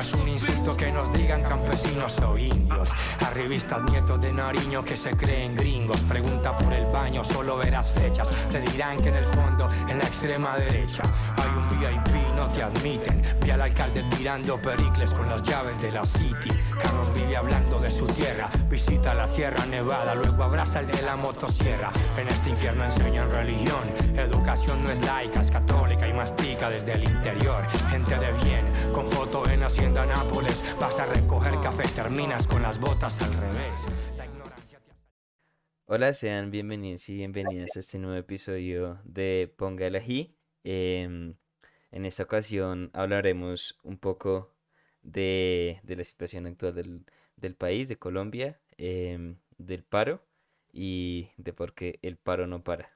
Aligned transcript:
Es 0.00 0.12
un 0.12 0.28
insulto 0.28 0.76
que 0.76 0.92
nos 0.92 1.10
digan 1.10 1.42
campesinos 1.42 2.18
o 2.20 2.36
indios. 2.36 2.90
A 3.24 3.30
revistas 3.30 3.82
nietos 3.90 4.20
de 4.20 4.30
Nariño 4.30 4.84
que 4.84 4.94
se 4.94 5.16
creen 5.16 5.56
gringos. 5.56 5.98
Pregunta 6.00 6.56
por 6.56 6.70
el 6.74 6.84
baño, 6.92 7.24
solo 7.24 7.56
verás 7.56 7.92
flechas. 7.92 8.28
Te 8.52 8.60
dirán 8.60 8.98
que 8.98 9.08
en 9.08 9.16
el 9.16 9.24
fondo, 9.24 9.70
en 9.88 9.98
la 9.98 10.04
extrema 10.04 10.58
derecha, 10.58 11.02
hay 11.36 11.48
un 11.48 11.68
VIP, 11.70 12.36
no 12.36 12.46
te 12.48 12.62
admiten. 12.62 13.22
Vi 13.42 13.50
al 13.50 13.62
alcalde 13.62 14.04
tirando 14.16 14.60
pericles 14.60 15.14
con 15.14 15.30
las 15.30 15.42
llaves 15.44 15.80
de 15.80 15.90
la 15.90 16.04
City. 16.04 16.50
Carlos 16.80 17.12
vive 17.14 17.36
hablando 17.36 17.80
de 17.80 17.90
su 17.90 18.06
tierra. 18.06 18.50
Visita 18.68 19.14
la 19.14 19.26
Sierra 19.26 19.64
Nevada, 19.64 20.14
luego 20.14 20.44
abraza 20.44 20.80
el 20.80 20.88
de 20.88 21.02
la 21.02 21.16
motosierra. 21.16 21.90
En 22.18 22.28
este 22.28 22.50
infierno 22.50 22.84
enseñan 22.84 23.30
religión. 23.30 23.82
Educación 24.14 24.84
no 24.84 24.90
es 24.90 25.00
laica, 25.00 25.40
es 25.40 25.50
católica 25.50 26.06
y 26.06 26.12
mastica 26.12 26.68
desde 26.68 26.92
el 26.92 27.04
interior. 27.04 27.66
Gente 27.88 28.18
de 28.18 28.32
bien, 28.44 28.64
con 28.94 29.10
foto 29.10 29.48
en 29.48 29.62
Hacienda 29.86 30.06
Nápoles. 30.06 30.76
Vas 30.80 30.98
a 30.98 31.06
recoger 31.06 31.60
café, 31.60 31.86
terminas 31.94 32.48
con 32.48 32.60
las 32.60 32.80
botas 32.80 33.22
al 33.22 33.32
revés. 33.34 33.86
Hola, 35.84 36.12
sean 36.12 36.50
bienvenidos 36.50 37.08
y 37.08 37.14
bienvenidas 37.14 37.76
a 37.76 37.78
este 37.78 38.00
nuevo 38.00 38.16
episodio 38.16 38.98
de 39.04 39.54
Ponga 39.56 39.86
el 39.86 39.94
Ají. 39.94 40.34
Em, 40.64 41.36
en 41.92 42.04
esta 42.04 42.24
ocasión 42.24 42.90
hablaremos 42.94 43.78
un 43.84 43.96
poco 43.96 44.56
de, 45.02 45.80
la 45.86 46.02
situación 46.02 46.46
actual 46.46 47.04
del, 47.36 47.54
país, 47.54 47.88
de 47.88 47.96
Colombia, 47.96 48.60
em, 48.78 49.36
del 49.56 49.84
paro 49.84 50.20
y 50.72 51.30
de 51.36 51.52
por 51.52 51.74
qué 51.74 52.00
el 52.02 52.16
paro 52.16 52.48
no 52.48 52.64
para. 52.64 52.90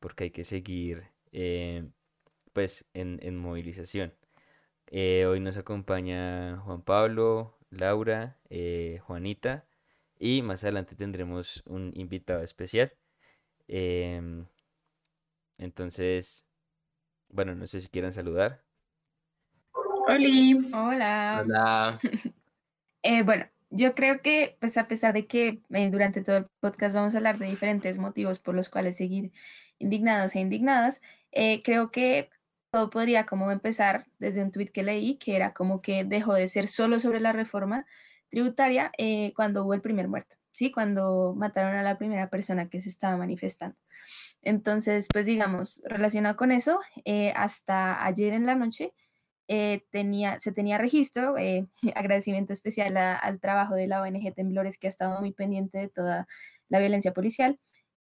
Porque 0.00 0.24
hay 0.24 0.30
que 0.30 0.44
seguir 0.44 1.04
em, 1.32 1.92
pues 2.54 2.86
en, 2.94 3.36
movilización. 3.36 4.14
Eh, 4.88 5.26
hoy 5.26 5.40
nos 5.40 5.56
acompaña 5.56 6.58
Juan 6.58 6.82
Pablo, 6.82 7.58
Laura, 7.70 8.38
eh, 8.50 9.00
Juanita 9.02 9.66
y 10.18 10.42
más 10.42 10.62
adelante 10.64 10.94
tendremos 10.94 11.62
un 11.66 11.92
invitado 11.94 12.42
especial. 12.42 12.92
Em, 13.68 14.46
entonces, 15.58 16.46
bueno, 17.28 17.54
no 17.54 17.66
sé 17.66 17.80
si 17.80 17.88
quieran 17.88 18.12
saludar. 18.12 18.62
Hola. 19.72 20.18
Hola. 20.72 21.42
Hola. 21.44 22.00
Eh, 23.06 23.22
bueno, 23.22 23.44
yo 23.68 23.94
creo 23.94 24.22
que, 24.22 24.56
pues 24.60 24.78
a 24.78 24.88
pesar 24.88 25.12
de 25.12 25.26
que 25.26 25.60
eh, 25.68 25.90
durante 25.90 26.22
todo 26.22 26.38
el 26.38 26.46
podcast 26.60 26.94
vamos 26.94 27.12
a 27.12 27.18
hablar 27.18 27.38
de 27.38 27.46
diferentes 27.46 27.98
motivos 27.98 28.38
por 28.38 28.54
los 28.54 28.70
cuales 28.70 28.96
seguir 28.96 29.30
indignados 29.78 30.34
e 30.36 30.40
indignadas, 30.40 31.02
eh, 31.32 31.60
creo 31.62 31.90
que 31.90 32.30
todo 32.74 32.90
podría 32.90 33.24
como 33.24 33.52
empezar 33.52 34.06
desde 34.18 34.42
un 34.42 34.50
tweet 34.50 34.66
que 34.66 34.82
leí, 34.82 35.16
que 35.16 35.36
era 35.36 35.54
como 35.54 35.80
que 35.80 36.04
dejó 36.04 36.34
de 36.34 36.48
ser 36.48 36.66
solo 36.66 36.98
sobre 36.98 37.20
la 37.20 37.32
reforma 37.32 37.86
tributaria 38.30 38.90
cuando 39.36 39.64
hubo 39.64 39.74
el 39.74 39.80
primer 39.80 40.08
muerto, 40.08 40.34
¿sí? 40.50 40.72
Cuando 40.72 41.34
mataron 41.36 41.76
a 41.76 41.84
la 41.84 41.98
primera 41.98 42.30
persona 42.30 42.68
que 42.68 42.80
se 42.80 42.88
estaba 42.88 43.16
manifestando. 43.16 43.76
Entonces, 44.42 45.06
pues 45.12 45.24
digamos, 45.24 45.82
relacionado 45.84 46.36
con 46.36 46.50
eso, 46.50 46.80
hasta 47.36 48.04
ayer 48.04 48.32
en 48.32 48.44
la 48.44 48.56
noche, 48.56 48.92
eh, 49.46 49.84
tenía, 49.90 50.40
se 50.40 50.50
tenía 50.50 50.76
registro, 50.76 51.38
eh, 51.38 51.68
agradecimiento 51.94 52.52
especial 52.52 52.96
al 52.96 53.40
trabajo 53.40 53.74
de 53.74 53.86
la 53.86 54.02
ONG 54.02 54.34
Temblores 54.34 54.78
que 54.78 54.88
ha 54.88 54.90
estado 54.90 55.20
muy 55.20 55.32
pendiente 55.32 55.78
de 55.78 55.88
toda 55.88 56.26
la 56.68 56.80
violencia 56.80 57.12
policial. 57.12 57.60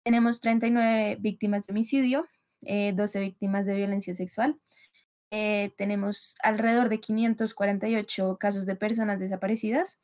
Tenemos 0.04 0.42
39 0.42 1.18
víctimas 1.20 1.68
de 1.68 1.74
homicidio, 1.74 2.26
12 2.94 3.18
eh, 3.18 3.22
víctimas 3.22 3.66
de 3.66 3.76
violencia 3.76 4.16
sexual. 4.16 4.60
tenemos 5.30 6.36
alrededor 6.44 6.90
de 6.90 7.00
548 7.00 8.38
casos 8.40 8.66
de 8.66 8.76
personas 8.76 9.20
desaparecidas 9.20 10.00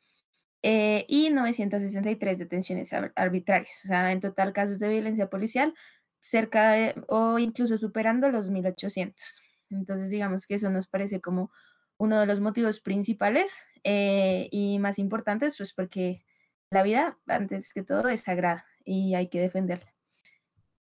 y 0.62 1.30
963 1.30 2.38
detenciones 2.38 2.92
arbitrarias. 3.16 3.80
O 3.84 3.88
sea, 3.88 4.12
en 4.12 4.20
total 4.20 4.52
casos 4.52 4.78
de 4.78 4.88
violencia 4.88 5.28
policial 5.28 5.74
cerca 6.20 6.94
o 7.08 7.38
incluso 7.38 7.76
superando 7.78 8.30
los 8.30 8.48
1800. 8.50 9.42
Entonces, 9.70 10.10
digamos 10.10 10.46
que 10.46 10.54
eso 10.54 10.70
nos 10.70 10.86
parece 10.86 11.20
como 11.20 11.50
uno 11.98 12.18
de 12.18 12.26
los 12.26 12.40
motivos 12.40 12.80
principales 12.80 13.58
eh, 13.84 14.48
y 14.50 14.78
más 14.78 14.98
importantes, 14.98 15.56
pues 15.56 15.72
porque 15.72 16.24
la 16.70 16.82
vida, 16.82 17.18
antes 17.26 17.72
que 17.72 17.82
todo, 17.82 18.08
es 18.08 18.22
sagrada 18.22 18.66
y 18.84 19.14
hay 19.14 19.28
que 19.28 19.40
defenderla. 19.40 19.91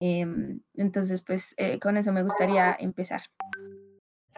Em, 0.00 0.60
entonces, 0.74 1.22
pues 1.22 1.54
eh, 1.58 1.78
con 1.78 1.96
eso 1.96 2.12
me 2.12 2.22
gustaría 2.22 2.74
empezar. 2.78 3.22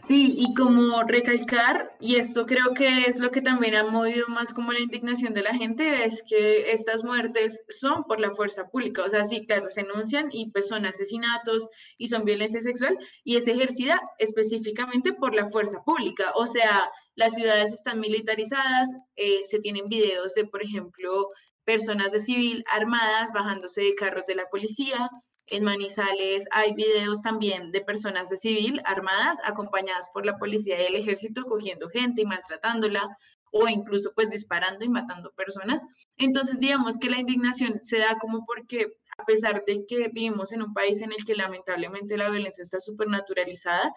Sí, 0.09 0.35
y 0.37 0.55
como 0.55 1.03
recalcar, 1.05 1.95
y 2.01 2.17
esto 2.17 2.45
creo 2.47 2.75
que 2.75 3.03
es 3.07 3.21
lo 3.21 3.31
que 3.31 3.41
también 3.43 3.77
ha 3.77 3.85
movido 3.85 4.27
más 4.29 4.53
como 4.53 4.73
la 4.73 4.81
indignación 4.81 5.33
de 5.35 5.43
la 5.43 5.55
gente, 5.55 6.05
es 6.05 6.23
que 6.29 6.73
estas 6.73 7.05
muertes 7.05 7.61
son 7.69 8.03
por 8.05 8.19
la 8.19 8.35
fuerza 8.35 8.69
pública. 8.69 9.05
O 9.05 9.09
sea, 9.09 9.25
sí, 9.25 9.47
claro, 9.47 9.71
se 9.71 9.83
enuncian 9.83 10.29
y 10.33 10.51
pues 10.51 10.67
son 10.69 10.87
asesinatos 10.87 11.69
y 11.99 12.09
son 12.09 12.25
violencia 12.25 12.61
sexual 12.63 12.99
y 13.23 13.37
es 13.37 13.47
ejercida 13.47 14.01
específicamente 14.19 15.13
por 15.13 15.35
la 15.35 15.49
fuerza 15.51 15.83
pública. 15.85 16.33
O 16.35 16.47
sea, 16.47 16.91
las 17.15 17.35
ciudades 17.35 17.73
están 17.73 18.01
militarizadas, 18.01 18.89
eh, 19.17 19.45
se 19.45 19.61
tienen 19.61 19.89
videos 19.89 20.35
de, 20.35 20.47
por 20.47 20.63
ejemplo, 20.65 21.29
personas 21.65 22.11
de 22.13 22.21
civil 22.21 22.65
armadas 22.71 23.31
bajándose 23.33 23.83
de 23.83 23.95
carros 23.95 24.27
de 24.27 24.35
la 24.35 24.49
policía, 24.51 25.09
en 25.53 25.65
Manizales 25.65 26.47
hay 26.51 26.73
videos 26.73 27.21
también 27.21 27.73
de 27.73 27.83
personas 27.83 28.31
de 28.31 28.39
civil 28.39 28.81
armadas 28.85 29.39
acompañadas 29.45 30.09
por 30.13 30.25
la 30.25 30.39
policía 30.39 30.81
y 30.81 30.87
el 30.87 30.97
ejército 30.97 31.45
cogiendo 31.45 31.91
gente 31.91 32.23
y 32.23 32.25
maltratándola 32.25 33.19
o 33.53 33.69
incluso 33.69 34.13
pues 34.15 34.31
disparando 34.31 34.83
y 34.83 34.89
matando 34.89 35.31
personas. 35.33 35.83
Entonces 36.17 36.59
digamos 36.59 36.97
que 36.97 37.11
la 37.11 37.21
indignación 37.21 37.83
se 37.83 37.99
da 37.99 38.19
como 38.19 38.47
porque 38.47 38.95
a 39.19 39.25
pesar 39.27 39.63
de 39.67 39.85
que 39.87 40.09
vivimos 40.09 40.53
en 40.53 40.63
un 40.63 40.73
país 40.73 41.03
en 41.03 41.13
el 41.13 41.23
que 41.25 41.35
lamentablemente 41.35 42.17
la 42.17 42.31
violencia 42.31 42.63
está 42.63 42.81
supernaturalizada, 42.81 43.93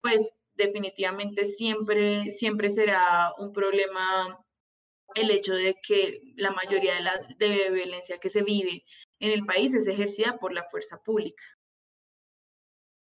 pues 0.00 0.32
definitivamente 0.54 1.44
siempre, 1.44 2.30
siempre 2.30 2.70
será 2.70 3.32
un 3.38 3.52
problema 3.52 4.38
el 5.16 5.32
hecho 5.32 5.54
de 5.54 5.76
que 5.82 6.20
la 6.36 6.52
mayoría 6.52 6.94
de 6.94 7.00
la 7.00 7.20
de 7.36 7.70
violencia 7.70 8.18
que 8.18 8.28
se 8.28 8.44
vive 8.44 8.84
en 9.20 9.32
el 9.32 9.46
país 9.46 9.74
es 9.74 9.86
ejercida 9.86 10.38
por 10.38 10.52
la 10.52 10.64
fuerza 10.64 11.02
pública. 11.02 11.44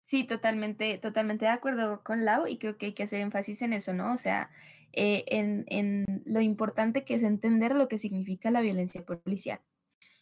Sí, 0.04 0.24
totalmente, 0.24 1.00
totalmente 1.00 1.46
de 1.46 1.52
acuerdo 1.52 2.04
con 2.04 2.26
Lau 2.26 2.46
y 2.48 2.60
creo 2.60 2.78
que 2.78 2.88
hay 2.88 2.94
que 2.94 3.04
hacer 3.04 3.22
énfasis 3.22 3.64
en 3.64 3.74
eso, 3.74 3.92
¿no? 3.94 4.14
O 4.14 4.18
sea, 4.18 4.52
eh, 4.94 5.26
en, 5.28 5.66
en, 5.68 6.06
lo 6.26 6.42
importante 6.42 7.04
que 7.04 7.16
es 7.16 7.24
entender 7.24 7.76
lo 7.76 7.88
que 7.88 7.98
significa 7.98 8.52
la 8.52 8.62
violencia 8.62 9.04
policial 9.04 9.62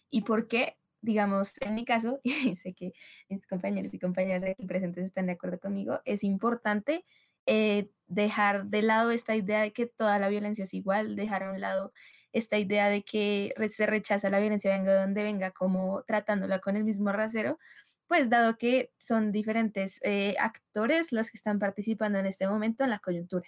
y 0.09 0.21
por 0.21 0.47
qué, 0.47 0.77
digamos, 1.01 1.55
en 1.61 1.75
mi 1.75 1.85
caso, 1.85 2.21
y 2.23 2.55
sé 2.55 2.73
que 2.73 2.93
mis 3.29 3.45
compañeros 3.45 3.93
y 3.93 3.99
compañeras 3.99 4.43
aquí 4.43 4.65
presentes 4.65 5.03
están 5.05 5.25
de 5.25 5.33
acuerdo 5.33 5.59
conmigo, 5.59 5.99
es 6.05 6.23
importante 6.23 7.05
eh, 7.45 7.89
dejar 8.07 8.67
de 8.67 8.83
lado 8.83 9.11
esta 9.11 9.35
idea 9.35 9.61
de 9.61 9.73
que 9.73 9.87
toda 9.87 10.17
la 10.19 10.29
violencia 10.29 10.63
es 10.63 10.73
igual, 10.73 11.15
dejar 11.15 11.43
a 11.43 11.51
un 11.51 11.59
lado 11.59 11.93
esta 12.33 12.57
idea 12.57 12.89
de 12.89 13.03
que 13.03 13.53
se 13.69 13.85
rechaza 13.85 14.29
la 14.29 14.39
violencia 14.39 14.75
venga 14.75 14.91
de 14.91 14.99
donde 14.99 15.23
venga, 15.23 15.51
como 15.51 16.03
tratándola 16.03 16.59
con 16.59 16.75
el 16.75 16.83
mismo 16.83 17.11
rasero, 17.11 17.59
pues 18.07 18.29
dado 18.29 18.57
que 18.57 18.91
son 18.97 19.31
diferentes 19.31 19.99
eh, 20.03 20.35
actores 20.39 21.11
los 21.11 21.31
que 21.31 21.37
están 21.37 21.59
participando 21.59 22.19
en 22.19 22.25
este 22.25 22.47
momento 22.47 22.83
en 22.83 22.89
la 22.89 22.99
coyuntura. 22.99 23.47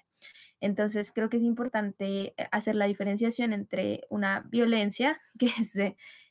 Entonces 0.62 1.12
creo 1.13 1.29
que 1.29 1.38
es 1.38 1.44
importante 1.44 2.34
eh, 2.38 2.47
hacer 2.51 2.75
la 2.75 2.85
diferenciación 2.85 3.53
entre 3.53 4.01
una 4.09 4.45
violencia 4.50 5.19
que 5.40 5.47
es, 5.47 5.74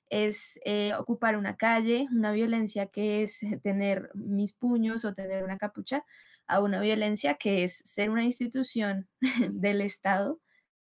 es 0.08 0.60
eh, 0.64 0.94
ocupar 0.94 1.36
una 1.36 1.56
calle, 1.56 2.06
una 2.12 2.32
violencia 2.32 2.86
que 2.86 3.22
es 3.22 3.40
tener 3.62 4.10
mis 4.14 4.54
puños 4.54 5.04
o 5.04 5.14
tener 5.14 5.44
una 5.44 5.58
capucha, 5.58 6.04
a 6.46 6.60
una 6.60 6.80
violencia 6.80 7.34
que 7.34 7.64
es 7.64 7.76
ser 7.76 8.10
una 8.10 8.24
institución 8.24 9.08
del 9.50 9.80
Estado 9.80 10.40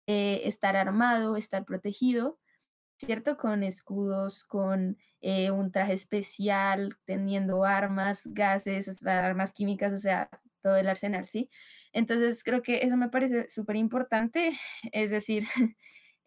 eh, 0.07 0.41
estar 0.45 0.75
armado, 0.75 1.37
estar 1.37 1.65
protegido, 1.65 2.39
¿cierto? 2.97 3.37
Con 3.37 3.63
escudos, 3.63 4.43
con 4.45 4.97
eh, 5.21 5.51
un 5.51 5.71
traje 5.71 5.93
especial, 5.93 6.95
teniendo 7.05 7.65
armas, 7.65 8.23
gases, 8.25 9.05
armas 9.05 9.53
químicas, 9.53 9.93
o 9.93 9.97
sea, 9.97 10.29
todo 10.61 10.77
el 10.77 10.89
arsenal, 10.89 11.25
¿sí? 11.27 11.49
Entonces, 11.93 12.43
creo 12.43 12.61
que 12.61 12.79
eso 12.83 12.97
me 12.97 13.09
parece 13.09 13.47
súper 13.49 13.75
importante, 13.75 14.51
es 14.91 15.11
decir, 15.11 15.45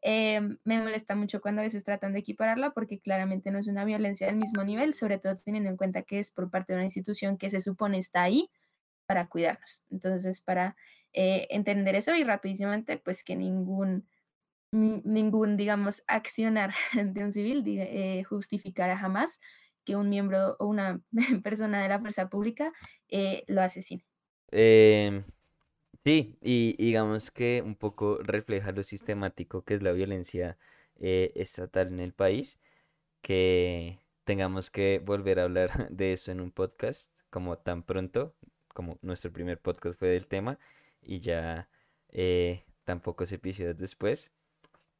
em, 0.02 0.58
me 0.64 0.78
molesta 0.80 1.14
mucho 1.16 1.40
cuando 1.40 1.62
a 1.62 1.64
veces 1.64 1.84
tratan 1.84 2.12
de 2.12 2.20
equipararla 2.20 2.72
porque 2.72 3.00
claramente 3.00 3.50
no 3.50 3.58
es 3.58 3.68
una 3.68 3.84
violencia 3.84 4.26
del 4.26 4.36
mismo 4.36 4.64
nivel, 4.64 4.94
sobre 4.94 5.18
todo 5.18 5.34
teniendo 5.36 5.70
en 5.70 5.76
cuenta 5.76 6.02
que 6.02 6.18
es 6.18 6.30
por 6.32 6.50
parte 6.50 6.72
de 6.72 6.78
una 6.78 6.84
institución 6.84 7.38
que 7.38 7.50
se 7.50 7.60
supone 7.60 7.98
está 7.98 8.22
ahí 8.22 8.50
para 9.06 9.28
cuidarnos. 9.28 9.82
Entonces, 9.90 10.40
para 10.40 10.76
eh, 11.14 11.46
entender 11.50 11.94
eso 11.94 12.14
y 12.14 12.24
rapidísimamente, 12.24 12.98
pues 12.98 13.24
que 13.24 13.36
ningún, 13.36 14.06
ningún, 14.72 15.56
digamos, 15.56 16.02
accionar 16.06 16.74
de 16.94 17.24
un 17.24 17.32
civil 17.32 17.64
eh, 17.66 18.24
justificará 18.24 18.96
jamás 18.96 19.40
que 19.84 19.96
un 19.96 20.08
miembro 20.08 20.56
o 20.58 20.66
una 20.66 21.00
persona 21.42 21.82
de 21.82 21.88
la 21.88 22.00
fuerza 22.00 22.28
pública 22.28 22.72
eh, 23.08 23.44
lo 23.46 23.62
asesine. 23.62 24.04
Em, 24.50 25.24
Sí, 26.04 26.36
y 26.42 26.76
digamos 26.76 27.30
que 27.30 27.62
un 27.64 27.76
poco 27.76 28.18
refleja 28.22 28.72
lo 28.72 28.82
sistemático 28.82 29.64
que 29.64 29.74
es 29.74 29.82
la 29.82 29.92
violencia 29.92 30.58
eh, 31.00 31.32
estatal 31.34 31.88
en 31.88 32.00
el 32.00 32.12
país, 32.12 32.60
que 33.22 34.00
tengamos 34.24 34.70
que 34.70 35.00
volver 35.04 35.40
a 35.40 35.44
hablar 35.44 35.88
de 35.90 36.12
eso 36.12 36.32
en 36.32 36.40
un 36.40 36.52
podcast 36.52 37.12
como 37.30 37.58
tan 37.58 37.82
pronto, 37.84 38.34
como 38.68 38.98
nuestro 39.02 39.32
primer 39.32 39.60
podcast 39.60 39.98
fue 39.98 40.08
del 40.08 40.26
tema, 40.26 40.58
y 41.04 41.20
ya 41.20 41.68
eh, 42.10 42.64
tan 42.84 43.00
pocos 43.00 43.32
episodios 43.32 43.76
después, 43.78 44.32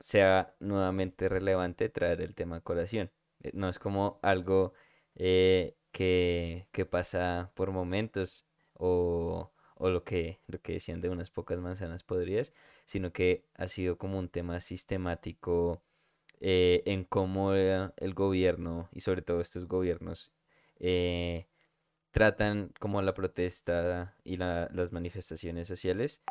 sea 0.01 0.55
nuevamente 0.61 1.29
relevante 1.29 1.89
traer 1.89 2.21
el 2.21 2.35
tema 2.35 2.57
a 2.57 2.61
colación. 2.61 3.11
Eh, 3.41 3.53
no 3.55 3.69
es 3.69 3.79
como 3.79 4.19
algo 4.23 4.75
eh, 5.17 5.77
que, 5.93 6.69
que 6.73 6.87
pasa 6.87 7.53
por 7.55 7.71
momentos 7.73 8.47
o 8.75 9.53
o 9.77 9.91
lo 9.91 10.05
que, 10.05 10.41
lo 10.47 10.61
que 10.61 10.75
decían 10.75 11.01
de 11.01 11.11
unas 11.11 11.31
pocas 11.31 11.59
manzanas 11.59 12.05
podrías, 12.05 12.53
sino 12.85 13.13
que 13.13 13.45
ha 13.55 13.69
sido 13.69 13.99
como 13.99 14.19
un 14.19 14.29
tema 14.29 14.61
sistemático 14.61 15.83
eh, 16.41 16.83
en 16.87 17.05
cómo 17.05 17.55
el 17.55 18.15
gobierno 18.15 18.89
y 18.93 19.01
sobre 19.01 19.23
todo 19.23 19.41
estos 19.41 19.67
gobiernos 19.67 20.33
eh, 20.79 21.47
tratan 22.15 22.73
como 22.79 23.03
la 23.03 23.13
protesta 23.13 24.15
y 24.23 24.37
las 24.37 24.93
manifestaciones 24.93 25.67
sociales 25.67 26.23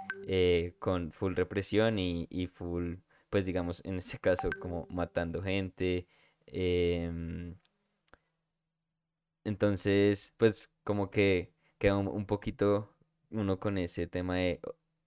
con 0.79 1.11
full 1.11 1.35
represión 1.35 1.99
y, 1.99 2.25
y, 2.29 2.47
full, 2.47 2.95
pues 3.29 3.45
digamos, 3.45 3.81
en 3.83 3.97
este 3.97 4.17
caso 4.17 4.49
como 4.61 4.87
matando 4.89 5.43
gente. 5.43 6.07
Em, 6.47 7.55
entonces, 9.43 10.33
pues 10.37 10.71
como 10.85 11.11
que 11.11 11.51
queda 11.77 11.97
un 11.97 12.25
poquito 12.25 12.95
uno 13.31 13.59
con 13.59 13.77
ese 13.77 14.07
tema 14.07 14.37
de 14.37 14.61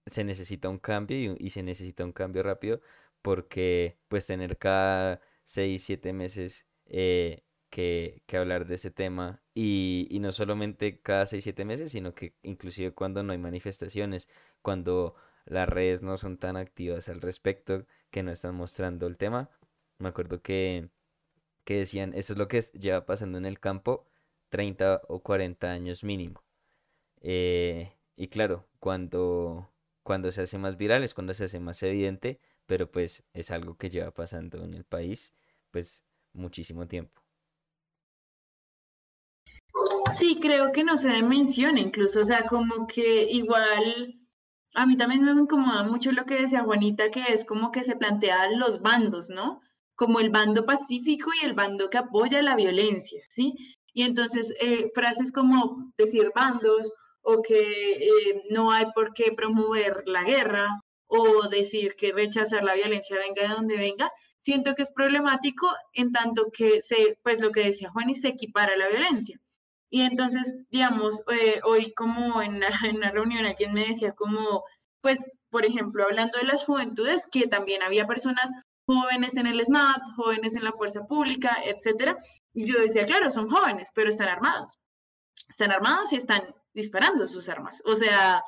se 0.05 0.23
necesita 0.23 0.69
un 0.69 0.79
cambio 0.79 1.35
y, 1.39 1.49
se 1.49 1.63
necesita 1.63 2.05
un 2.05 2.13
cambio 2.13 2.43
rápido 2.43 2.81
porque 3.21 3.97
pues 4.07 4.27
tener 4.27 4.57
cada 4.57 5.21
6, 5.45 5.83
7 5.83 6.13
meses 6.13 6.67
eh, 6.85 7.43
que, 7.69 8.23
que, 8.27 8.37
hablar 8.37 8.67
de 8.67 8.75
ese 8.75 8.91
tema 8.91 9.41
y, 9.53 10.07
y 10.09 10.19
no 10.19 10.31
solamente 10.31 11.01
cada 11.01 11.25
6, 11.25 11.43
7 11.43 11.65
meses, 11.65 11.91
sino 11.91 12.13
que 12.15 12.35
inclusive 12.43 12.91
cuando 12.93 13.23
no 13.23 13.33
hay 13.33 13.37
manifestaciones, 13.39 14.29
cuando 14.61 15.15
las 15.45 15.69
redes 15.69 16.01
no 16.01 16.17
son 16.17 16.37
tan 16.37 16.57
activas 16.57 17.09
al 17.09 17.21
respecto, 17.21 17.85
que 18.11 18.23
no 18.23 18.31
están 18.31 18.55
mostrando 18.55 19.07
el 19.07 19.17
tema. 19.17 19.49
Me 19.97 20.09
acuerdo 20.09 20.41
que, 20.41 20.89
que 21.65 21.77
decían, 21.79 22.13
eso 22.13 22.33
es 22.33 22.39
lo 22.39 22.47
que 22.47 22.61
lleva 22.61 23.05
pasando 23.05 23.37
en 23.37 23.45
el 23.45 23.59
campo 23.59 24.07
30 24.49 25.01
o 25.07 25.21
40 25.21 25.71
años 25.71 26.03
mínimo. 26.03 26.43
Eh, 27.21 27.93
y 28.15 28.27
claro, 28.29 28.67
cuando, 28.79 29.69
cuando 30.03 30.31
se 30.31 30.41
hace 30.43 30.57
más 30.57 30.77
viral 30.77 31.03
es 31.03 31.13
cuando 31.13 31.33
se 31.33 31.45
hace 31.45 31.59
más 31.59 31.81
evidente, 31.83 32.39
pero 32.65 32.91
pues 32.91 33.23
es 33.33 33.51
algo 33.51 33.77
que 33.77 33.89
lleva 33.89 34.11
pasando 34.11 34.63
en 34.63 34.73
el 34.73 34.83
país 34.85 35.33
pues 35.71 36.05
muchísimo 36.33 36.87
tiempo. 36.87 37.26
Sí, 40.19 40.39
creo 40.41 40.71
que 40.71 40.83
no 40.83 40.97
se 40.97 41.21
menciona 41.21 41.79
incluso, 41.79 42.21
o 42.21 42.23
sea, 42.23 42.47
como 42.47 42.87
que 42.87 43.23
igual 43.31 44.15
a 44.73 44.85
mí 44.85 44.97
también 44.97 45.23
me 45.23 45.31
incomoda 45.31 45.83
mucho 45.83 46.11
lo 46.11 46.25
que 46.25 46.41
decía 46.41 46.63
Juanita, 46.63 47.11
que 47.11 47.23
es 47.29 47.45
como 47.45 47.71
que 47.71 47.83
se 47.83 47.95
plantean 47.95 48.59
los 48.59 48.81
bandos, 48.81 49.29
¿no? 49.29 49.61
Como 49.95 50.19
el 50.19 50.29
bando 50.31 50.65
pacífico 50.65 51.29
y 51.41 51.45
el 51.45 51.53
bando 51.53 51.89
que 51.89 51.99
apoya 51.99 52.41
la 52.41 52.55
violencia, 52.55 53.23
¿sí? 53.29 53.53
Y 53.93 54.03
entonces 54.03 54.55
eh, 54.59 54.89
frases 54.95 55.31
como 55.31 55.91
decir 55.97 56.31
bandos 56.35 56.91
o 57.21 57.41
que 57.43 57.59
eh, 57.59 58.43
no 58.49 58.71
hay 58.71 58.85
por 58.95 59.13
qué 59.13 59.33
promover 59.33 60.03
la 60.07 60.23
guerra 60.23 60.81
o 61.07 61.47
decir 61.49 61.95
que 61.95 62.11
rechazar 62.13 62.63
la 62.63 62.73
violencia 62.75 63.17
venga 63.17 63.43
de 63.43 63.55
donde 63.55 63.77
venga, 63.77 64.11
siento 64.39 64.73
que 64.75 64.83
es 64.83 64.91
problemático 64.91 65.67
en 65.93 66.11
tanto 66.11 66.49
que 66.51 66.81
se, 66.81 67.19
pues 67.23 67.39
lo 67.39 67.51
que 67.51 67.65
decía 67.65 67.91
Juan, 67.91 68.09
y 68.09 68.15
se 68.15 68.29
equipara 68.29 68.75
la 68.77 68.89
violencia. 68.89 69.39
Y 69.89 70.01
entonces, 70.01 70.53
digamos, 70.69 71.23
eh, 71.31 71.61
hoy 71.63 71.93
como 71.93 72.41
en, 72.41 72.61
en 72.85 72.97
una 72.97 73.11
reunión 73.11 73.45
alguien 73.45 73.73
me 73.73 73.87
decía 73.87 74.13
como, 74.13 74.63
pues, 75.01 75.23
por 75.49 75.65
ejemplo, 75.65 76.03
hablando 76.03 76.37
de 76.39 76.45
las 76.45 76.65
juventudes, 76.65 77.27
que 77.31 77.47
también 77.47 77.81
había 77.81 78.07
personas 78.07 78.51
jóvenes 78.85 79.35
en 79.37 79.47
el 79.47 79.63
SMAT, 79.63 80.01
jóvenes 80.15 80.55
en 80.55 80.63
la 80.63 80.71
fuerza 80.71 81.05
pública, 81.05 81.57
etcétera. 81.63 82.17
Y 82.53 82.65
yo 82.65 82.79
decía, 82.79 83.05
claro, 83.05 83.29
son 83.29 83.49
jóvenes, 83.49 83.89
pero 83.93 84.09
están 84.09 84.29
armados. 84.29 84.79
Están 85.49 85.71
armados 85.71 86.11
y 86.13 86.17
están 86.17 86.41
disparando 86.73 87.27
sus 87.27 87.49
armas. 87.49 87.81
O 87.85 87.95
sea, 87.95 88.43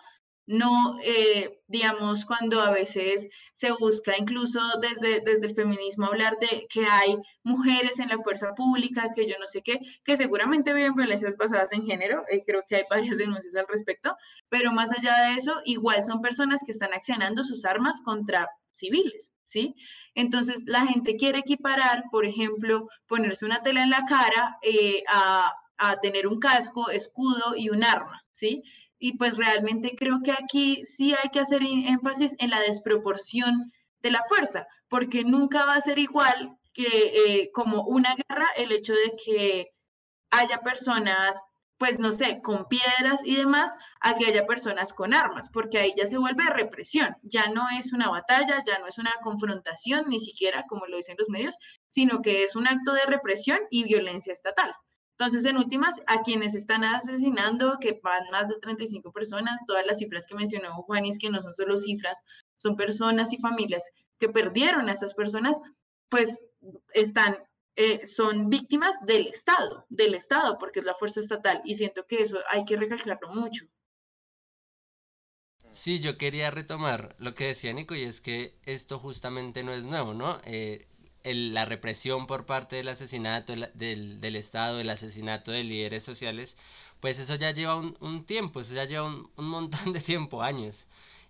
no, 0.50 0.98
eh, 1.04 1.62
digamos, 1.68 2.26
cuando 2.26 2.60
a 2.60 2.72
veces 2.72 3.28
se 3.54 3.72
busca 3.72 4.18
incluso 4.18 4.60
desde, 4.82 5.22
desde 5.22 5.46
el 5.46 5.54
feminismo 5.54 6.08
hablar 6.08 6.40
de 6.40 6.66
que 6.72 6.88
hay 6.90 7.18
mujeres 7.44 8.00
en 8.00 8.10
la 8.10 8.18
fuerza 8.18 8.56
pública, 8.56 9.14
que 9.14 9.30
yo 9.30 9.36
no 9.40 9.46
sé 9.46 9.62
qué, 9.62 9.80
que 10.04 10.18
seguramente 10.18 10.74
viven 10.74 10.96
violencias 10.96 11.38
basadas 11.38 11.72
en 11.72 11.86
género, 11.86 12.24
eh, 12.32 12.42
creo 12.44 12.64
que 12.68 12.78
hay 12.78 12.84
varias 12.90 13.18
denuncias 13.18 13.56
al 13.56 13.68
respecto, 13.68 14.18
pero 14.50 14.72
más 14.72 14.90
allá 14.92 15.28
de 15.28 15.36
eso, 15.36 15.54
igual 15.66 16.04
son 16.04 16.20
personas 16.20 16.64
que 16.66 16.72
están 16.72 16.96
accionando 16.96 17.44
sus 17.44 17.64
armas 17.64 18.02
contra 18.04 18.50
civiles, 18.72 19.34
¿sí? 19.44 19.76
Entonces, 20.16 20.64
la 20.66 20.88
gente 20.88 21.16
quiere 21.16 21.40
equiparar, 21.40 22.06
por 22.10 22.26
ejemplo, 22.26 22.90
ponerse 23.06 23.46
una 23.46 23.62
tela 23.62 23.84
en 23.84 23.92
la 23.92 24.04
cara 24.08 24.58
eh, 24.64 25.04
a 25.10 25.54
a 25.80 26.00
tener 26.00 26.28
un 26.28 26.40
casco, 26.40 26.90
escudo 26.90 27.56
y 27.56 27.70
un 27.70 27.84
arma, 27.84 28.22
¿sí? 28.32 28.64
Y 29.00 29.18
pues 29.18 29.38
realmente 29.38 29.96
creo 29.98 30.20
que 30.24 30.32
aquí 30.32 30.84
sí 30.84 31.14
hay 31.14 31.30
que 31.30 31.40
hacer 31.40 31.62
énfasis 31.64 32.36
en 32.40 32.50
la 32.50 32.60
desproporción 32.60 33.72
de 34.02 34.12
la 34.12 34.24
fuerza, 34.28 34.68
porque 34.90 35.24
nunca 35.24 35.66
va 35.66 35.76
a 35.76 35.82
ser 35.82 36.00
igual 36.00 36.58
que 36.74 36.86
eh, 36.86 37.52
como 37.54 37.84
una 37.84 38.16
guerra 38.16 38.48
el 38.56 38.72
hecho 38.72 38.94
de 38.94 39.16
que 39.24 39.68
haya 40.32 40.62
personas, 40.62 41.40
pues 41.78 42.00
no 42.00 42.12
sé, 42.12 42.42
con 42.42 42.68
piedras 42.68 43.22
y 43.24 43.36
demás, 43.36 43.74
a 44.02 44.16
que 44.16 44.26
haya 44.28 44.46
personas 44.46 44.94
con 44.94 45.14
armas, 45.14 45.50
porque 45.52 45.80
ahí 45.80 45.94
ya 45.98 46.06
se 46.06 46.18
vuelve 46.18 46.44
represión, 46.46 47.16
ya 47.24 47.48
no 47.48 47.68
es 47.78 47.94
una 47.94 48.10
batalla, 48.10 48.62
ya 48.66 48.80
no 48.80 48.88
es 48.88 48.98
una 48.98 49.14
confrontación, 49.24 50.06
ni 50.08 50.20
siquiera 50.20 50.66
como 50.68 50.86
lo 50.88 50.98
dicen 50.98 51.16
los 51.18 51.30
medios, 51.30 51.58
sino 51.88 52.22
que 52.22 52.44
es 52.44 52.56
un 52.56 52.68
acto 52.68 52.94
de 52.94 53.06
represión 53.06 53.60
y 53.70 53.84
violencia 53.86 54.34
estatal. 54.34 54.74
Entonces, 55.20 55.44
en 55.44 55.58
últimas, 55.58 56.02
a 56.08 56.22
quienes 56.22 56.56
están 56.56 56.86
asesinando, 56.86 57.78
que 57.82 58.00
van 58.02 58.24
más 58.32 58.48
de 58.48 58.58
35 58.62 59.12
personas, 59.12 59.60
todas 59.68 59.86
las 59.86 59.98
cifras 59.98 60.26
que 60.26 60.34
mencionó 60.34 60.74
Juanis, 60.84 61.20
que 61.20 61.30
no 61.30 61.42
son 61.42 61.54
solo 61.54 61.78
cifras, 61.78 62.24
son 62.56 62.78
personas 62.78 63.34
y 63.34 63.38
familias 63.38 63.84
que 64.18 64.30
perdieron 64.30 64.88
a 64.88 64.94
estas 64.94 65.14
personas, 65.14 65.58
pues 66.08 66.40
están, 66.94 67.38
eh, 67.76 68.06
son 68.06 68.50
víctimas 68.50 68.96
del 69.06 69.28
Estado, 69.28 69.86
del 69.90 70.14
Estado, 70.14 70.58
porque 70.58 70.80
es 70.80 70.86
la 70.86 70.96
fuerza 70.96 71.20
estatal, 71.20 71.62
y 71.66 71.76
siento 71.76 72.06
que 72.08 72.24
eso 72.24 72.40
hay 72.50 72.64
que 72.64 72.78
recalcarlo 72.78 73.28
mucho. 73.34 73.66
Sí, 75.72 76.00
yo 76.00 76.18
quería 76.18 76.50
retomar 76.50 77.18
lo 77.20 77.36
que 77.36 77.48
decía 77.48 77.74
Nico, 77.74 77.94
y 77.94 78.04
es 78.04 78.22
que 78.22 78.58
esto 78.64 79.00
justamente 79.00 79.64
no 79.64 79.74
es 79.74 79.86
nuevo, 79.86 80.14
¿no? 80.14 80.40
Eh, 80.46 80.88
la 81.24 81.66
represión 81.66 82.28
por 82.28 82.46
parte 82.46 82.78
del 82.78 82.88
asesinato 82.88 83.54
del, 83.54 84.22
del, 84.22 84.36
Estado, 84.36 84.80
el 84.80 84.90
asesinato 84.90 85.52
de 85.52 85.64
líderes 85.64 86.04
sociales, 86.04 86.58
pues 87.00 87.20
eso 87.20 87.36
ya 87.36 87.52
lleva 87.52 87.76
un, 87.76 88.26
tiempo, 88.26 88.62
eso 88.62 88.74
ya 88.74 88.86
lleva 88.86 89.06
un, 89.06 89.30
un, 89.36 89.50
montón 89.50 89.94
de 89.94 90.00
tiempo, 90.00 90.42
años. 90.42 90.88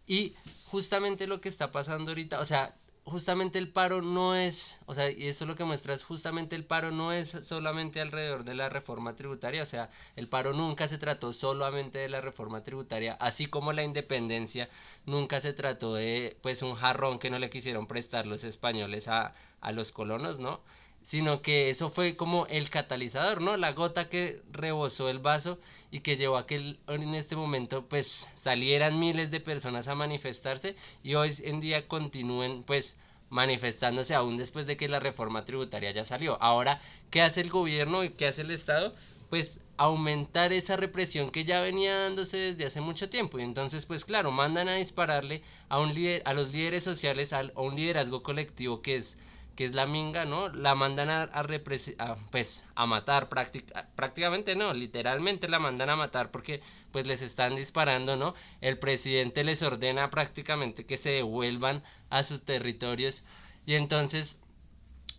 Y 0.08 0.36
justamente 0.66 1.28
lo 1.28 1.42
que 1.42 1.50
está 1.50 1.72
pasando 1.72 2.12
ahorita, 2.12 2.40
o 2.40 2.46
sea, 2.46 2.76
justamente 3.10 3.60
el 3.60 3.70
paro 3.70 4.02
no 4.02 4.36
es, 4.36 4.80
o 4.86 4.96
sea, 4.96 5.10
y 5.12 5.28
eso 5.28 5.46
lo 5.46 5.56
que 5.56 5.64
muestra 5.64 5.94
es 5.94 6.04
justamente 6.04 6.56
el 6.56 6.66
paro 6.66 6.92
no 6.92 7.12
es 7.12 7.30
solamente 7.30 8.02
alrededor 8.02 8.44
de 8.44 8.56
la 8.56 8.70
reforma 8.70 9.16
tributaria, 9.16 9.64
o 9.64 9.66
sea, 9.66 9.90
el 10.16 10.28
paro 10.28 10.54
nunca 10.54 10.88
se 10.88 10.98
trató 10.98 11.34
solamente 11.34 12.00
de 12.00 12.10
la 12.10 12.22
reforma 12.22 12.64
tributaria, 12.64 13.14
así 13.20 13.48
como 13.48 13.74
la 13.74 13.84
independencia 13.84 14.70
nunca 15.06 15.42
se 15.42 15.54
trató 15.54 15.96
de 15.96 16.38
pues 16.42 16.62
un 16.62 16.76
jarrón 16.76 17.20
que 17.20 17.30
no 17.30 17.40
le 17.40 17.50
quisieron 17.50 17.88
prestar 17.88 18.26
los 18.26 18.44
españoles 18.44 19.08
a, 19.08 19.34
a 19.62 19.72
los 19.72 19.92
colonos, 19.92 20.40
¿no? 20.40 20.62
Sino 21.02 21.42
que 21.42 21.70
eso 21.70 21.90
fue 21.90 22.16
como 22.16 22.46
el 22.48 22.70
catalizador, 22.70 23.42
¿no? 23.42 23.58
La 23.58 23.72
gota 23.72 24.10
que 24.10 24.42
rebosó 24.52 25.10
el 25.10 25.20
vaso 25.20 25.60
y 25.92 26.02
que 26.02 26.18
llevó 26.18 26.38
a 26.38 26.46
que 26.46 26.78
en 26.88 27.16
este 27.16 27.36
momento 27.36 27.88
pues 27.88 28.30
salieran 28.36 29.00
miles 29.00 29.32
de 29.32 29.40
personas 29.40 29.88
a 29.88 29.96
manifestarse 29.96 30.76
y 31.04 31.16
hoy 31.16 31.34
en 31.44 31.62
día 31.62 31.88
continúen 31.88 32.64
pues 32.64 32.98
manifestándose 33.30 34.16
aún 34.16 34.38
después 34.38 34.68
de 34.68 34.78
que 34.78 34.90
la 34.90 35.00
reforma 35.00 35.46
tributaria 35.46 35.92
ya 35.92 36.06
salió. 36.06 36.42
Ahora, 36.42 36.82
¿qué 37.10 37.22
hace 37.22 37.42
el 37.42 37.50
gobierno 37.50 38.04
y 38.04 38.10
qué 38.10 38.28
hace 38.28 38.42
el 38.42 38.52
Estado? 38.52 38.94
Pues 39.30 39.62
aumentar 39.78 40.52
esa 40.54 40.76
represión 40.76 41.30
que 41.30 41.46
ya 41.46 41.62
venía 41.62 41.98
dándose 42.00 42.38
desde 42.38 42.66
hace 42.66 42.82
mucho 42.82 43.10
tiempo. 43.10 43.40
Y 43.40 43.44
entonces, 43.44 43.86
pues 43.86 44.04
claro, 44.04 44.32
mandan 44.32 44.68
a 44.68 44.76
dispararle 44.76 45.44
a, 45.70 45.80
un 45.80 45.94
a 46.26 46.34
los 46.34 46.52
líderes 46.52 46.84
sociales, 46.84 47.32
a 47.34 47.44
un 47.56 47.76
liderazgo 47.76 48.24
colectivo 48.24 48.82
que 48.82 48.96
es 48.96 49.18
que 49.60 49.66
es 49.66 49.74
la 49.74 49.86
minga, 49.86 50.24
¿no? 50.24 50.48
La 50.48 50.74
mandan 50.74 51.10
a, 51.10 51.24
a, 51.24 52.16
pues, 52.32 52.66
a 52.76 52.86
matar 52.86 53.28
prácticamente, 53.28 54.56
no, 54.56 54.74
literalmente 54.74 55.50
la 55.50 55.60
mandan 55.60 55.90
a 55.90 55.98
matar 55.98 56.32
porque 56.32 56.62
pues 56.94 57.06
les 57.06 57.22
están 57.22 57.58
disparando, 57.58 58.16
¿no? 58.16 58.36
El 58.62 58.80
presidente 58.80 59.44
les 59.44 59.62
ordena 59.62 60.10
prácticamente 60.12 60.86
que 60.86 60.96
se 60.96 61.10
devuelvan 61.10 61.84
a 62.10 62.24
sus 62.24 62.42
territorios 62.42 63.26
y 63.66 63.74
entonces 63.74 64.40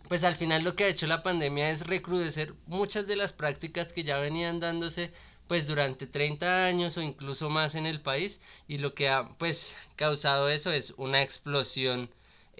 pues 0.07 0.23
al 0.23 0.33
final 0.33 0.63
lo 0.63 0.75
que 0.75 0.85
ha 0.85 0.89
hecho 0.89 1.05
la 1.05 1.21
pandemia 1.21 1.69
es 1.69 1.85
recrudecer 1.85 2.55
muchas 2.65 3.05
de 3.05 3.17
las 3.17 3.33
prácticas 3.33 3.93
que 3.93 4.03
ya 4.03 4.17
venían 4.17 4.59
dándose 4.59 5.13
pues 5.47 5.67
durante 5.67 6.07
30 6.07 6.65
años 6.65 6.97
o 6.97 7.03
incluso 7.03 7.51
más 7.51 7.75
en 7.75 7.85
el 7.85 8.01
país 8.01 8.41
y 8.67 8.79
lo 8.79 8.95
que 8.95 9.07
ha 9.07 9.29
pues 9.37 9.77
causado 9.95 10.49
eso 10.49 10.71
es 10.71 10.95
una 10.97 11.21
explosión 11.21 12.09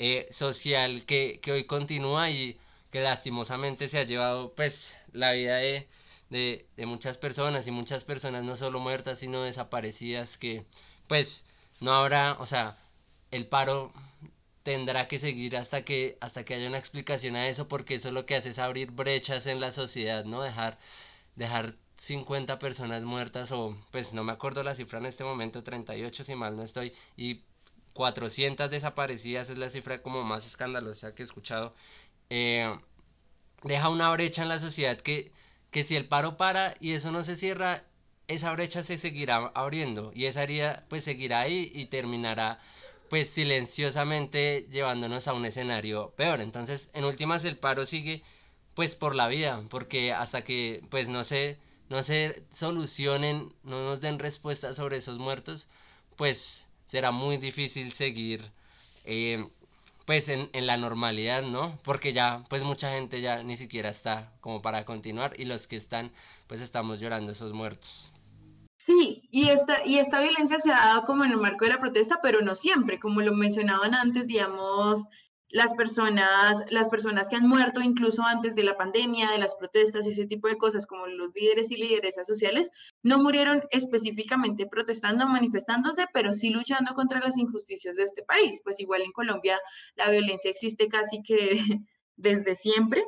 eh, 0.03 0.27
social 0.31 1.05
que, 1.05 1.39
que, 1.43 1.51
hoy 1.51 1.65
continúa 1.65 2.31
y 2.31 2.57
que 2.89 3.01
lastimosamente 3.01 3.87
se 3.87 3.99
ha 3.99 4.03
llevado 4.03 4.51
pues 4.55 4.97
la 5.13 5.31
vida 5.33 5.57
de, 5.57 5.87
de, 6.31 6.85
muchas 6.87 7.17
personas 7.17 7.67
y 7.67 7.71
muchas 7.71 8.03
personas 8.03 8.43
no 8.43 8.57
solo 8.57 8.79
muertas 8.79 9.19
sino 9.19 9.43
desaparecidas 9.43 10.39
que 10.39 10.65
pues 11.07 11.45
no 11.81 11.93
habrá, 11.93 12.35
o 12.39 12.47
sea, 12.47 12.77
el 13.29 13.45
paro 13.45 13.93
tendrá 14.63 15.07
que 15.07 15.19
seguir 15.19 15.55
hasta 15.55 15.83
que 15.85 16.17
hasta 16.19 16.45
que 16.45 16.55
haya 16.55 16.67
una 16.67 16.79
explicación 16.79 17.35
a 17.35 17.47
eso 17.47 17.67
porque 17.67 17.95
eso 17.95 18.11
lo 18.11 18.25
que 18.25 18.35
hace 18.35 18.49
es 18.49 18.57
abrir 18.57 18.89
brechas 18.91 19.45
en 19.45 19.59
la 19.59 19.71
sociedad, 19.71 20.25
¿no? 20.25 20.41
Dejar 20.41 20.79
dejar 21.35 21.75
50 21.97 22.57
personas 22.57 23.03
muertas 23.03 23.51
o 23.51 23.77
pues 23.91 24.15
no 24.15 24.23
me 24.23 24.31
acuerdo 24.31 24.63
la 24.63 24.73
cifra 24.73 24.97
en 24.97 25.05
este 25.05 25.23
momento, 25.23 25.63
38 25.63 26.23
si 26.23 26.35
mal 26.35 26.57
no 26.57 26.63
estoy 26.63 26.93
y 27.15 27.41
400 27.93 28.69
desaparecidas 28.71 29.49
es 29.49 29.57
la 29.57 29.69
cifra 29.69 30.01
como 30.01 30.23
más 30.23 30.45
escandalosa 30.45 31.13
que 31.13 31.23
he 31.23 31.25
escuchado, 31.25 31.73
eh, 32.29 32.73
deja 33.63 33.89
una 33.89 34.09
brecha 34.11 34.43
en 34.43 34.49
la 34.49 34.59
sociedad 34.59 34.97
que, 34.97 35.31
que 35.71 35.83
si 35.83 35.95
el 35.95 36.07
paro 36.07 36.37
para 36.37 36.75
y 36.79 36.93
eso 36.93 37.11
no 37.11 37.23
se 37.23 37.35
cierra, 37.35 37.83
esa 38.27 38.51
brecha 38.53 38.83
se 38.83 38.97
seguirá 38.97 39.51
abriendo 39.53 40.11
y 40.15 40.25
esa 40.25 40.43
herida 40.43 40.85
pues 40.89 41.03
seguirá 41.03 41.41
ahí 41.41 41.71
y 41.73 41.85
terminará 41.87 42.59
pues 43.09 43.29
silenciosamente 43.29 44.67
llevándonos 44.71 45.27
a 45.27 45.33
un 45.33 45.45
escenario 45.45 46.11
peor. 46.15 46.39
Entonces, 46.39 46.89
en 46.93 47.03
últimas 47.03 47.43
el 47.43 47.57
paro 47.57 47.85
sigue 47.85 48.23
pues 48.73 48.95
por 48.95 49.15
la 49.15 49.27
vida, 49.27 49.61
porque 49.69 50.13
hasta 50.13 50.43
que 50.43 50.81
pues 50.89 51.09
no 51.09 51.25
se 51.25 51.59
no 51.89 52.03
se 52.03 52.45
solucionen, 52.51 53.53
no 53.63 53.83
nos 53.83 53.99
den 53.99 54.17
respuesta 54.17 54.71
sobre 54.71 54.97
esos 54.97 55.19
muertos, 55.19 55.67
pues 56.15 56.69
será 56.91 57.11
muy 57.11 57.37
difícil 57.37 57.93
seguir 57.93 58.41
eh, 59.05 59.47
pues 60.05 60.27
en, 60.27 60.49
en, 60.51 60.67
la 60.67 60.75
normalidad, 60.75 61.41
¿no? 61.41 61.79
Porque 61.85 62.11
ya 62.11 62.43
pues 62.49 62.63
mucha 62.63 62.91
gente 62.91 63.21
ya 63.21 63.43
ni 63.43 63.55
siquiera 63.55 63.87
está 63.87 64.33
como 64.41 64.61
para 64.61 64.83
continuar 64.83 65.31
y 65.39 65.45
los 65.45 65.67
que 65.67 65.77
están 65.77 66.11
pues 66.47 66.59
estamos 66.59 66.99
llorando 66.99 67.31
esos 67.31 67.53
muertos. 67.53 68.11
Sí, 68.85 69.29
y 69.31 69.47
esta, 69.47 69.85
y 69.85 69.99
esta 69.99 70.19
violencia 70.19 70.59
se 70.59 70.69
ha 70.69 70.85
dado 70.85 71.05
como 71.05 71.23
en 71.23 71.31
el 71.31 71.37
marco 71.37 71.63
de 71.63 71.71
la 71.71 71.79
protesta, 71.79 72.19
pero 72.21 72.41
no 72.41 72.55
siempre, 72.55 72.99
como 72.99 73.21
lo 73.21 73.33
mencionaban 73.33 73.95
antes, 73.95 74.27
digamos, 74.27 75.05
las 75.51 75.73
personas, 75.73 76.63
las 76.69 76.87
personas 76.87 77.29
que 77.29 77.35
han 77.35 77.47
muerto 77.47 77.81
incluso 77.81 78.23
antes 78.23 78.55
de 78.55 78.63
la 78.63 78.77
pandemia, 78.77 79.31
de 79.31 79.37
las 79.37 79.55
protestas, 79.55 80.07
ese 80.07 80.25
tipo 80.25 80.47
de 80.47 80.57
cosas, 80.57 80.85
como 80.85 81.07
los 81.07 81.33
líderes 81.33 81.71
y 81.71 81.77
lideresas 81.77 82.25
sociales, 82.25 82.71
no 83.03 83.19
murieron 83.19 83.63
específicamente 83.69 84.65
protestando 84.65 85.27
manifestándose, 85.27 86.05
pero 86.13 86.33
sí 86.33 86.49
luchando 86.49 86.93
contra 86.95 87.19
las 87.19 87.37
injusticias 87.37 87.95
de 87.95 88.03
este 88.03 88.23
país. 88.23 88.61
Pues 88.63 88.79
igual 88.79 89.01
en 89.01 89.11
Colombia 89.11 89.59
la 89.95 90.09
violencia 90.09 90.49
existe 90.49 90.87
casi 90.87 91.21
que 91.21 91.61
desde 92.15 92.55
siempre. 92.55 93.03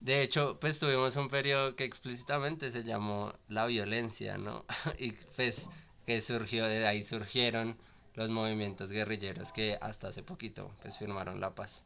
De 0.00 0.22
hecho, 0.22 0.58
pues 0.60 0.80
tuvimos 0.80 1.14
un 1.16 1.28
periodo 1.28 1.76
que 1.76 1.84
explícitamente 1.84 2.70
se 2.72 2.82
llamó 2.82 3.32
la 3.48 3.66
violencia, 3.66 4.36
¿no? 4.36 4.64
y 4.98 5.12
pues 5.36 5.70
que 6.06 6.20
surgió, 6.20 6.66
de 6.66 6.86
ahí 6.86 7.04
surgieron 7.04 7.78
los 8.14 8.28
movimientos 8.30 8.90
guerrilleros 8.90 9.52
que 9.52 9.78
hasta 9.80 10.08
hace 10.08 10.22
poquito 10.22 10.70
pues 10.82 10.98
firmaron 10.98 11.40
la 11.40 11.54
paz. 11.54 11.84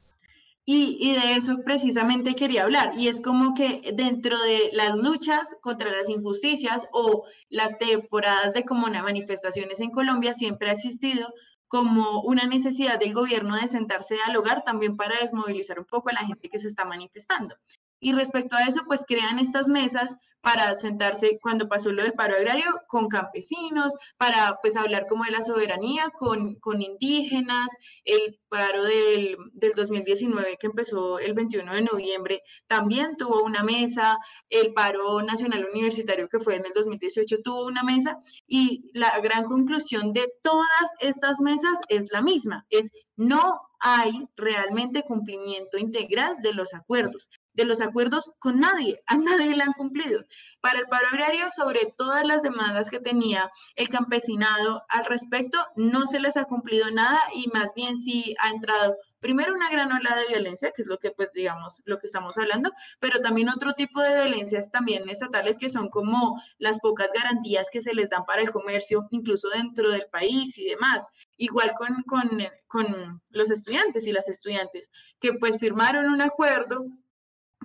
Y, 0.68 0.98
y, 1.00 1.12
de 1.12 1.34
eso 1.34 1.58
precisamente 1.64 2.34
quería 2.34 2.64
hablar, 2.64 2.90
y 2.96 3.06
es 3.06 3.20
como 3.20 3.54
que 3.54 3.92
dentro 3.94 4.36
de 4.42 4.70
las 4.72 4.96
luchas 4.96 5.56
contra 5.60 5.92
las 5.92 6.08
injusticias 6.08 6.88
o 6.92 7.24
las 7.48 7.78
temporadas 7.78 8.52
de 8.52 8.64
como 8.64 8.88
manifestaciones 8.88 9.78
en 9.78 9.92
Colombia 9.92 10.34
siempre 10.34 10.70
ha 10.70 10.72
existido 10.72 11.28
como 11.68 12.22
una 12.22 12.46
necesidad 12.46 12.98
del 12.98 13.14
gobierno 13.14 13.56
de 13.56 13.68
sentarse 13.68 14.16
al 14.26 14.36
hogar 14.36 14.64
también 14.64 14.96
para 14.96 15.20
desmovilizar 15.20 15.78
un 15.78 15.84
poco 15.84 16.08
a 16.08 16.14
la 16.14 16.26
gente 16.26 16.48
que 16.48 16.58
se 16.58 16.66
está 16.66 16.84
manifestando. 16.84 17.54
Y 18.00 18.12
respecto 18.12 18.56
a 18.56 18.64
eso, 18.64 18.82
pues 18.86 19.04
crean 19.06 19.38
estas 19.38 19.68
mesas 19.68 20.16
para 20.46 20.76
sentarse 20.76 21.40
cuando 21.42 21.68
pasó 21.68 21.90
lo 21.90 22.04
del 22.04 22.12
paro 22.12 22.36
agrario 22.36 22.66
con 22.86 23.08
campesinos, 23.08 23.92
para 24.16 24.56
pues 24.62 24.76
hablar 24.76 25.08
como 25.08 25.24
de 25.24 25.32
la 25.32 25.42
soberanía 25.42 26.10
con, 26.16 26.54
con 26.60 26.82
indígenas, 26.82 27.66
el 28.04 28.38
paro 28.48 28.84
del, 28.84 29.36
del 29.54 29.72
2019 29.72 30.56
que 30.60 30.68
empezó 30.68 31.18
el 31.18 31.34
21 31.34 31.74
de 31.74 31.82
noviembre 31.82 32.42
también 32.68 33.16
tuvo 33.16 33.42
una 33.42 33.64
mesa, 33.64 34.18
el 34.48 34.72
paro 34.72 35.20
nacional 35.22 35.66
universitario 35.68 36.28
que 36.28 36.38
fue 36.38 36.54
en 36.54 36.66
el 36.66 36.72
2018 36.74 37.38
tuvo 37.42 37.66
una 37.66 37.82
mesa. 37.82 38.16
Y 38.46 38.88
la 38.94 39.18
gran 39.18 39.46
conclusión 39.46 40.12
de 40.12 40.32
todas 40.42 40.92
estas 41.00 41.40
mesas 41.40 41.76
es 41.88 42.12
la 42.12 42.22
misma, 42.22 42.64
es 42.70 42.92
no 43.16 43.60
hay 43.80 44.28
realmente 44.36 45.02
cumplimiento 45.02 45.76
integral 45.76 46.36
de 46.40 46.54
los 46.54 46.72
acuerdos 46.72 47.28
de 47.56 47.64
los 47.64 47.80
acuerdos 47.80 48.30
con 48.38 48.60
nadie, 48.60 49.02
a 49.06 49.16
nadie 49.16 49.56
le 49.56 49.62
han 49.62 49.72
cumplido. 49.72 50.24
Para 50.60 50.78
el 50.78 50.86
paro 50.86 51.08
agrario, 51.08 51.48
sobre 51.48 51.92
todas 51.96 52.24
las 52.24 52.42
demandas 52.42 52.90
que 52.90 53.00
tenía 53.00 53.50
el 53.74 53.88
campesinado 53.88 54.82
al 54.88 55.06
respecto, 55.06 55.58
no 55.74 56.06
se 56.06 56.20
les 56.20 56.36
ha 56.36 56.44
cumplido 56.44 56.90
nada 56.90 57.20
y 57.34 57.48
más 57.48 57.72
bien 57.74 57.96
sí 57.96 58.36
ha 58.40 58.50
entrado 58.50 58.96
primero 59.20 59.54
una 59.54 59.70
gran 59.70 59.90
ola 59.90 60.14
de 60.16 60.28
violencia, 60.28 60.70
que 60.70 60.82
es 60.82 60.88
lo 60.88 60.98
que 60.98 61.10
pues 61.10 61.32
digamos 61.32 61.82
lo 61.84 61.98
que 61.98 62.06
estamos 62.06 62.36
hablando, 62.38 62.70
pero 63.00 63.20
también 63.20 63.48
otro 63.48 63.72
tipo 63.72 64.00
de 64.00 64.14
violencias 64.14 64.70
también 64.70 65.08
estatales 65.08 65.58
que 65.58 65.68
son 65.68 65.88
como 65.88 66.40
las 66.58 66.78
pocas 66.80 67.10
garantías 67.12 67.68
que 67.72 67.80
se 67.80 67.94
les 67.94 68.10
dan 68.10 68.24
para 68.24 68.42
el 68.42 68.52
comercio, 68.52 69.08
incluso 69.10 69.48
dentro 69.48 69.90
del 69.90 70.06
país 70.12 70.56
y 70.58 70.66
demás. 70.66 71.06
Igual 71.38 71.72
con, 71.76 72.02
con, 72.04 72.28
con 72.66 73.20
los 73.30 73.50
estudiantes 73.50 74.06
y 74.06 74.12
las 74.12 74.28
estudiantes, 74.28 74.90
que 75.18 75.32
pues 75.32 75.58
firmaron 75.58 76.06
un 76.06 76.20
acuerdo 76.20 76.86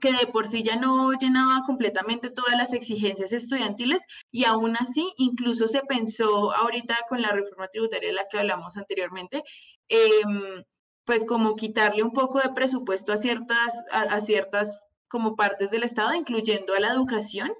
que 0.01 0.11
de 0.11 0.27
por 0.27 0.47
sí 0.47 0.63
ya 0.63 0.75
no 0.75 1.13
llenaba 1.13 1.63
completamente 1.65 2.29
todas 2.29 2.55
las 2.57 2.73
exigencias 2.73 3.31
estudiantiles 3.31 4.01
y 4.31 4.45
aún 4.45 4.75
así 4.75 5.13
incluso 5.17 5.67
se 5.67 5.81
pensó 5.83 6.53
ahorita 6.53 6.97
con 7.07 7.21
la 7.21 7.29
reforma 7.29 7.67
tributaria 7.69 8.09
de 8.09 8.15
la 8.15 8.27
que 8.29 8.39
hablamos 8.39 8.75
anteriormente, 8.75 9.43
em, 9.87 10.63
pues 11.05 11.25
como 11.25 11.55
quitarle 11.55 12.03
un 12.03 12.11
poco 12.13 12.39
de 12.39 12.49
presupuesto 12.49 13.13
a 13.13 13.17
ciertas, 13.17 13.85
a, 13.91 14.19
ciertas 14.21 14.77
como 15.07 15.35
partes 15.35 15.71
del 15.71 15.83
Estado, 15.83 16.13
incluyendo 16.13 16.73
a 16.73 16.79
la 16.79 16.91
educación, 16.91 17.51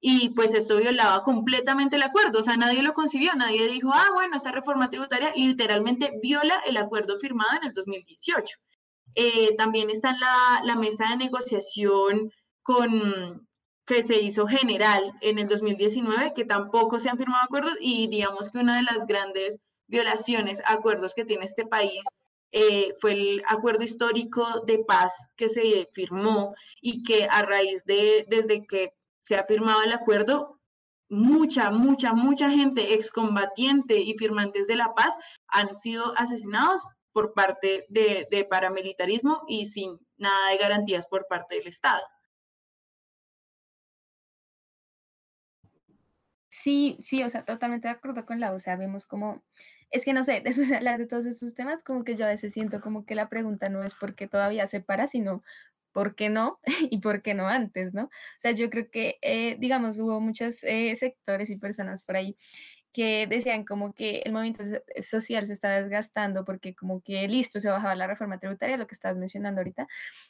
y 0.00 0.30
pues 0.30 0.54
esto 0.54 0.76
violaba 0.76 1.22
completamente 1.22 1.96
el 1.96 2.02
acuerdo, 2.02 2.40
o 2.40 2.42
sea, 2.42 2.56
nadie 2.56 2.82
lo 2.82 2.92
consiguió, 2.94 3.34
nadie 3.34 3.68
dijo, 3.68 3.90
ah, 3.94 4.10
bueno, 4.12 4.36
esta 4.36 4.52
reforma 4.52 4.90
tributaria 4.90 5.32
literalmente 5.34 6.12
viola 6.22 6.60
el 6.66 6.76
acuerdo 6.76 7.18
firmado 7.18 7.50
en 7.56 7.68
el 7.68 7.72
2018. 7.72 8.58
Eh, 9.14 9.54
también 9.56 9.90
está 9.90 10.16
la, 10.64 10.76
mesa 10.76 11.08
de 11.10 11.16
negociación 11.16 12.32
con, 12.62 13.46
que 13.86 14.02
se 14.02 14.20
hizo 14.20 14.46
general 14.46 15.12
en 15.20 15.38
el 15.38 15.48
2019, 15.48 16.32
que 16.34 16.44
tampoco 16.44 16.98
se 16.98 17.08
han 17.08 17.18
firmado 17.18 17.44
acuerdos 17.44 17.76
y 17.80 18.08
digamos 18.08 18.50
que 18.50 18.58
una 18.58 18.76
de 18.76 18.82
las 18.82 19.06
grandes 19.06 19.60
violaciones 19.86 20.62
acuerdos 20.66 21.14
que 21.14 21.24
tiene 21.24 21.44
este 21.44 21.66
país 21.66 22.02
eh, 22.52 22.94
fue 23.00 23.12
el 23.12 23.42
acuerdo 23.48 23.82
histórico 23.84 24.60
de 24.66 24.78
paz 24.84 25.28
que 25.36 25.48
se 25.48 25.88
firmó 25.92 26.54
y 26.80 27.02
que 27.02 27.26
a 27.30 27.42
raíz 27.42 27.84
de, 27.84 28.26
desde 28.28 28.66
que 28.66 28.92
se 29.18 29.36
ha 29.36 29.44
firmado 29.44 29.82
el 29.82 29.92
acuerdo, 29.92 30.60
mucha, 31.08 31.70
mucha, 31.70 32.12
mucha 32.12 32.50
gente 32.50 32.94
excombatiente 32.94 33.98
y 33.98 34.16
firmantes 34.16 34.66
de 34.66 34.76
la 34.76 34.94
paz 34.94 35.16
han 35.48 35.76
sido 35.78 36.16
asesinados 36.16 36.86
por 37.14 37.32
parte 37.32 37.86
de, 37.88 38.46
paramilitarismo 38.50 39.44
y 39.48 39.66
sin 39.66 39.98
nada 40.18 40.50
de 40.50 40.58
garantías 40.58 41.08
por 41.08 41.26
parte 41.28 41.54
del 41.54 41.68
Estado. 41.68 42.02
Sí, 46.50 46.96
sí, 47.00 47.22
o 47.22 47.30
sea, 47.30 47.44
totalmente 47.44 47.88
de 47.88 47.94
acuerdo 47.94 48.26
con 48.26 48.40
la, 48.40 48.52
o 48.52 48.58
sea, 48.58 48.76
vemos 48.76 49.06
como, 49.06 49.42
es 49.90 50.04
que 50.04 50.12
no 50.12 50.24
sé, 50.24 50.40
después 50.44 50.68
de 50.68 50.76
hablar 50.76 50.98
de 50.98 51.06
todos 51.06 51.24
estos 51.26 51.54
temas, 51.54 51.82
como 51.84 52.04
que 52.04 52.16
yo 52.16 52.24
a 52.26 52.28
veces 52.28 52.52
siento 52.52 52.80
como 52.80 53.06
que 53.06 53.14
la 53.14 53.28
pregunta 53.28 53.68
no 53.68 53.82
es 53.84 53.94
por 53.94 54.14
qué 54.14 54.26
todavía 54.28 54.66
se 54.66 54.80
para, 54.80 55.06
sino 55.06 55.42
por 55.92 56.16
qué 56.16 56.30
no 56.30 56.58
y 56.90 56.98
por 56.98 57.22
qué 57.22 57.34
no 57.34 57.46
antes, 57.46 57.94
¿no? 57.94 58.04
O 58.04 58.10
sea, 58.40 58.52
yo 58.52 58.70
creo 58.70 58.90
que, 58.90 59.18
eh, 59.22 59.56
digamos, 59.60 59.98
hubo 60.00 60.20
muchos 60.20 60.64
eh, 60.64 60.94
sectores 60.96 61.50
y 61.50 61.56
personas 61.56 62.02
por 62.02 62.16
ahí 62.16 62.36
que 62.94 63.26
decían 63.26 63.64
como 63.64 63.92
que 63.92 64.22
el 64.24 64.32
movimiento 64.32 64.62
social 65.02 65.46
se 65.46 65.52
estaba 65.52 65.82
desgastando 65.82 66.44
porque 66.44 66.74
como 66.74 67.02
que 67.02 67.28
listo, 67.28 67.60
se 67.60 67.68
bajaba 67.68 67.94
la 67.96 68.06
reforma 68.06 68.38
tributaria, 68.38 68.76
lo 68.78 68.86
que 68.86 68.94
estabas 68.94 69.18
mencionando 69.18 69.60
ahorita, 69.60 69.88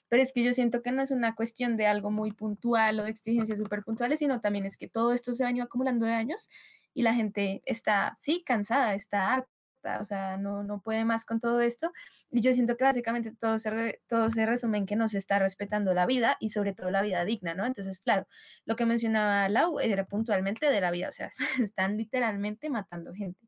pero 0.09 0.23
es 0.23 0.33
que 0.33 0.42
yo 0.42 0.52
siento 0.52 0.83
que 0.83 0.90
no 0.90 1.02
es 1.02 1.11
una 1.12 1.35
cuestión 1.37 1.76
de 1.76 1.87
algo 1.87 2.11
muy 2.11 2.33
puntual 2.33 2.99
o 2.99 3.04
de 3.04 3.11
exigencias 3.11 3.59
súper 3.59 3.85
puntuales, 3.85 4.18
sino 4.18 4.40
también 4.40 4.66
es 4.66 4.76
que 4.78 4.88
todo 4.88 5.12
esto 5.12 5.35
se 5.35 5.44
ha 5.44 5.47
venido 5.47 5.66
acumulando 5.66 6.06
de 6.06 6.14
años 6.14 6.49
y 6.94 7.02
la 7.02 7.14
gente 7.14 7.62
está, 7.66 8.14
sí, 8.18 8.42
cansada, 8.44 8.94
está 8.94 9.33
harta 9.35 9.53
o 10.00 10.05
sea, 10.05 10.37
no, 10.37 10.62
no 10.62 10.81
puede 10.81 11.05
más 11.05 11.25
con 11.25 11.41
todo 11.41 11.61
esto. 11.61 11.93
Y 12.31 12.41
yo 12.41 12.53
siento 12.53 12.76
que 12.76 12.85
básicamente 12.85 13.33
todo 13.33 13.59
se, 13.59 14.00
todo 14.09 14.31
se 14.31 14.47
resume 14.47 14.79
en 14.79 14.87
que 14.87 14.97
no 14.97 15.09
se 15.09 15.19
está 15.19 15.38
respetando 15.38 15.95
la 15.95 16.07
vida 16.07 16.37
y 16.41 16.50
sobre 16.50 16.75
todo 16.75 16.91
la 16.91 17.03
vida 17.03 17.25
digna, 17.25 17.55
¿no? 17.55 17.67
Entonces, 17.67 18.00
claro, 18.00 18.26
lo 18.64 18.76
que 18.76 18.87
mencionaba 18.87 19.49
Lau 19.49 19.81
era 19.81 20.05
puntualmente 20.07 20.71
de 20.71 20.81
la 20.81 20.91
vida, 20.91 21.09
o 21.09 21.12
sea, 21.12 21.31
están 21.62 21.97
literalmente 21.97 22.71
matando 22.71 23.12
gente. 23.14 23.41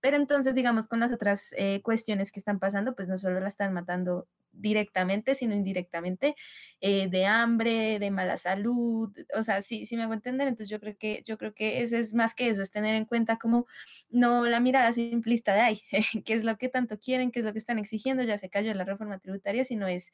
Pero 0.00 0.16
entonces, 0.16 0.54
digamos, 0.54 0.88
con 0.88 1.00
las 1.00 1.12
otras 1.12 1.54
eh, 1.56 1.80
cuestiones 1.82 2.32
que 2.32 2.40
están 2.40 2.58
pasando, 2.58 2.94
pues 2.94 3.08
no 3.08 3.18
solo 3.18 3.40
la 3.40 3.48
están 3.48 3.72
matando 3.72 4.28
directamente, 4.52 5.34
sino 5.34 5.54
indirectamente, 5.54 6.34
eh, 6.80 7.08
de 7.08 7.26
hambre, 7.26 7.98
de 7.98 8.10
mala 8.10 8.36
salud, 8.36 9.10
o 9.36 9.42
sea, 9.42 9.62
sí, 9.62 9.86
sí 9.86 9.96
me 9.96 10.02
hago 10.02 10.14
entender, 10.14 10.48
entonces 10.48 10.68
yo 10.68 10.80
creo 10.80 10.96
que, 10.98 11.22
yo 11.24 11.38
creo 11.38 11.54
que 11.54 11.82
eso 11.82 11.96
es 11.96 12.14
más 12.14 12.34
que 12.34 12.48
eso, 12.48 12.62
es 12.62 12.70
tener 12.72 12.94
en 12.94 13.04
cuenta 13.04 13.38
como 13.38 13.66
no 14.10 14.44
la 14.46 14.60
mirada 14.60 14.92
simplista 14.92 15.54
de, 15.54 15.60
ay, 15.60 15.82
qué 16.24 16.34
es 16.34 16.44
lo 16.44 16.56
que 16.58 16.68
tanto 16.68 16.98
quieren, 16.98 17.30
qué 17.30 17.40
es 17.40 17.44
lo 17.44 17.52
que 17.52 17.58
están 17.58 17.78
exigiendo, 17.78 18.22
ya 18.24 18.38
se 18.38 18.50
cayó 18.50 18.74
la 18.74 18.84
reforma 18.84 19.18
tributaria, 19.18 19.64
sino 19.64 19.86
es, 19.86 20.12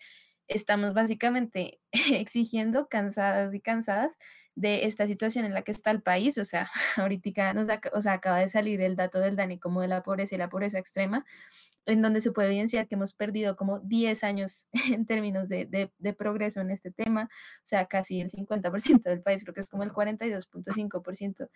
estamos 0.48 0.94
básicamente 0.94 1.80
exigiendo, 2.12 2.88
cansadas 2.88 3.54
y 3.54 3.60
cansadas, 3.60 4.18
de 4.56 4.86
esta 4.86 5.06
situación 5.06 5.44
en 5.44 5.52
la 5.52 5.62
que 5.62 5.70
está 5.70 5.90
el 5.90 6.02
país, 6.02 6.38
o 6.38 6.44
sea, 6.44 6.70
ahorita 6.96 7.52
nos 7.54 7.68
o 7.92 8.00
sea, 8.00 8.14
acaba 8.14 8.40
de 8.40 8.48
salir 8.48 8.80
el 8.80 8.96
dato 8.96 9.20
del 9.20 9.36
DANI 9.36 9.58
como 9.58 9.82
de 9.82 9.88
la 9.88 10.02
pobreza 10.02 10.34
y 10.34 10.38
la 10.38 10.48
pobreza 10.48 10.78
extrema, 10.78 11.25
en 11.84 12.02
donde 12.02 12.22
se 12.22 12.32
puede 12.32 12.48
evidenciar 12.48 12.88
que 12.88 12.94
hemos 12.94 13.12
perdido 13.12 13.54
como 13.54 13.80
10 13.80 14.25
años 14.25 14.66
en 14.92 15.04
términos 15.06 15.48
de, 15.50 15.90
de, 15.98 16.12
progreso 16.14 16.60
en 16.62 16.70
este 16.70 16.90
tema, 16.90 17.28
o 17.30 17.66
sea, 17.66 17.86
casi 17.86 18.20
el 18.20 18.30
50% 18.30 19.02
del 19.02 19.20
país, 19.20 19.44
creo 19.44 19.54
que 19.54 19.60
es 19.60 19.70
como 19.70 19.82
el 19.82 19.92
42.5% 19.92 21.48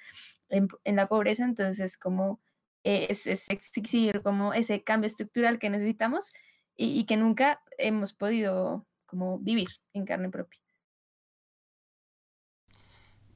en, 0.50 0.68
en 0.84 0.96
la 0.96 1.08
pobreza, 1.08 1.44
entonces 1.44 1.96
como 1.96 2.38
es, 2.84 3.26
es, 3.26 3.48
exigir 3.48 4.22
como 4.22 4.52
ese 4.52 4.82
cambio 4.84 5.06
estructural 5.06 5.58
que 5.58 5.70
necesitamos 5.70 6.32
y, 6.76 7.00
y 7.00 7.04
que 7.04 7.16
nunca 7.16 7.62
hemos 7.78 8.12
podido 8.12 8.86
como 9.06 9.38
vivir 9.38 9.68
en 9.94 10.04
carne 10.04 10.28
propia. 10.28 10.60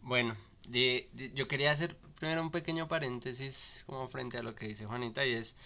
Bueno, 0.04 0.37
de, 0.68 1.08
yo 1.34 1.49
quería 1.49 1.73
hacer 1.73 1.96
primero 2.18 2.42
un 2.42 2.50
pequeño 2.50 2.88
paréntesis 2.88 3.84
como 3.87 4.06
frente 4.06 4.37
a 4.37 4.42
lo 4.42 4.54
que 4.54 4.68
dice 4.68 4.84
Juanita 4.84 5.25
y 5.25 5.32
es 5.32 5.56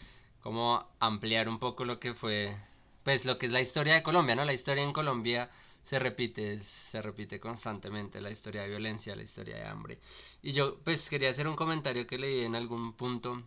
como 0.41 0.87
ampliar 1.01 1.49
un 1.49 1.59
poco 1.59 1.85
lo 1.85 1.99
que 1.99 2.15
fue, 2.15 2.57
pues 3.03 3.25
lo 3.25 3.37
que 3.37 3.47
es 3.47 3.53
la 3.53 3.61
historia 3.61 3.95
de 3.95 4.05
Colombia, 4.05 4.37
¿no? 4.37 4.45
La 4.45 4.53
historia 4.53 4.85
en 4.85 4.93
Colombia 4.93 5.51
se 5.83 5.99
repite, 5.99 6.61
se 6.61 7.03
repite 7.03 7.41
constantemente, 7.41 8.21
la 8.21 8.31
historia 8.31 8.63
de 8.63 8.69
violencia, 8.69 9.17
la 9.17 9.25
historia 9.25 9.57
de 9.57 9.67
hambre. 9.67 9.99
Y 10.41 10.53
yo 10.53 10.79
pues 10.85 11.09
quería 11.11 11.31
hacer 11.31 11.49
un 11.49 11.57
comentario 11.57 12.07
que 12.07 12.19
leí 12.19 12.45
en 12.45 12.55
algún 12.55 12.93
punto, 12.93 13.43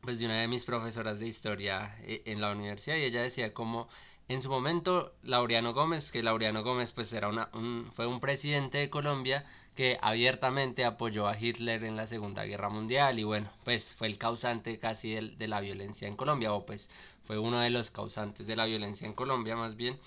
pues 0.00 0.20
de 0.20 0.26
una 0.26 0.40
de 0.40 0.46
mis 0.46 0.64
profesoras 0.64 1.18
de 1.18 1.26
historia 1.26 1.96
eh, 2.02 2.22
en 2.26 2.40
la 2.40 2.52
universidad 2.52 2.96
y 2.96 3.02
ella 3.02 3.22
decía 3.22 3.52
como 3.52 3.88
en 4.28 4.40
su 4.40 4.48
momento 4.48 5.12
Laureano 5.22 5.74
Gómez, 5.74 6.12
que 6.12 6.22
Laureano 6.22 6.62
Gómez 6.62 6.92
pues 6.92 7.12
era 7.12 7.26
una, 7.26 7.50
un, 7.52 7.90
fue 7.92 8.06
un 8.06 8.20
presidente 8.20 8.78
de 8.78 8.88
Colombia 8.88 9.44
que 9.80 9.96
abiertamente 10.02 10.84
apoyó 10.84 11.26
a 11.26 11.40
Hitler 11.40 11.84
en 11.84 11.96
la 11.96 12.06
Segunda 12.06 12.44
Guerra 12.44 12.68
Mundial 12.68 13.18
y 13.18 13.24
bueno, 13.24 13.50
pues 13.64 13.94
fue 13.94 14.08
el 14.08 14.18
causante 14.18 14.78
casi 14.78 15.14
de, 15.14 15.22
de 15.38 15.48
la 15.48 15.62
violencia 15.62 16.06
en 16.06 16.16
Colombia, 16.16 16.52
o 16.52 16.66
pues 16.66 16.90
fue 17.24 17.38
uno 17.38 17.60
de 17.60 17.70
los 17.70 17.90
causantes 17.90 18.46
de 18.46 18.56
la 18.56 18.66
violencia 18.66 19.06
en 19.06 19.14
Colombia 19.14 19.56
más 19.56 19.76
bien. 19.76 19.98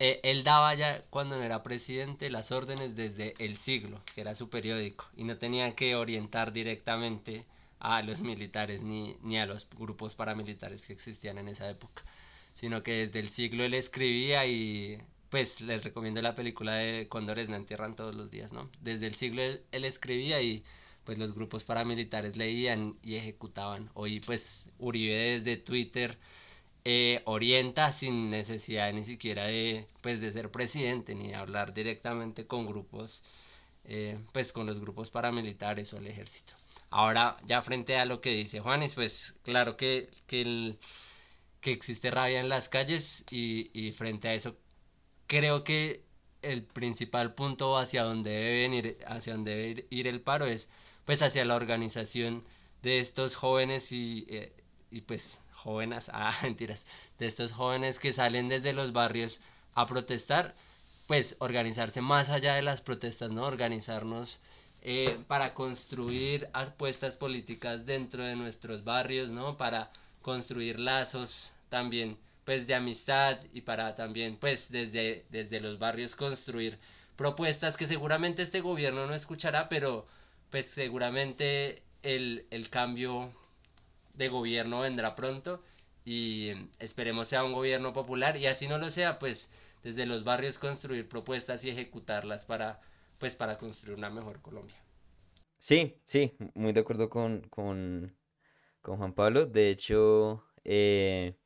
Eh, 0.00 0.18
él 0.24 0.42
daba 0.42 0.74
ya 0.74 1.02
cuando 1.08 1.38
no 1.38 1.44
era 1.44 1.62
presidente 1.62 2.30
las 2.30 2.50
órdenes 2.50 2.96
desde 2.96 3.36
El 3.38 3.56
Siglo, 3.58 4.02
que 4.12 4.22
era 4.22 4.34
su 4.34 4.50
periódico, 4.50 5.08
y 5.14 5.22
no 5.22 5.38
tenía 5.38 5.76
que 5.76 5.94
orientar 5.94 6.52
directamente 6.52 7.46
a 7.78 8.02
los 8.02 8.18
militares 8.18 8.82
ni, 8.82 9.18
ni 9.22 9.38
a 9.38 9.46
los 9.46 9.68
grupos 9.70 10.16
paramilitares 10.16 10.84
que 10.84 10.94
existían 10.94 11.38
en 11.38 11.46
esa 11.46 11.70
época, 11.70 12.02
sino 12.54 12.82
que 12.82 12.94
desde 12.94 13.20
El 13.20 13.30
Siglo 13.30 13.62
él 13.62 13.74
escribía 13.74 14.46
y 14.46 15.00
pues 15.32 15.62
les 15.62 15.82
recomiendo 15.82 16.20
la 16.20 16.34
película 16.34 16.74
de 16.74 17.08
Condores 17.08 17.48
no 17.48 17.56
entierran 17.56 17.96
todos 17.96 18.14
los 18.14 18.30
días, 18.30 18.52
¿no? 18.52 18.68
Desde 18.82 19.06
el 19.06 19.14
siglo 19.14 19.40
él, 19.42 19.62
escribía 19.86 20.42
y 20.42 20.62
pues 21.04 21.16
los 21.16 21.34
grupos 21.34 21.64
paramilitares 21.64 22.36
leían 22.36 22.98
y 23.02 23.14
ejecutaban. 23.14 23.88
Hoy 23.94 24.20
pues 24.20 24.68
Uribe 24.78 25.14
desde 25.16 25.56
Twitter 25.56 26.18
eh, 26.84 27.22
orienta 27.24 27.92
sin 27.92 28.28
necesidad 28.28 28.92
ni 28.92 29.04
siquiera 29.04 29.46
de 29.46 29.86
pues 30.02 30.20
de 30.20 30.30
ser 30.32 30.50
presidente 30.50 31.14
ni 31.14 31.28
de 31.28 31.36
hablar 31.36 31.72
directamente 31.72 32.46
con 32.46 32.66
grupos 32.66 33.24
eh, 33.84 34.18
pues 34.32 34.52
con 34.52 34.66
los 34.66 34.80
grupos 34.80 35.10
paramilitares 35.10 35.94
o 35.94 35.96
el 35.96 36.08
ejército. 36.08 36.52
Ahora 36.90 37.38
ya 37.46 37.62
frente 37.62 37.96
a 37.96 38.04
lo 38.04 38.20
que 38.20 38.34
dice 38.34 38.60
Juanes 38.60 38.94
pues 38.94 39.40
claro 39.44 39.78
que, 39.78 40.10
que, 40.26 40.76
que 41.62 41.72
existe 41.72 42.10
rabia 42.10 42.40
en 42.40 42.50
las 42.50 42.68
calles 42.68 43.24
y, 43.30 43.70
y 43.72 43.92
frente 43.92 44.28
a 44.28 44.34
eso 44.34 44.58
creo 45.32 45.64
que 45.64 46.04
el 46.42 46.62
principal 46.62 47.32
punto 47.32 47.78
hacia 47.78 48.02
donde 48.02 48.30
debe 48.30 48.76
ir, 48.76 48.98
hacia 49.06 49.32
donde 49.32 49.56
debe 49.56 49.86
ir 49.88 50.06
el 50.06 50.20
paro 50.20 50.44
es 50.44 50.68
pues 51.06 51.22
hacia 51.22 51.46
la 51.46 51.56
organización 51.56 52.44
de 52.82 52.98
estos 52.98 53.34
jóvenes 53.34 53.92
y, 53.92 54.26
eh, 54.28 54.52
y 54.90 55.00
pues 55.00 55.40
jóvenes, 55.54 56.10
ah, 56.12 56.36
mentiras, 56.42 56.84
de 57.18 57.26
estos 57.26 57.52
jóvenes 57.52 57.98
que 57.98 58.12
salen 58.12 58.50
desde 58.50 58.74
los 58.74 58.92
barrios 58.92 59.40
a 59.72 59.86
protestar, 59.86 60.54
pues 61.06 61.36
organizarse 61.38 62.02
más 62.02 62.28
allá 62.28 62.54
de 62.54 62.62
las 62.62 62.82
protestas, 62.82 63.30
¿no? 63.30 63.44
Organizarnos 63.44 64.40
eh, 64.82 65.18
para 65.28 65.54
construir 65.54 66.50
apuestas 66.52 67.16
políticas 67.16 67.86
dentro 67.86 68.22
de 68.22 68.36
nuestros 68.36 68.84
barrios, 68.84 69.30
¿no? 69.30 69.56
Para 69.56 69.90
construir 70.20 70.78
lazos 70.78 71.54
también 71.70 72.18
pues 72.44 72.66
de 72.66 72.74
amistad 72.74 73.38
y 73.52 73.62
para 73.62 73.94
también 73.94 74.36
pues 74.36 74.70
desde, 74.72 75.24
desde 75.30 75.60
los 75.60 75.78
barrios 75.78 76.16
construir 76.16 76.78
propuestas 77.16 77.76
que 77.76 77.86
seguramente 77.86 78.42
este 78.42 78.60
gobierno 78.60 79.06
no 79.06 79.14
escuchará, 79.14 79.68
pero 79.68 80.06
pues 80.50 80.66
seguramente 80.66 81.82
el, 82.02 82.46
el 82.50 82.68
cambio 82.70 83.32
de 84.14 84.28
gobierno 84.28 84.80
vendrá 84.80 85.14
pronto 85.14 85.62
y 86.04 86.52
esperemos 86.78 87.28
sea 87.28 87.44
un 87.44 87.52
gobierno 87.52 87.92
popular 87.92 88.36
y 88.36 88.46
así 88.46 88.66
no 88.66 88.78
lo 88.78 88.90
sea, 88.90 89.18
pues 89.18 89.50
desde 89.84 90.06
los 90.06 90.24
barrios 90.24 90.58
construir 90.58 91.08
propuestas 91.08 91.64
y 91.64 91.70
ejecutarlas 91.70 92.44
para 92.44 92.80
pues 93.18 93.36
para 93.36 93.56
construir 93.56 93.96
una 93.96 94.10
mejor 94.10 94.42
Colombia. 94.42 94.74
Sí, 95.60 95.96
sí, 96.02 96.32
muy 96.54 96.72
de 96.72 96.80
acuerdo 96.80 97.08
con, 97.08 97.42
con, 97.42 98.16
con 98.80 98.96
Juan 98.96 99.14
Pablo. 99.14 99.46
De 99.46 99.70
hecho, 99.70 100.44
eh, 100.64 101.36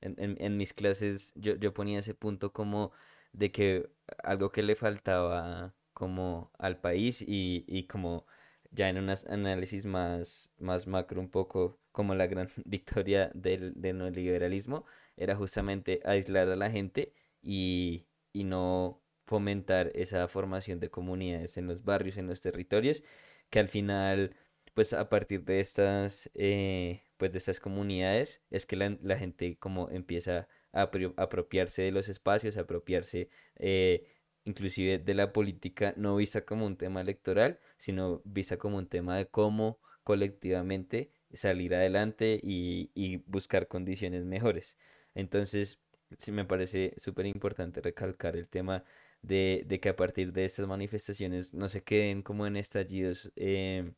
en, 0.00 0.56
mis 0.56 0.72
clases 0.72 1.32
yo, 1.36 1.56
yo 1.56 1.74
ponía 1.74 1.98
ese 1.98 2.14
punto 2.14 2.52
como 2.52 2.92
de 3.32 3.52
que 3.52 3.90
algo 4.22 4.50
que 4.50 4.62
le 4.62 4.76
faltaba 4.76 5.74
como 5.92 6.50
al 6.58 6.80
país 6.80 7.22
y, 7.22 7.64
y 7.66 7.86
como 7.86 8.26
ya 8.70 8.88
en 8.88 8.98
un 8.98 9.10
análisis 9.10 9.84
más, 9.84 10.52
más 10.58 10.86
macro 10.86 11.20
un 11.20 11.30
poco 11.30 11.78
como 11.92 12.14
la 12.14 12.26
gran 12.26 12.48
victoria 12.64 13.30
del, 13.34 13.74
del 13.76 13.98
neoliberalismo 13.98 14.84
era 15.16 15.36
justamente 15.36 16.00
aislar 16.04 16.48
a 16.48 16.56
la 16.56 16.70
gente 16.70 17.12
y, 17.42 18.06
y 18.32 18.44
no 18.44 19.02
fomentar 19.26 19.92
esa 19.94 20.26
formación 20.28 20.80
de 20.80 20.90
comunidades 20.90 21.56
en 21.56 21.66
los 21.66 21.84
barrios, 21.84 22.16
en 22.16 22.26
los 22.26 22.40
territorios, 22.40 23.02
que 23.50 23.60
al 23.60 23.68
final, 23.68 24.34
pues 24.74 24.92
a 24.92 25.08
partir 25.08 25.44
de 25.44 25.60
estas 25.60 26.30
eh, 26.34 27.02
pues 27.20 27.32
de 27.32 27.38
estas 27.38 27.60
comunidades 27.60 28.42
es 28.50 28.64
que 28.64 28.76
la, 28.76 29.18
gente 29.18 29.58
como 29.58 29.90
empieza 29.90 30.48
a 30.72 30.90
apropiarse 31.18 31.82
de 31.82 31.92
los 31.92 32.08
espacios, 32.08 32.56
a 32.56 32.62
apropiarse 32.62 33.28
eh, 33.56 34.06
inclusive 34.44 34.98
de 34.98 35.14
la 35.14 35.30
política 35.30 35.92
no 35.98 36.16
vista 36.16 36.46
como 36.46 36.64
un 36.64 36.78
tema 36.78 37.02
electoral, 37.02 37.60
sino 37.76 38.22
vista 38.24 38.56
como 38.56 38.78
un 38.78 38.86
tema 38.86 39.18
de 39.18 39.26
cómo 39.26 39.78
colectivamente 40.02 41.12
salir 41.30 41.74
adelante 41.74 42.40
y, 42.42 43.18
buscar 43.26 43.68
condiciones 43.68 44.24
mejores. 44.24 44.78
Entonces, 45.14 45.78
sí 46.16 46.32
me 46.32 46.46
parece 46.46 46.94
súper 46.96 47.26
importante 47.26 47.82
recalcar 47.82 48.34
el 48.34 48.48
tema 48.48 48.82
de, 49.20 49.66
que 49.82 49.90
a 49.90 49.96
partir 49.96 50.32
de 50.32 50.46
estas 50.46 50.66
manifestaciones 50.66 51.52
no 51.52 51.68
se 51.68 51.82
queden 51.82 52.22
como 52.22 52.46
en 52.46 52.56
estallidos 52.56 53.30
eh, 53.36 53.92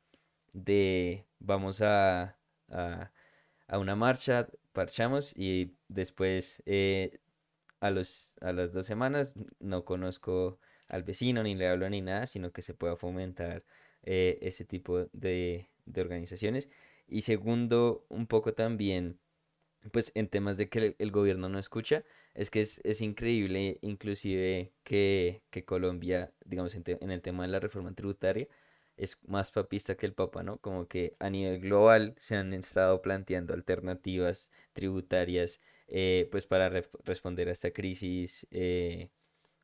de 0.53 1.25
vamos 1.39 1.83
a 1.83 2.37
a, 2.73 3.13
una 3.79 3.97
marcha, 3.97 4.49
parchamos 4.73 5.33
y 5.37 5.75
después 5.89 6.63
eh, 6.67 7.21
a, 7.81 7.91
los, 7.91 8.37
a 8.41 8.53
las 8.53 8.73
dos 8.73 8.87
semanas 8.87 9.35
no 9.61 9.85
conozco 9.85 10.59
al 10.89 11.03
vecino 11.05 11.43
ni 11.43 11.55
le 11.55 11.69
hablo 11.69 11.89
ni 11.89 12.03
nada, 12.03 12.27
sino 12.27 12.53
que 12.53 12.63
se 12.63 12.75
pueda 12.75 12.97
fomentar 12.97 13.65
eh, 14.05 14.39
ese 14.43 14.65
tipo 14.65 15.07
de, 15.13 15.69
organizaciones. 15.97 16.69
Y 17.09 17.23
segundo, 17.23 18.05
un 18.09 18.27
poco 18.27 18.55
también, 18.55 19.19
pues 19.93 20.13
en 20.15 20.29
temas 20.29 20.57
de 20.59 20.69
que 20.69 20.97
el, 20.99 21.11
gobierno 21.11 21.49
no 21.49 21.59
escucha, 21.59 22.05
es 22.35 22.51
que 22.51 22.61
es, 22.61 22.81
es 22.85 23.01
increíble 23.01 23.79
inclusive 23.83 24.73
que, 24.85 25.43
que 25.51 25.65
Colombia, 25.65 26.33
digamos, 26.45 26.75
en, 26.75 27.11
el 27.11 27.23
tema 27.23 27.45
de 27.45 27.51
la 27.51 27.61
reforma 27.61 27.95
tributaria, 27.95 28.49
es 28.97 29.19
más 29.27 29.51
papista 29.53 29.97
que 29.97 30.07
el 30.07 30.15
Papa, 30.15 30.43
¿no? 30.43 30.59
Como 30.59 30.87
que 30.89 31.17
a 31.19 31.31
nivel 31.31 31.61
global 31.61 32.15
se 32.19 32.37
han 32.37 32.53
estado 32.53 33.03
planteando 33.03 33.55
alternativas 33.55 34.51
tributarias, 34.73 35.61
eh, 35.89 36.29
pues 36.31 36.47
para 36.47 36.69
responder 37.05 37.49
a 37.49 37.53
esta 37.53 37.73
crisis, 37.73 38.47
eh, 38.51 39.11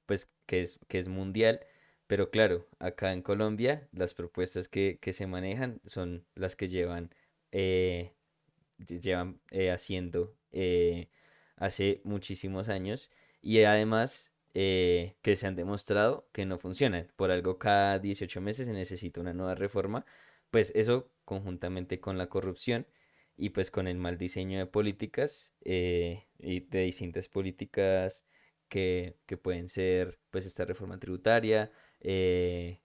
pues 0.06 0.28
que 0.46 0.62
es, 0.62 0.80
que 0.88 0.98
es 0.98 1.08
mundial. 1.08 1.60
Pero 2.06 2.30
claro, 2.30 2.66
acá 2.78 3.12
en 3.12 3.22
Colombia 3.22 3.88
las 3.92 4.14
propuestas 4.14 4.68
que, 4.68 4.98
que 5.00 5.12
se 5.12 5.26
manejan 5.26 5.80
son 5.84 6.24
las 6.34 6.56
que 6.56 6.68
llevan, 6.68 7.14
eh, 7.52 8.14
llevan 8.88 9.40
haciendo 9.72 10.34
hace 11.56 12.00
muchísimos 12.04 12.68
años 12.68 13.10
y 13.42 13.62
además 13.64 14.32
que 15.22 15.36
se 15.36 15.46
han 15.46 15.56
demostrado 15.56 16.28
que 16.32 16.44
no 16.46 16.58
funcionan. 16.58 17.08
Por 17.16 17.30
algo 17.30 17.58
cada 17.58 17.98
18 17.98 18.40
meses 18.40 18.66
se 18.66 18.72
necesita 18.72 19.20
una 19.20 19.32
nueva 19.32 19.54
reforma, 19.54 20.04
pues 20.50 20.72
eso 20.74 21.10
conjuntamente 21.24 22.00
con 22.00 22.18
la 22.18 22.28
corrupción 22.28 22.86
y 23.36 23.50
pues 23.50 23.70
con 23.70 23.86
el 23.86 23.98
mal 23.98 24.18
diseño 24.18 24.58
de 24.58 24.66
políticas 24.66 25.54
y 25.64 26.60
de 26.60 26.80
distintas 26.82 27.28
políticas 27.28 28.26
que, 28.68 29.16
que 29.26 29.36
pueden 29.36 29.68
ser 29.68 30.18
pues 30.30 30.46
esta 30.46 30.64
reforma 30.64 30.98
tributaria, 30.98 31.70
eh, 32.00 32.80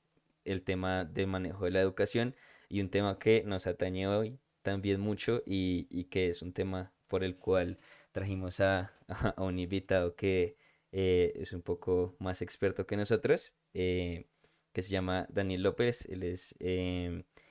el 0.45 0.63
tema 0.63 1.05
del 1.05 1.27
manejo 1.27 1.65
de 1.65 1.71
la 1.71 1.81
educación 1.81 2.35
y 2.69 2.81
un 2.81 2.89
tema 2.89 3.19
que 3.19 3.43
nos 3.45 3.67
atañe 3.67 4.07
hoy 4.07 4.39
también 4.61 4.99
mucho 5.01 5.43
y, 5.45 6.05
que 6.05 6.29
es 6.29 6.41
un 6.41 6.53
tema 6.53 6.93
por 7.07 7.23
el 7.23 7.35
cual 7.35 7.77
trajimos 8.11 8.59
a, 8.59 8.93
un 9.37 9.59
invitado 9.59 10.15
que 10.15 10.55
eh, 10.93 11.33
es 11.35 11.53
un 11.53 11.63
poco 11.63 12.15
más 12.19 12.43
experto 12.43 12.85
que 12.85 12.95
nosotros, 12.95 13.55
eh, 13.73 14.27
que 14.71 14.83
se 14.83 14.91
llama 14.91 15.25
Daniel 15.29 15.63
López, 15.63 16.05
él 16.05 16.21
es 16.23 16.55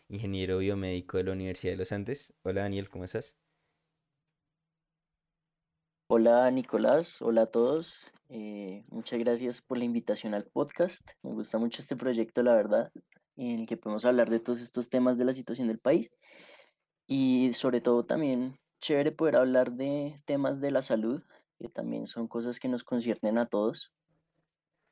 ingeniero 0.09 0.59
biomédico 0.59 1.17
de 1.17 1.25
la 1.25 1.33
Universidad 1.33 1.73
de 1.73 1.79
los 1.79 1.91
Andes. 1.91 2.33
Hola 2.43 2.63
Daniel, 2.63 2.89
¿cómo 2.89 3.05
estás? 3.05 3.37
Hola 6.07 6.51
Nicolás, 6.51 7.21
hola 7.21 7.43
a 7.43 7.47
todos. 7.47 8.13
Eh, 8.29 8.85
muchas 8.89 9.19
gracias 9.19 9.61
por 9.61 9.77
la 9.77 9.85
invitación 9.85 10.35
al 10.35 10.47
podcast. 10.47 11.03
Me 11.23 11.33
gusta 11.33 11.59
mucho 11.59 11.83
este 11.83 11.97
proyecto, 11.97 12.43
la 12.43 12.55
verdad, 12.55 12.93
en 13.37 13.61
el 13.61 13.67
que 13.67 13.77
podemos 13.77 14.05
hablar 14.05 14.31
de 14.31 14.39
todos 14.39 14.61
estos 14.61 14.89
temas 14.89 15.19
de 15.19 15.25
la 15.25 15.33
situación 15.33 15.67
del 15.67 15.81
país 15.81 16.13
y 17.09 17.53
sobre 17.55 17.81
todo 17.81 18.05
también 18.05 18.59
chévere 18.81 19.11
poder 19.11 19.37
hablar 19.37 19.73
de 19.73 20.23
temas 20.27 20.61
de 20.61 20.71
la 20.71 20.83
salud, 20.83 21.23
que 21.63 21.69
también 21.69 22.07
son 22.07 22.29
cosas 22.29 22.61
que 22.61 22.69
nos 22.69 22.85
conciernen 22.85 23.39
a 23.39 23.47
todos. 23.47 23.93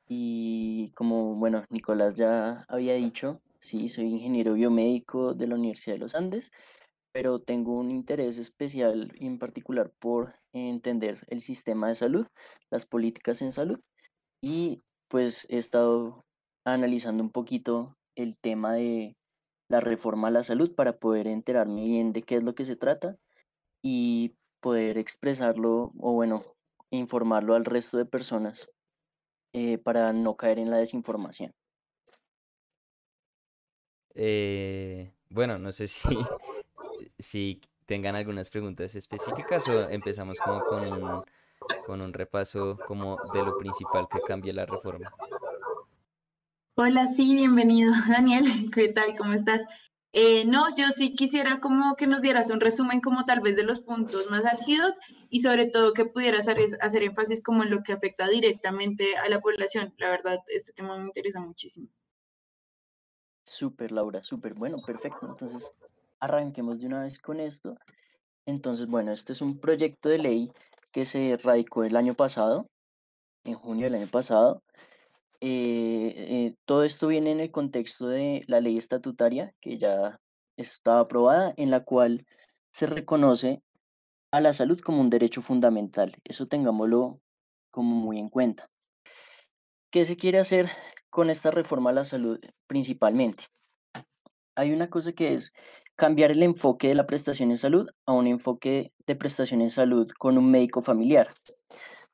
Y 0.07 0.91
como, 0.95 1.35
bueno, 1.35 1.63
Nicolás 1.69 2.15
ya 2.15 2.65
había 2.67 2.95
dicho, 2.95 3.41
sí, 3.59 3.89
soy 3.89 4.05
ingeniero 4.05 4.53
biomédico 4.53 5.33
de 5.33 5.47
la 5.47 5.55
Universidad 5.55 5.95
de 5.95 5.99
los 5.99 6.15
Andes 6.15 6.51
pero 7.11 7.39
tengo 7.39 7.73
un 7.73 7.91
interés 7.91 8.37
especial 8.37 9.11
y 9.15 9.27
en 9.27 9.37
particular 9.37 9.91
por 9.99 10.35
entender 10.53 11.25
el 11.27 11.41
sistema 11.41 11.89
de 11.89 11.95
salud, 11.95 12.27
las 12.69 12.85
políticas 12.85 13.41
en 13.41 13.51
salud 13.51 13.79
y 14.41 14.81
pues 15.07 15.45
he 15.49 15.57
estado 15.57 16.25
analizando 16.63 17.23
un 17.23 17.31
poquito 17.31 17.97
el 18.15 18.37
tema 18.37 18.73
de 18.73 19.17
la 19.69 19.81
reforma 19.81 20.29
a 20.29 20.31
la 20.31 20.43
salud 20.43 20.73
para 20.75 20.97
poder 20.97 21.27
enterarme 21.27 21.83
bien 21.83 22.13
de 22.13 22.23
qué 22.23 22.35
es 22.35 22.43
lo 22.43 22.55
que 22.55 22.65
se 22.65 22.75
trata 22.75 23.17
y 23.81 24.35
poder 24.61 24.97
expresarlo 24.97 25.91
o 25.97 26.13
bueno, 26.13 26.43
informarlo 26.91 27.55
al 27.55 27.65
resto 27.65 27.97
de 27.97 28.05
personas 28.05 28.69
eh, 29.53 29.77
para 29.77 30.13
no 30.13 30.35
caer 30.35 30.59
en 30.59 30.69
la 30.69 30.77
desinformación. 30.77 31.53
Eh, 34.13 35.13
bueno, 35.29 35.57
no 35.57 35.71
sé 35.71 35.87
si 35.87 36.09
si 37.19 37.61
tengan 37.85 38.15
algunas 38.15 38.49
preguntas 38.49 38.95
específicas 38.95 39.67
o 39.69 39.89
empezamos 39.89 40.39
como 40.39 40.63
con 40.65 40.87
un, 40.87 41.21
con 41.85 42.01
un 42.01 42.13
repaso 42.13 42.77
como 42.87 43.15
de 43.33 43.43
lo 43.43 43.57
principal 43.57 44.07
que 44.11 44.19
cambia 44.21 44.53
la 44.53 44.65
reforma. 44.65 45.11
Hola, 46.75 47.05
sí, 47.07 47.35
bienvenido 47.35 47.91
Daniel, 48.09 48.69
¿qué 48.73 48.89
tal? 48.89 49.17
¿Cómo 49.17 49.33
estás? 49.33 49.61
Eh, 50.13 50.43
no, 50.45 50.65
yo 50.75 50.89
sí 50.89 51.15
quisiera 51.15 51.61
como 51.61 51.95
que 51.95 52.05
nos 52.05 52.21
dieras 52.21 52.49
un 52.49 52.59
resumen 52.59 52.99
como 52.99 53.23
tal 53.25 53.39
vez 53.39 53.55
de 53.55 53.63
los 53.63 53.79
puntos 53.79 54.29
más 54.29 54.43
álgidos 54.43 54.93
y 55.29 55.39
sobre 55.39 55.67
todo 55.67 55.93
que 55.93 56.05
pudieras 56.05 56.47
hacer 56.49 57.03
énfasis 57.03 57.41
como 57.41 57.63
en 57.63 57.69
lo 57.69 57.81
que 57.81 57.93
afecta 57.93 58.27
directamente 58.27 59.15
a 59.15 59.29
la 59.29 59.39
población. 59.39 59.93
La 59.97 60.09
verdad, 60.09 60.39
este 60.47 60.73
tema 60.73 60.97
me 60.97 61.05
interesa 61.05 61.39
muchísimo. 61.39 61.87
Súper, 63.45 63.91
Laura, 63.91 64.21
súper. 64.21 64.53
Bueno, 64.53 64.77
perfecto. 64.85 65.27
Entonces, 65.29 65.65
arranquemos 66.19 66.79
de 66.79 66.87
una 66.87 67.03
vez 67.03 67.17
con 67.19 67.39
esto. 67.39 67.77
Entonces, 68.45 68.87
bueno, 68.87 69.11
este 69.13 69.33
es 69.33 69.41
un 69.41 69.59
proyecto 69.59 70.09
de 70.09 70.17
ley 70.17 70.51
que 70.91 71.05
se 71.05 71.37
radicó 71.41 71.83
el 71.83 71.95
año 71.95 72.15
pasado, 72.15 72.67
en 73.45 73.53
junio 73.53 73.85
del 73.85 73.95
año 73.95 74.07
pasado. 74.07 74.61
Eh, 75.43 76.13
eh, 76.15 76.55
todo 76.65 76.83
esto 76.83 77.07
viene 77.07 77.31
en 77.31 77.39
el 77.39 77.51
contexto 77.51 78.07
de 78.07 78.43
la 78.47 78.61
ley 78.61 78.77
estatutaria 78.77 79.55
que 79.59 79.79
ya 79.79 80.19
está 80.55 80.99
aprobada, 80.99 81.53
en 81.57 81.71
la 81.71 81.83
cual 81.83 82.27
se 82.71 82.85
reconoce 82.85 83.63
a 84.31 84.39
la 84.39 84.53
salud 84.53 84.79
como 84.79 85.01
un 85.01 85.09
derecho 85.09 85.41
fundamental. 85.41 86.15
Eso 86.23 86.45
tengámoslo 86.47 87.19
como 87.71 87.95
muy 87.95 88.19
en 88.19 88.29
cuenta. 88.29 88.69
¿Qué 89.91 90.05
se 90.05 90.15
quiere 90.15 90.39
hacer 90.39 90.69
con 91.09 91.29
esta 91.29 91.51
reforma 91.51 91.89
a 91.89 91.93
la 91.93 92.05
salud 92.05 92.39
principalmente? 92.67 93.45
Hay 94.55 94.71
una 94.71 94.89
cosa 94.89 95.11
que 95.11 95.33
es 95.33 95.53
cambiar 95.95 96.31
el 96.31 96.43
enfoque 96.43 96.87
de 96.87 96.95
la 96.95 97.07
prestación 97.07 97.51
en 97.51 97.57
salud 97.57 97.89
a 98.05 98.13
un 98.13 98.27
enfoque 98.27 98.93
de 99.07 99.15
prestación 99.15 99.61
en 99.61 99.71
salud 99.71 100.09
con 100.17 100.37
un 100.37 100.51
médico 100.51 100.81
familiar. 100.81 101.33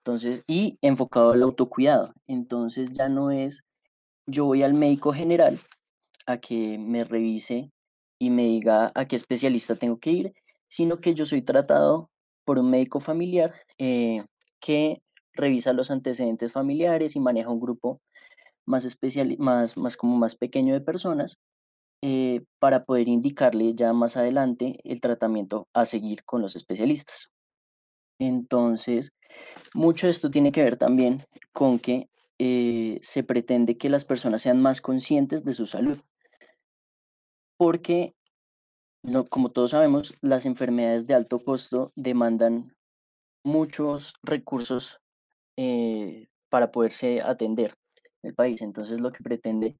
Entonces, 0.07 0.45
y 0.47 0.77
enfocado 0.81 1.33
al 1.33 1.43
autocuidado. 1.43 2.13
Entonces 2.27 2.91
ya 2.93 3.09
no 3.09 3.29
es 3.29 3.65
yo 4.25 4.45
voy 4.45 4.63
al 4.63 4.73
médico 4.73 5.11
general 5.11 5.59
a 6.25 6.37
que 6.37 6.77
me 6.77 7.03
revise 7.03 7.71
y 8.17 8.29
me 8.29 8.43
diga 8.43 8.93
a 8.95 9.05
qué 9.05 9.17
especialista 9.17 9.75
tengo 9.75 9.99
que 9.99 10.11
ir, 10.11 10.33
sino 10.69 11.01
que 11.01 11.13
yo 11.13 11.25
soy 11.25 11.41
tratado 11.41 12.09
por 12.45 12.57
un 12.57 12.69
médico 12.69 13.01
familiar 13.01 13.53
eh, 13.79 14.23
que 14.61 15.01
revisa 15.33 15.73
los 15.73 15.91
antecedentes 15.91 16.53
familiares 16.53 17.17
y 17.17 17.19
maneja 17.19 17.49
un 17.49 17.59
grupo 17.59 17.99
más 18.65 18.85
especial, 18.85 19.35
más, 19.39 19.75
más 19.75 19.97
como 19.97 20.15
más 20.15 20.35
pequeño 20.35 20.73
de 20.73 20.79
personas 20.79 21.37
eh, 22.01 22.45
para 22.59 22.85
poder 22.85 23.09
indicarle 23.09 23.75
ya 23.75 23.91
más 23.91 24.15
adelante 24.15 24.79
el 24.85 25.01
tratamiento 25.01 25.67
a 25.73 25.85
seguir 25.85 26.23
con 26.23 26.41
los 26.41 26.55
especialistas. 26.55 27.29
Entonces, 28.19 29.11
mucho 29.73 30.07
de 30.07 30.11
esto 30.11 30.31
tiene 30.31 30.51
que 30.51 30.63
ver 30.63 30.77
también 30.77 31.25
con 31.53 31.79
que 31.79 32.09
eh, 32.39 32.99
se 33.01 33.23
pretende 33.23 33.77
que 33.77 33.89
las 33.89 34.05
personas 34.05 34.41
sean 34.41 34.61
más 34.61 34.81
conscientes 34.81 35.43
de 35.43 35.53
su 35.53 35.65
salud, 35.65 35.99
porque, 37.57 38.13
como 39.29 39.49
todos 39.51 39.71
sabemos, 39.71 40.13
las 40.21 40.45
enfermedades 40.45 41.07
de 41.07 41.15
alto 41.15 41.39
costo 41.39 41.91
demandan 41.95 42.75
muchos 43.43 44.13
recursos 44.21 44.99
eh, 45.57 46.27
para 46.49 46.71
poderse 46.71 47.21
atender 47.21 47.75
en 48.21 48.29
el 48.29 48.35
país. 48.35 48.61
Entonces, 48.61 48.99
lo 48.99 49.11
que 49.11 49.23
pretende 49.23 49.77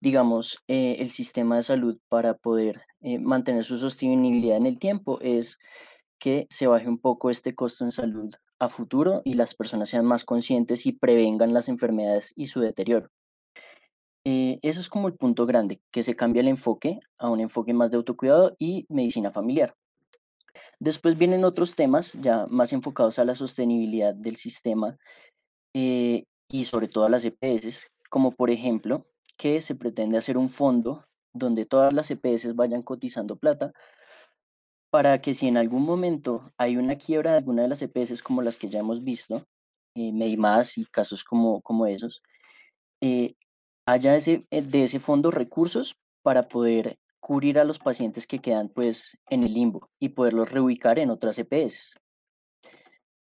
digamos, 0.00 0.58
eh, 0.68 0.96
el 1.00 1.10
sistema 1.10 1.56
de 1.56 1.64
salud 1.64 1.98
para 2.08 2.34
poder 2.34 2.82
mantener 3.20 3.64
su 3.64 3.78
sostenibilidad 3.78 4.56
en 4.56 4.66
el 4.66 4.78
tiempo 4.78 5.18
es 5.20 5.58
que 6.18 6.46
se 6.50 6.66
baje 6.66 6.88
un 6.88 6.98
poco 6.98 7.30
este 7.30 7.54
costo 7.54 7.84
en 7.84 7.92
salud 7.92 8.34
a 8.58 8.68
futuro 8.68 9.22
y 9.24 9.34
las 9.34 9.54
personas 9.54 9.88
sean 9.88 10.04
más 10.04 10.24
conscientes 10.24 10.86
y 10.86 10.92
prevengan 10.92 11.54
las 11.54 11.68
enfermedades 11.68 12.32
y 12.36 12.46
su 12.46 12.60
deterioro. 12.60 13.08
Eh, 14.24 14.58
eso 14.62 14.80
es 14.80 14.88
como 14.88 15.08
el 15.08 15.14
punto 15.14 15.46
grande, 15.46 15.80
que 15.90 16.02
se 16.02 16.14
cambia 16.14 16.40
el 16.40 16.48
enfoque 16.48 16.98
a 17.18 17.30
un 17.30 17.40
enfoque 17.40 17.72
más 17.72 17.90
de 17.90 17.96
autocuidado 17.96 18.56
y 18.58 18.84
medicina 18.88 19.30
familiar. 19.30 19.74
Después 20.80 21.16
vienen 21.16 21.44
otros 21.44 21.74
temas 21.74 22.12
ya 22.20 22.46
más 22.48 22.72
enfocados 22.72 23.18
a 23.18 23.24
la 23.24 23.34
sostenibilidad 23.34 24.14
del 24.14 24.36
sistema 24.36 24.96
y 25.72 26.64
sobre 26.64 26.88
todo 26.88 27.04
a 27.04 27.08
las 27.08 27.24
EPS, 27.24 27.86
como 28.10 28.32
por 28.32 28.50
ejemplo 28.50 29.06
que 29.36 29.60
se 29.60 29.76
pretende 29.76 30.18
hacer 30.18 30.36
un 30.36 30.48
fondo 30.48 31.06
donde 31.32 31.66
todas 31.66 31.92
las 31.92 32.10
EPS 32.10 32.54
vayan 32.56 32.82
cotizando 32.82 33.36
plata 33.36 33.72
para 34.90 35.20
que 35.20 35.34
si 35.34 35.48
en 35.48 35.56
algún 35.56 35.84
momento 35.84 36.52
hay 36.56 36.76
una 36.76 36.96
quiebra 36.96 37.32
de 37.32 37.38
alguna 37.38 37.62
de 37.62 37.68
las 37.68 37.82
EPS 37.82 38.22
como 38.22 38.42
las 38.42 38.56
que 38.56 38.68
ya 38.68 38.80
hemos 38.80 39.04
visto, 39.04 39.46
eh, 39.94 40.12
Medimás 40.12 40.78
y 40.78 40.84
casos 40.86 41.24
como, 41.24 41.60
como 41.62 41.86
esos, 41.86 42.22
eh, 43.00 43.34
haya 43.86 44.16
ese, 44.16 44.46
eh, 44.50 44.62
de 44.62 44.84
ese 44.84 45.00
fondo 45.00 45.30
recursos 45.30 45.96
para 46.22 46.48
poder 46.48 46.98
cubrir 47.20 47.58
a 47.58 47.64
los 47.64 47.78
pacientes 47.78 48.26
que 48.26 48.38
quedan 48.38 48.68
pues 48.68 49.16
en 49.28 49.44
el 49.44 49.52
limbo 49.52 49.90
y 49.98 50.10
poderlos 50.10 50.50
reubicar 50.50 50.98
en 50.98 51.10
otras 51.10 51.38
EPS. 51.38 51.94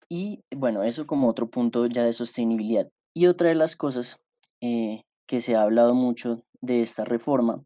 Y 0.09 0.43
bueno, 0.55 0.83
eso 0.83 1.07
como 1.07 1.27
otro 1.27 1.49
punto 1.49 1.87
ya 1.87 2.03
de 2.03 2.13
sostenibilidad. 2.13 2.89
Y 3.15 3.27
otra 3.27 3.49
de 3.49 3.55
las 3.55 3.75
cosas 3.75 4.19
eh, 4.61 5.03
que 5.27 5.41
se 5.41 5.55
ha 5.55 5.63
hablado 5.63 5.93
mucho 5.93 6.43
de 6.61 6.81
esta 6.81 7.03
reforma 7.05 7.63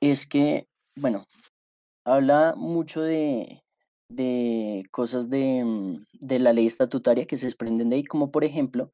es 0.00 0.26
que, 0.26 0.68
bueno, 0.94 1.26
habla 2.06 2.54
mucho 2.56 3.02
de, 3.02 3.62
de 4.08 4.84
cosas 4.92 5.28
de, 5.28 5.64
mm, 5.64 6.06
de 6.12 6.38
la 6.38 6.52
ley 6.52 6.66
estatutaria 6.66 7.26
que 7.26 7.36
se 7.36 7.46
desprenden 7.46 7.88
de 7.88 7.96
ahí, 7.96 8.04
como 8.04 8.30
por 8.30 8.44
ejemplo, 8.44 8.92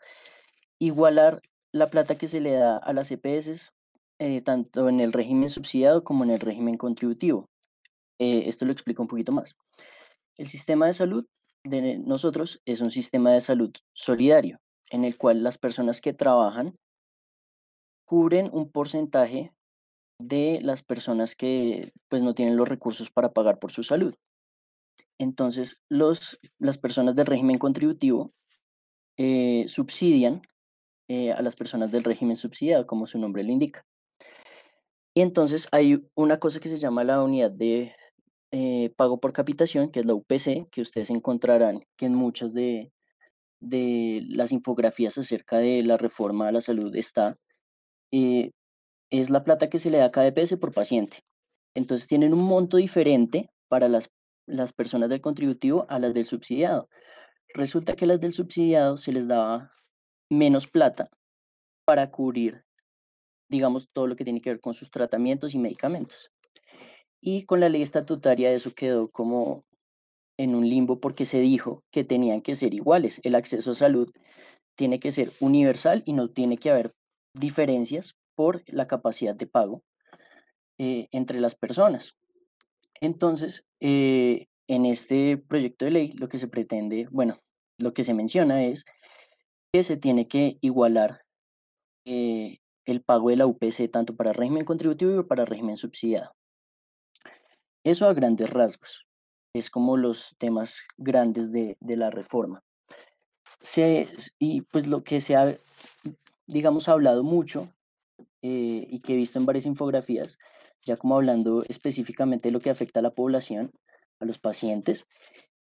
igualar 0.80 1.42
la 1.72 1.90
plata 1.90 2.16
que 2.16 2.26
se 2.26 2.40
le 2.40 2.52
da 2.52 2.78
a 2.78 2.92
las 2.92 3.10
EPS, 3.10 3.70
eh, 4.18 4.40
tanto 4.40 4.88
en 4.88 5.00
el 5.00 5.12
régimen 5.12 5.50
subsidiado 5.50 6.04
como 6.04 6.24
en 6.24 6.30
el 6.30 6.40
régimen 6.40 6.78
contributivo. 6.78 7.50
Eh, 8.18 8.44
esto 8.46 8.64
lo 8.64 8.72
explico 8.72 9.02
un 9.02 9.08
poquito 9.08 9.30
más. 9.30 9.54
El 10.38 10.48
sistema 10.48 10.86
de 10.86 10.94
salud 10.94 11.26
de 11.64 11.98
nosotros 11.98 12.60
es 12.64 12.80
un 12.80 12.90
sistema 12.90 13.32
de 13.32 13.42
salud 13.42 13.72
solidario, 13.92 14.58
en 14.90 15.04
el 15.04 15.18
cual 15.18 15.42
las 15.42 15.58
personas 15.58 16.00
que 16.00 16.14
trabajan 16.14 16.76
cubren 18.06 18.48
un 18.52 18.70
porcentaje 18.70 19.52
de 20.28 20.60
las 20.62 20.82
personas 20.82 21.34
que 21.34 21.92
pues 22.08 22.22
no 22.22 22.34
tienen 22.34 22.56
los 22.56 22.68
recursos 22.68 23.10
para 23.10 23.32
pagar 23.32 23.58
por 23.58 23.72
su 23.72 23.82
salud. 23.82 24.14
Entonces, 25.18 25.80
los, 25.88 26.38
las 26.58 26.78
personas 26.78 27.14
del 27.14 27.26
régimen 27.26 27.58
contributivo 27.58 28.32
eh, 29.16 29.66
subsidian 29.68 30.42
eh, 31.08 31.32
a 31.32 31.42
las 31.42 31.54
personas 31.54 31.90
del 31.92 32.04
régimen 32.04 32.36
subsidiado, 32.36 32.86
como 32.86 33.06
su 33.06 33.18
nombre 33.18 33.44
lo 33.44 33.52
indica. 33.52 33.84
Y 35.14 35.20
entonces 35.20 35.68
hay 35.70 36.02
una 36.14 36.38
cosa 36.38 36.58
que 36.58 36.70
se 36.70 36.78
llama 36.78 37.04
la 37.04 37.22
unidad 37.22 37.50
de 37.50 37.94
eh, 38.50 38.90
pago 38.96 39.20
por 39.20 39.32
capitación, 39.32 39.90
que 39.90 40.00
es 40.00 40.06
la 40.06 40.14
UPC, 40.14 40.68
que 40.70 40.80
ustedes 40.80 41.10
encontrarán 41.10 41.84
que 41.96 42.06
en 42.06 42.14
muchas 42.14 42.54
de, 42.54 42.92
de 43.60 44.22
las 44.28 44.52
infografías 44.52 45.18
acerca 45.18 45.58
de 45.58 45.82
la 45.82 45.98
reforma 45.98 46.48
a 46.48 46.52
la 46.52 46.60
salud 46.62 46.94
está, 46.96 47.36
es 49.12 49.28
la 49.28 49.44
plata 49.44 49.68
que 49.68 49.78
se 49.78 49.90
le 49.90 49.98
da 49.98 50.06
a 50.06 50.10
cada 50.10 50.28
EPS 50.28 50.56
por 50.56 50.72
paciente. 50.72 51.18
Entonces 51.74 52.08
tienen 52.08 52.32
un 52.32 52.42
monto 52.42 52.78
diferente 52.78 53.50
para 53.68 53.88
las, 53.88 54.10
las 54.46 54.72
personas 54.72 55.10
del 55.10 55.20
contributivo 55.20 55.84
a 55.90 55.98
las 55.98 56.14
del 56.14 56.24
subsidiado. 56.24 56.88
Resulta 57.54 57.94
que 57.94 58.06
las 58.06 58.20
del 58.20 58.32
subsidiado 58.32 58.96
se 58.96 59.12
les 59.12 59.28
daba 59.28 59.70
menos 60.30 60.66
plata 60.66 61.10
para 61.84 62.10
cubrir, 62.10 62.64
digamos, 63.50 63.90
todo 63.92 64.06
lo 64.06 64.16
que 64.16 64.24
tiene 64.24 64.40
que 64.40 64.50
ver 64.50 64.60
con 64.60 64.72
sus 64.72 64.90
tratamientos 64.90 65.54
y 65.54 65.58
medicamentos. 65.58 66.30
Y 67.20 67.44
con 67.44 67.60
la 67.60 67.68
ley 67.68 67.82
estatutaria 67.82 68.50
eso 68.50 68.72
quedó 68.74 69.10
como 69.10 69.64
en 70.38 70.54
un 70.54 70.66
limbo 70.66 71.00
porque 71.00 71.26
se 71.26 71.38
dijo 71.40 71.84
que 71.90 72.02
tenían 72.02 72.40
que 72.40 72.56
ser 72.56 72.72
iguales. 72.72 73.20
El 73.24 73.34
acceso 73.34 73.72
a 73.72 73.74
salud 73.74 74.10
tiene 74.74 75.00
que 75.00 75.12
ser 75.12 75.32
universal 75.38 76.02
y 76.06 76.14
no 76.14 76.30
tiene 76.30 76.56
que 76.56 76.70
haber 76.70 76.94
diferencias 77.34 78.14
por 78.34 78.62
la 78.66 78.86
capacidad 78.86 79.34
de 79.34 79.46
pago 79.46 79.82
eh, 80.78 81.08
entre 81.12 81.40
las 81.40 81.54
personas. 81.54 82.14
Entonces, 83.00 83.64
eh, 83.80 84.48
en 84.68 84.86
este 84.86 85.36
proyecto 85.36 85.84
de 85.84 85.90
ley 85.90 86.12
lo 86.12 86.28
que 86.28 86.38
se 86.38 86.48
pretende, 86.48 87.08
bueno, 87.10 87.40
lo 87.78 87.92
que 87.92 88.04
se 88.04 88.14
menciona 88.14 88.64
es 88.64 88.84
que 89.72 89.82
se 89.82 89.96
tiene 89.96 90.28
que 90.28 90.58
igualar 90.60 91.22
eh, 92.04 92.58
el 92.84 93.02
pago 93.02 93.30
de 93.30 93.36
la 93.36 93.46
UPC 93.46 93.90
tanto 93.90 94.16
para 94.16 94.32
régimen 94.32 94.64
contributivo 94.64 95.20
y 95.20 95.24
para 95.24 95.44
régimen 95.44 95.76
subsidiado. 95.76 96.32
Eso 97.84 98.06
a 98.06 98.14
grandes 98.14 98.50
rasgos. 98.50 99.06
Es 99.54 99.70
como 99.70 99.96
los 99.96 100.34
temas 100.38 100.82
grandes 100.96 101.52
de, 101.52 101.76
de 101.80 101.96
la 101.96 102.10
reforma. 102.10 102.62
Se, 103.60 104.08
y 104.38 104.62
pues 104.62 104.86
lo 104.86 105.04
que 105.04 105.20
se 105.20 105.36
ha, 105.36 105.58
digamos, 106.46 106.88
hablado 106.88 107.22
mucho 107.22 107.72
eh, 108.42 108.86
y 108.88 109.00
que 109.00 109.14
he 109.14 109.16
visto 109.16 109.38
en 109.38 109.46
varias 109.46 109.66
infografías, 109.66 110.38
ya 110.84 110.96
como 110.96 111.16
hablando 111.16 111.64
específicamente 111.68 112.48
de 112.48 112.52
lo 112.52 112.60
que 112.60 112.70
afecta 112.70 113.00
a 113.00 113.02
la 113.02 113.14
población, 113.14 113.72
a 114.20 114.24
los 114.24 114.38
pacientes, 114.38 115.06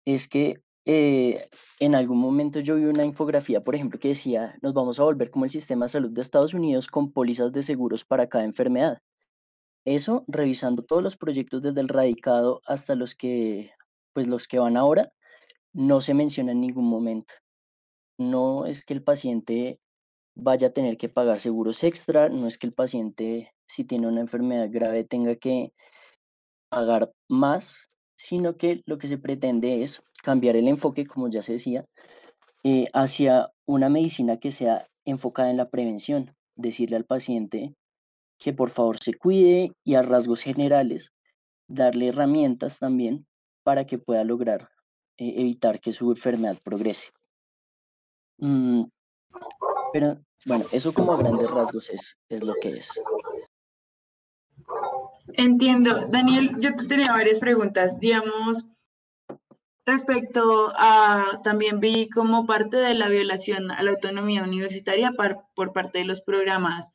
es 0.06 0.28
que 0.28 0.62
eh, 0.86 1.50
en 1.80 1.96
algún 1.96 2.20
momento 2.20 2.62
yo 2.62 2.76
vi 2.76 2.86
una 2.86 3.04
infografía, 3.04 3.62
por 3.62 3.76
ejemplo, 3.76 4.00
que 4.00 4.10
decía, 4.10 4.58
nos 4.62 4.74
vamos 4.74 5.00
a 5.00 5.04
volver 5.04 5.30
como 5.30 5.46
el 5.46 5.52
sistema 5.52 5.86
de 5.86 5.90
salud 5.90 6.12
de 6.12 6.22
Estados 6.22 6.54
Unidos 6.54 6.88
con 6.88 7.12
pólizas 7.12 7.52
de 7.52 7.64
seguros 7.64 8.06
para 8.06 8.28
cada 8.30 8.46
enfermedad. 8.46 9.02
Eso, 9.86 10.24
revisando 10.28 10.84
todos 10.84 11.04
los 11.04 11.18
proyectos 11.18 11.62
desde 11.62 11.82
el 11.82 11.90
radicado 11.90 12.62
hasta 12.66 12.96
los 12.96 13.16
que, 13.16 13.72
pues 14.14 14.28
los 14.28 14.48
que 14.48 14.60
van 14.60 14.78
ahora, 14.78 15.12
no 15.74 16.02
se 16.02 16.14
menciona 16.14 16.54
en 16.54 16.62
ningún 16.62 16.88
momento. 16.88 17.34
No 18.18 18.66
es 18.66 18.86
que 18.86 18.94
el 18.94 19.04
paciente 19.04 19.80
vaya 20.38 20.68
a 20.68 20.74
tener 20.74 20.98
que 20.98 21.10
pagar 21.10 21.40
seguros 21.40 21.84
extra, 21.84 22.30
no 22.30 22.48
es 22.48 22.58
que 22.58 22.68
el 22.68 22.74
paciente, 22.74 23.54
si 23.66 23.84
tiene 23.84 24.08
una 24.08 24.22
enfermedad 24.22 24.70
grave, 24.72 25.04
tenga 25.04 25.36
que 25.36 25.74
pagar 26.70 27.12
más, 27.28 27.90
sino 28.16 28.56
que 28.56 28.84
lo 28.86 29.00
que 29.00 29.08
se 29.08 29.18
pretende 29.18 29.82
es 29.82 30.04
cambiar 30.24 30.56
el 30.56 30.68
enfoque, 30.68 31.08
como 31.08 31.28
ya 31.30 31.42
se 31.42 31.54
decía, 31.54 31.86
eh, 32.64 32.88
hacia 32.94 33.52
una 33.66 33.90
medicina 33.90 34.38
que 34.38 34.52
sea 34.52 34.88
enfocada 35.06 35.50
en 35.50 35.58
la 35.58 35.70
prevención, 35.70 36.36
decirle 36.56 36.98
al 36.98 37.06
paciente 37.06 37.74
que 38.38 38.54
por 38.54 38.70
favor 38.70 39.00
se 39.00 39.16
cuide 39.16 39.72
y 39.84 39.96
a 39.96 40.04
rasgos 40.04 40.42
generales 40.42 41.12
darle 41.68 42.10
herramientas 42.10 42.78
también 42.78 43.26
para 43.64 43.88
que 43.88 43.98
pueda 43.98 44.24
lograr 44.24 44.70
eh, 45.18 45.34
evitar 45.38 45.80
que 45.80 45.94
su 45.94 46.12
enfermedad 46.12 46.58
progrese. 46.64 47.08
Mm, 48.38 48.84
pero 49.92 50.20
bueno, 50.48 50.66
eso 50.72 50.94
como 50.94 51.18
grandes 51.18 51.52
rasgos 51.52 51.90
es, 51.90 52.18
es 52.30 52.42
lo 52.42 52.54
que 52.62 52.70
es. 52.70 52.90
Entiendo. 55.34 56.08
Daniel, 56.08 56.56
yo 56.60 56.74
tenía 56.88 57.12
varias 57.12 57.40
preguntas. 57.40 58.00
Digamos, 58.00 58.66
respecto 59.86 60.72
a, 60.76 61.42
también 61.44 61.82
vi 61.82 62.10
como 62.10 62.46
parte 62.46 62.78
de 62.78 62.94
la 62.94 63.10
violación 63.10 63.72
a 63.72 63.84
la 63.84 63.92
autonomía 63.92 64.44
universitaria 64.44 65.12
por 65.54 65.74
parte 65.74 66.00
de 66.00 66.06
los 66.06 66.22
programas 66.22 66.94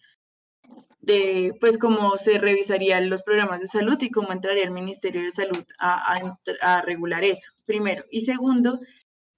de, 1.00 1.54
pues, 1.60 1.76
cómo 1.76 2.16
se 2.16 2.38
revisarían 2.38 3.10
los 3.10 3.22
programas 3.22 3.60
de 3.60 3.66
salud 3.66 3.98
y 4.00 4.10
cómo 4.10 4.32
entraría 4.32 4.64
el 4.64 4.70
Ministerio 4.70 5.22
de 5.22 5.30
Salud 5.30 5.64
a, 5.78 6.32
a 6.62 6.82
regular 6.82 7.22
eso, 7.22 7.52
primero. 7.66 8.04
Y 8.10 8.22
segundo, 8.22 8.80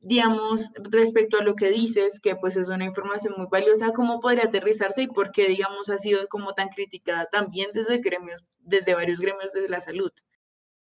digamos, 0.04 0.70
respecto 0.90 1.38
a 1.38 1.42
lo 1.42 1.56
que 1.56 1.70
dices, 1.70 2.20
que 2.20 2.36
pues 2.36 2.56
es 2.56 2.68
una 2.68 2.84
información 2.84 3.34
muy 3.38 3.46
valiosa, 3.50 3.92
¿cómo 3.92 4.20
podría 4.20 4.44
aterrizarse 4.44 5.02
y 5.02 5.06
por 5.06 5.32
qué, 5.32 5.48
digamos, 5.48 5.88
ha 5.88 5.96
sido 5.96 6.28
como 6.28 6.52
tan 6.52 6.68
criticada 6.68 7.26
también 7.26 7.70
desde 7.72 7.98
gremios, 7.98 8.44
desde 8.58 8.94
varios 8.94 9.18
gremios 9.18 9.52
de 9.52 9.68
la 9.68 9.80
salud? 9.80 10.12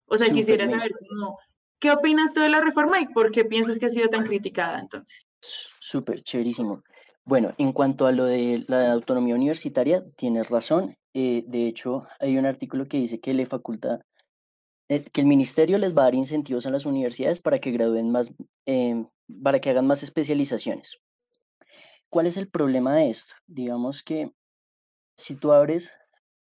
O 0.05 0.15
sea, 0.15 0.29
quisiera 0.29 0.65
saber 0.67 0.93
cómo, 1.09 1.37
¿qué 1.79 1.91
opinas 1.91 2.33
tú 2.33 2.39
de 2.39 2.49
la 2.49 2.61
reforma 2.61 3.01
y 3.01 3.07
por 3.07 3.31
qué 3.31 3.43
piensas 3.43 3.79
que 3.79 3.87
ha 3.87 3.89
sido 3.89 4.07
tan 4.07 4.25
criticada 4.25 4.79
entonces? 4.79 5.27
Súper, 5.41 6.21
chéverísimo. 6.23 6.81
Bueno, 7.25 7.53
en 7.57 7.73
cuanto 7.73 8.07
a 8.07 8.13
lo 8.13 8.23
de 8.23 8.63
la 8.67 8.93
autonomía 8.93 9.35
universitaria, 9.35 10.03
tienes 10.15 10.49
razón. 10.49 10.95
Eh, 11.13 11.43
de 11.47 11.67
hecho, 11.67 12.07
hay 12.19 12.37
un 12.37 12.45
artículo 12.45 12.87
que 12.87 12.97
dice 12.97 13.19
que 13.19 13.33
le 13.33 13.45
faculta 13.45 13.99
que 14.99 15.21
el 15.21 15.27
ministerio 15.27 15.77
les 15.77 15.95
va 15.95 16.01
a 16.01 16.05
dar 16.05 16.15
incentivos 16.15 16.65
a 16.65 16.69
las 16.69 16.85
universidades 16.85 17.41
para 17.41 17.59
que 17.59 17.71
gradúen 17.71 18.11
más, 18.11 18.31
em, 18.65 19.07
para 19.41 19.61
que 19.61 19.69
hagan 19.69 19.87
más 19.87 20.03
especializaciones. 20.03 20.97
¿Cuál 22.09 22.27
es 22.27 22.35
el 22.35 22.49
problema 22.49 22.95
de 22.95 23.09
esto? 23.09 23.33
Digamos 23.47 24.03
que 24.03 24.31
si 25.17 25.35
tú 25.35 25.53
abres 25.53 25.91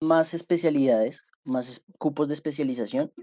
más 0.01 0.33
especialidades, 0.33 1.21
más 1.43 1.83
cupos 1.99 2.27
de 2.27 2.33
especialización, 2.33 3.13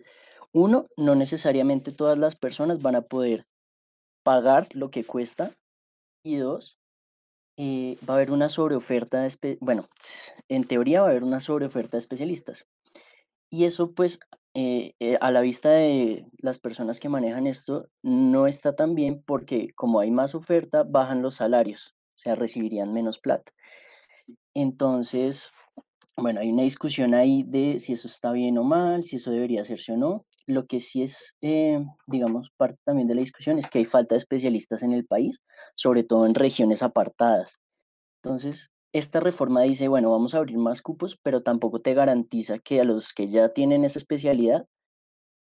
uno, 0.52 0.86
no 0.96 1.14
necesariamente 1.16 1.90
todas 1.90 2.16
las 2.16 2.36
personas 2.36 2.80
van 2.80 2.94
a 2.94 3.02
poder 3.02 3.46
pagar 4.22 4.68
lo 4.74 4.90
que 4.90 5.04
cuesta 5.04 5.52
y 6.22 6.36
dos, 6.36 6.78
eh, 7.56 7.98
va 8.08 8.14
a 8.14 8.16
haber 8.16 8.30
una 8.30 8.48
sobreoferta, 8.48 9.22
de 9.22 9.58
bueno, 9.60 9.88
en 10.48 10.64
teoría 10.64 11.00
va 11.00 11.08
a 11.08 11.10
haber 11.10 11.24
una 11.24 11.40
sobreoferta 11.40 11.96
de 11.96 12.00
especialistas. 12.00 12.66
Y 13.50 13.64
eso 13.64 13.92
pues 13.92 14.20
eh, 14.54 14.94
eh, 14.98 15.16
a 15.20 15.30
la 15.30 15.40
vista 15.42 15.70
de 15.70 16.26
las 16.38 16.58
personas 16.58 16.98
que 16.98 17.08
manejan 17.08 17.46
esto, 17.46 17.88
no 18.02 18.46
está 18.46 18.74
tan 18.74 18.94
bien 18.94 19.22
porque 19.24 19.72
como 19.74 20.00
hay 20.00 20.10
más 20.10 20.34
oferta, 20.34 20.82
bajan 20.82 21.22
los 21.22 21.36
salarios, 21.36 21.94
o 22.14 22.18
sea, 22.18 22.34
recibirían 22.34 22.92
menos 22.92 23.18
plata. 23.18 23.52
Entonces, 24.54 25.50
bueno, 26.16 26.40
hay 26.40 26.50
una 26.50 26.62
discusión 26.64 27.14
ahí 27.14 27.44
de 27.46 27.78
si 27.78 27.92
eso 27.92 28.08
está 28.08 28.32
bien 28.32 28.58
o 28.58 28.64
mal, 28.64 29.04
si 29.04 29.16
eso 29.16 29.30
debería 29.30 29.62
hacerse 29.62 29.92
o 29.92 29.96
no. 29.96 30.24
Lo 30.46 30.66
que 30.66 30.80
sí 30.80 31.02
es, 31.02 31.36
eh, 31.42 31.84
digamos, 32.06 32.50
parte 32.56 32.80
también 32.84 33.06
de 33.08 33.14
la 33.14 33.20
discusión 33.20 33.58
es 33.58 33.68
que 33.68 33.78
hay 33.78 33.84
falta 33.84 34.14
de 34.14 34.18
especialistas 34.18 34.82
en 34.82 34.92
el 34.92 35.06
país, 35.06 35.40
sobre 35.76 36.02
todo 36.02 36.26
en 36.26 36.34
regiones 36.34 36.82
apartadas. 36.82 37.60
Entonces, 38.22 38.70
esta 38.92 39.20
reforma 39.20 39.62
dice, 39.62 39.88
bueno, 39.88 40.10
vamos 40.10 40.34
a 40.34 40.38
abrir 40.38 40.56
más 40.56 40.82
cupos, 40.82 41.18
pero 41.22 41.42
tampoco 41.42 41.80
te 41.80 41.94
garantiza 41.94 42.58
que 42.58 42.80
a 42.80 42.84
los 42.84 43.12
que 43.12 43.28
ya 43.28 43.50
tienen 43.50 43.84
esa 43.84 43.98
especialidad 43.98 44.66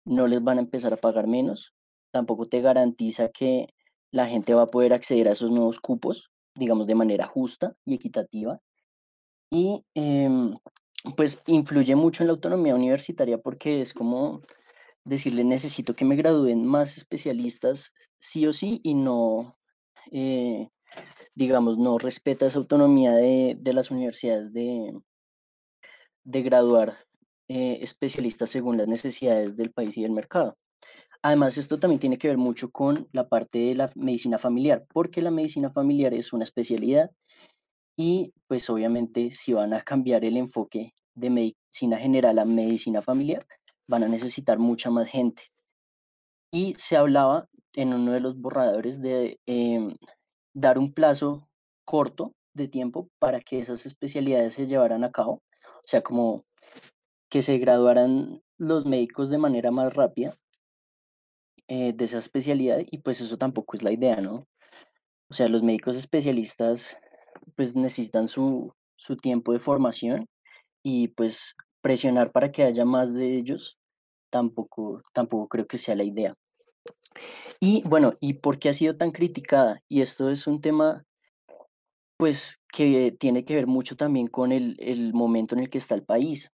no 0.04 0.26
les 0.26 0.42
van 0.42 0.58
a 0.58 0.62
empezar 0.62 0.92
a 0.92 0.96
pagar 0.96 1.26
menos, 1.26 1.74
tampoco 2.12 2.46
te 2.46 2.60
garantiza 2.60 3.28
que 3.28 3.68
la 4.12 4.26
gente 4.26 4.54
va 4.54 4.62
a 4.62 4.70
poder 4.70 4.92
acceder 4.92 5.28
a 5.28 5.32
esos 5.32 5.50
nuevos 5.50 5.80
cupos, 5.80 6.30
digamos, 6.54 6.86
de 6.86 6.94
manera 6.94 7.26
justa 7.26 7.74
y 7.84 7.94
equitativa. 7.94 8.60
Y 9.50 9.84
em, 9.94 10.56
pues 11.16 11.42
influye 11.46 11.94
mucho 11.94 12.22
en 12.22 12.28
la 12.28 12.32
autonomía 12.32 12.74
universitaria 12.74 13.38
porque 13.38 13.80
es 13.80 13.94
como 13.94 14.42
decirle, 15.04 15.44
necesito 15.44 15.94
que 15.94 16.04
me 16.04 16.16
gradúen 16.16 16.64
más 16.66 16.96
especialistas 16.96 17.92
sí 18.18 18.46
o 18.46 18.52
sí 18.52 18.80
y 18.82 18.94
no, 18.94 19.56
eh, 20.10 20.68
digamos, 21.36 21.78
no 21.78 21.98
respeta 21.98 22.46
esa 22.46 22.58
autonomía 22.58 23.12
de, 23.12 23.56
de 23.60 23.72
las 23.74 23.90
universidades 23.90 24.52
de, 24.52 24.92
de 26.24 26.42
graduar 26.42 26.96
eh, 27.48 27.78
especialistas 27.82 28.50
según 28.50 28.78
las 28.78 28.88
necesidades 28.88 29.54
del 29.56 29.70
país 29.70 29.96
y 29.96 30.02
del 30.02 30.12
mercado. 30.12 30.56
Además, 31.22 31.58
esto 31.58 31.78
también 31.78 32.00
tiene 32.00 32.18
que 32.18 32.28
ver 32.28 32.38
mucho 32.38 32.70
con 32.70 33.08
la 33.12 33.28
parte 33.28 33.58
de 33.58 33.74
la 33.74 33.92
medicina 33.94 34.38
familiar, 34.38 34.86
porque 34.92 35.20
la 35.22 35.30
medicina 35.30 35.70
familiar 35.70 36.14
es 36.14 36.32
una 36.32 36.44
especialidad 36.44 37.10
y 37.96 38.32
pues 38.46 38.68
obviamente 38.70 39.30
si 39.30 39.52
van 39.52 39.74
a 39.74 39.82
cambiar 39.82 40.24
el 40.24 40.36
enfoque 40.36 40.94
de 41.14 41.30
medicina 41.30 41.98
general 41.98 42.38
a 42.38 42.44
medicina 42.44 43.02
familiar, 43.02 43.46
van 43.86 44.04
a 44.04 44.08
necesitar 44.08 44.58
mucha 44.58 44.90
más 44.90 45.08
gente. 45.08 45.42
Y 46.50 46.74
se 46.78 46.96
hablaba 46.96 47.48
en 47.74 47.92
uno 47.92 48.12
de 48.12 48.20
los 48.20 48.40
borradores 48.40 49.02
de 49.02 49.38
em, 49.46 49.94
dar 50.56 50.78
un 50.78 50.92
plazo 50.92 51.48
corto 51.84 52.32
de 52.54 52.66
tiempo 52.66 53.10
para 53.18 53.40
que 53.40 53.60
esas 53.60 53.84
especialidades 53.84 54.54
se 54.54 54.66
llevaran 54.66 55.04
a 55.04 55.12
cabo, 55.12 55.42
o 55.62 55.86
sea, 55.86 56.00
como 56.00 56.46
que 57.28 57.42
se 57.42 57.58
graduaran 57.58 58.42
los 58.56 58.86
médicos 58.86 59.28
de 59.28 59.36
manera 59.36 59.70
más 59.70 59.92
rápida 59.92 60.34
eh, 61.68 61.92
de 61.92 62.04
esa 62.06 62.18
especialidad 62.18 62.78
y 62.90 62.98
pues 62.98 63.20
eso 63.20 63.36
tampoco 63.36 63.76
es 63.76 63.82
la 63.82 63.92
idea, 63.92 64.16
¿no? 64.22 64.46
O 65.28 65.34
sea, 65.34 65.48
los 65.48 65.62
médicos 65.62 65.94
especialistas 65.94 66.96
pues 67.54 67.76
necesitan 67.76 68.26
su, 68.26 68.72
su 68.96 69.18
tiempo 69.18 69.52
de 69.52 69.60
formación 69.60 70.26
y 70.82 71.08
pues 71.08 71.54
presionar 71.82 72.32
para 72.32 72.50
que 72.50 72.62
haya 72.62 72.86
más 72.86 73.12
de 73.12 73.36
ellos 73.36 73.78
tampoco, 74.30 75.02
tampoco 75.12 75.48
creo 75.48 75.66
que 75.66 75.76
sea 75.76 75.94
la 75.94 76.04
idea. 76.04 76.34
Y 77.60 77.82
bueno, 77.88 78.12
¿y 78.20 78.34
por 78.34 78.58
qué 78.58 78.68
ha 78.68 78.74
sido 78.74 78.96
tan 78.96 79.12
criticada? 79.12 79.82
Y 79.88 80.02
esto 80.02 80.30
es 80.30 80.46
un 80.46 80.60
tema 80.60 81.04
pues 82.18 82.58
que 82.72 83.14
tiene 83.18 83.44
que 83.44 83.54
ver 83.54 83.66
mucho 83.66 83.96
también 83.96 84.26
con 84.26 84.52
el, 84.52 84.76
el 84.78 85.12
momento 85.12 85.54
en 85.54 85.62
el 85.62 85.70
que 85.70 85.78
está 85.78 85.94
el 85.94 86.04
país 86.04 86.50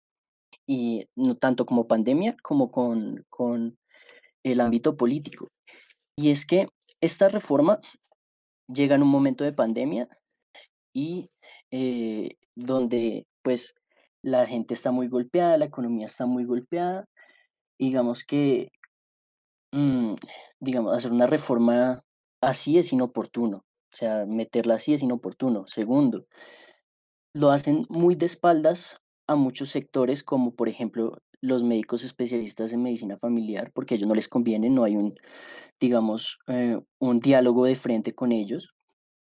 y 0.66 1.08
no 1.16 1.36
tanto 1.36 1.66
como 1.66 1.88
pandemia 1.88 2.36
como 2.44 2.72
con, 2.72 3.26
con 3.30 3.78
el 4.44 4.62
ámbito 4.62 4.96
político. 4.96 5.50
Y 6.16 6.32
es 6.32 6.46
que 6.46 6.68
esta 7.02 7.30
reforma 7.30 7.80
llega 8.68 8.96
en 8.96 9.04
un 9.04 9.10
momento 9.10 9.44
de 9.44 9.54
pandemia 9.54 10.08
y 10.94 11.30
eh, 11.72 12.38
donde 12.56 13.26
pues 13.42 13.74
la 14.22 14.46
gente 14.46 14.74
está 14.74 14.92
muy 14.92 15.08
golpeada, 15.08 15.58
la 15.58 15.66
economía 15.66 16.08
está 16.08 16.26
muy 16.26 16.44
golpeada. 16.44 17.06
Digamos 17.80 18.24
que, 18.24 18.70
mm, 19.72 20.16
digamos, 20.60 20.94
hacer 20.96 21.12
una 21.12 21.28
reforma 21.28 22.04
así 22.42 22.78
es 22.78 22.94
inoportuno. 22.94 23.66
O 23.92 23.96
sea, 23.96 24.26
meterla 24.26 24.76
así 24.76 24.94
es 24.94 25.02
inoportuno. 25.02 25.66
Segundo, 25.68 26.26
lo 27.34 27.52
hacen 27.52 27.86
muy 27.90 28.16
de 28.16 28.26
espaldas 28.28 29.00
a 29.28 29.36
muchos 29.36 29.70
sectores, 29.70 30.24
como 30.24 30.56
por 30.56 30.70
ejemplo 30.70 31.22
los 31.42 31.64
médicos 31.64 32.04
especialistas 32.04 32.74
en 32.74 32.84
medicina 32.84 33.18
familiar, 33.18 33.72
porque 33.74 33.94
a 33.94 33.98
ellos 33.98 34.10
no 34.10 34.16
les 34.16 34.28
conviene, 34.28 34.70
no 34.70 34.84
hay 34.84 34.96
un, 34.96 35.16
digamos, 35.80 36.40
eh, 36.48 36.80
un 37.00 37.20
diálogo 37.20 37.66
de 37.66 37.76
frente 37.76 38.14
con 38.14 38.32
ellos, 38.32 38.74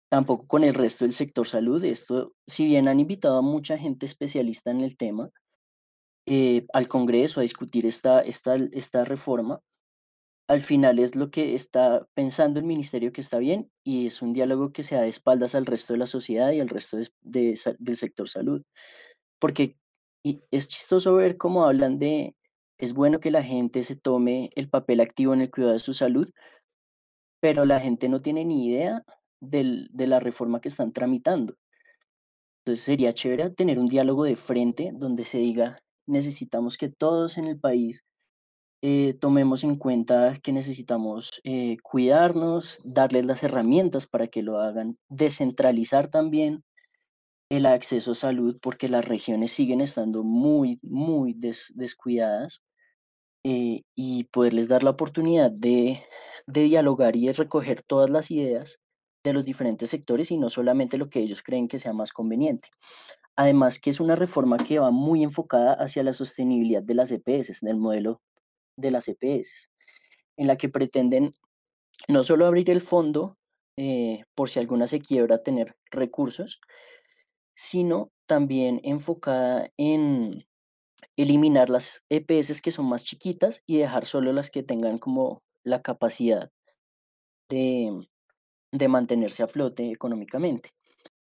tampoco 0.09 0.45
con 0.47 0.63
el 0.63 0.75
resto 0.75 1.05
del 1.05 1.13
sector 1.13 1.47
salud. 1.47 1.83
Esto, 1.83 2.33
si 2.45 2.65
bien 2.65 2.87
han 2.87 2.99
invitado 2.99 3.37
a 3.39 3.41
mucha 3.41 3.77
gente 3.77 4.05
especialista 4.05 4.71
en 4.71 4.81
el 4.81 4.95
tema 4.95 5.29
eh, 6.25 6.65
al 6.73 6.87
Congreso 6.87 7.39
a 7.39 7.43
discutir 7.43 7.85
esta, 7.85 8.21
esta, 8.21 8.55
esta 8.55 9.05
reforma, 9.05 9.59
al 10.47 10.61
final 10.61 10.99
es 10.99 11.15
lo 11.15 11.31
que 11.31 11.55
está 11.55 12.05
pensando 12.13 12.59
el 12.59 12.65
ministerio 12.65 13.13
que 13.13 13.21
está 13.21 13.37
bien 13.37 13.71
y 13.83 14.07
es 14.07 14.21
un 14.21 14.33
diálogo 14.33 14.71
que 14.71 14.83
se 14.83 14.95
da 14.95 15.01
de 15.01 15.09
espaldas 15.09 15.55
al 15.55 15.65
resto 15.65 15.93
de 15.93 15.99
la 15.99 16.07
sociedad 16.07 16.51
y 16.51 16.59
al 16.59 16.69
resto 16.69 16.97
de, 17.21 17.59
del 17.79 17.97
sector 17.97 18.29
salud. 18.29 18.61
Porque 19.39 19.77
es 20.23 20.67
chistoso 20.67 21.15
ver 21.15 21.37
cómo 21.37 21.65
hablan 21.65 21.97
de, 21.99 22.35
es 22.77 22.93
bueno 22.93 23.19
que 23.19 23.31
la 23.31 23.43
gente 23.43 23.83
se 23.83 23.95
tome 23.95 24.49
el 24.55 24.69
papel 24.69 24.99
activo 24.99 25.33
en 25.33 25.41
el 25.41 25.51
cuidado 25.51 25.73
de 25.73 25.79
su 25.79 25.93
salud, 25.93 26.29
pero 27.39 27.65
la 27.65 27.79
gente 27.79 28.09
no 28.09 28.21
tiene 28.21 28.45
ni 28.45 28.67
idea 28.67 29.03
del, 29.41 29.89
de 29.91 30.07
la 30.07 30.19
reforma 30.19 30.61
que 30.61 30.69
están 30.69 30.93
tramitando. 30.93 31.55
Entonces 32.65 32.85
sería 32.85 33.13
chévere 33.13 33.49
tener 33.49 33.79
un 33.79 33.87
diálogo 33.87 34.23
de 34.23 34.37
frente 34.37 34.91
donde 34.93 35.25
se 35.25 35.37
diga, 35.37 35.79
necesitamos 36.05 36.77
que 36.77 36.89
todos 36.89 37.37
en 37.37 37.45
el 37.45 37.59
país 37.59 38.05
eh, 38.85 39.13
tomemos 39.13 39.63
en 39.63 39.77
cuenta 39.77 40.37
que 40.43 40.51
necesitamos 40.51 41.39
eh, 41.45 41.77
cuidarnos, 41.81 42.81
darles 42.83 43.23
las 43.23 43.41
herramientas 43.41 44.07
para 44.07 44.27
que 44.27 44.41
lo 44.41 44.59
hagan, 44.59 44.97
descentralizar 45.07 46.09
también 46.09 46.65
el 47.49 47.65
acceso 47.65 48.11
a 48.11 48.15
salud 48.15 48.59
porque 48.61 48.89
las 48.89 49.05
regiones 49.05 49.53
siguen 49.53 49.79
estando 49.79 50.23
muy, 50.23 50.79
muy 50.81 51.33
descuidadas 51.33 52.61
eh, 53.45 53.83
y 53.95 54.25
poderles 54.25 54.67
dar 54.67 54.83
la 54.83 54.89
oportunidad 54.89 55.49
de, 55.49 56.03
de 56.45 56.63
dialogar 56.63 57.15
y 57.15 57.27
de 57.27 57.33
recoger 57.33 57.83
todas 57.83 58.09
las 58.09 58.31
ideas 58.31 58.79
de 59.23 59.31
los 59.31 59.45
diferentes 59.45 59.91
sectores 59.91 60.29
y 60.29 60.37
no 60.37 60.49
solamente 60.49 60.97
lo 60.97 61.09
que 61.09 61.21
ellos 61.21 61.41
creen 61.41 61.69
que 61.69 61.79
sea 61.79 61.93
más 61.93 62.11
conveniente. 62.11 62.67
Además 63.37 63.79
que 63.79 63.91
es 63.91 64.01
una 64.01 64.15
reforma 64.15 64.57
que 64.57 64.79
va 64.79 64.91
muy 64.91 65.23
enfocada 65.23 65.73
hacia 65.75 66.03
la 66.03 66.11
sostenibilidad 66.11 66.83
de 66.83 66.95
las 66.95 67.11
EPS, 67.11 67.61
del 67.61 67.77
modelo 67.77 68.21
de 68.75 68.91
las 68.91 69.07
EPS, 69.07 69.69
en 70.37 70.47
la 70.47 70.57
que 70.57 70.69
pretenden 70.69 71.31
no 72.07 72.23
solo 72.23 72.45
abrir 72.45 72.69
el 72.69 72.81
fondo 72.81 73.37
eh, 73.77 74.23
por 74.35 74.49
si 74.49 74.59
alguna 74.59 74.87
se 74.87 74.99
quiebra 74.99 75.43
tener 75.43 75.75
recursos, 75.91 76.59
sino 77.55 78.11
también 78.25 78.81
enfocada 78.83 79.69
en 79.77 80.45
eliminar 81.15 81.69
las 81.69 82.03
EPS 82.09 82.61
que 82.61 82.71
son 82.71 82.87
más 82.87 83.03
chiquitas 83.03 83.61
y 83.65 83.77
dejar 83.77 84.05
solo 84.05 84.33
las 84.33 84.49
que 84.49 84.63
tengan 84.63 84.97
como 84.97 85.43
la 85.63 85.81
capacidad 85.81 86.51
de, 87.49 88.07
de 88.71 88.87
mantenerse 88.87 89.43
a 89.43 89.47
flote 89.47 89.91
económicamente. 89.91 90.71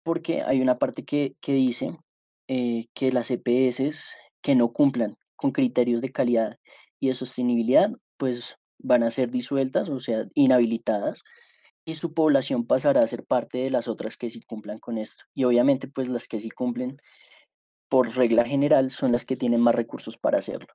Porque 0.03 0.41
hay 0.41 0.61
una 0.61 0.77
parte 0.77 1.03
que, 1.03 1.35
que 1.41 1.53
dice 1.53 1.97
eh, 2.47 2.87
que 2.93 3.11
las 3.11 3.29
EPS 3.31 4.15
que 4.41 4.55
no 4.55 4.71
cumplan 4.71 5.17
con 5.35 5.51
criterios 5.51 6.01
de 6.01 6.11
calidad 6.11 6.57
y 7.01 7.09
de 7.09 7.13
sostenibilidad, 7.15 7.91
pues 8.15 8.55
van 8.79 9.03
a 9.03 9.11
ser 9.11 9.29
disueltas, 9.29 9.89
o 9.89 9.99
sea, 9.99 10.25
inhabilitadas, 10.33 11.23
y 11.83 11.95
su 11.95 12.13
población 12.13 12.65
pasará 12.65 13.01
a 13.01 13.07
ser 13.07 13.25
parte 13.25 13.57
de 13.57 13.71
las 13.71 13.87
otras 13.87 14.15
que 14.15 14.29
sí 14.29 14.41
cumplan 14.41 14.79
con 14.79 14.97
esto. 14.97 15.25
Y 15.33 15.43
obviamente, 15.43 15.87
pues 15.87 16.07
las 16.07 16.27
que 16.27 16.39
sí 16.39 16.49
cumplen, 16.49 17.01
por 17.89 18.15
regla 18.15 18.45
general, 18.45 18.91
son 18.91 19.11
las 19.11 19.25
que 19.25 19.35
tienen 19.35 19.61
más 19.61 19.75
recursos 19.75 20.17
para 20.17 20.39
hacerlo. 20.39 20.73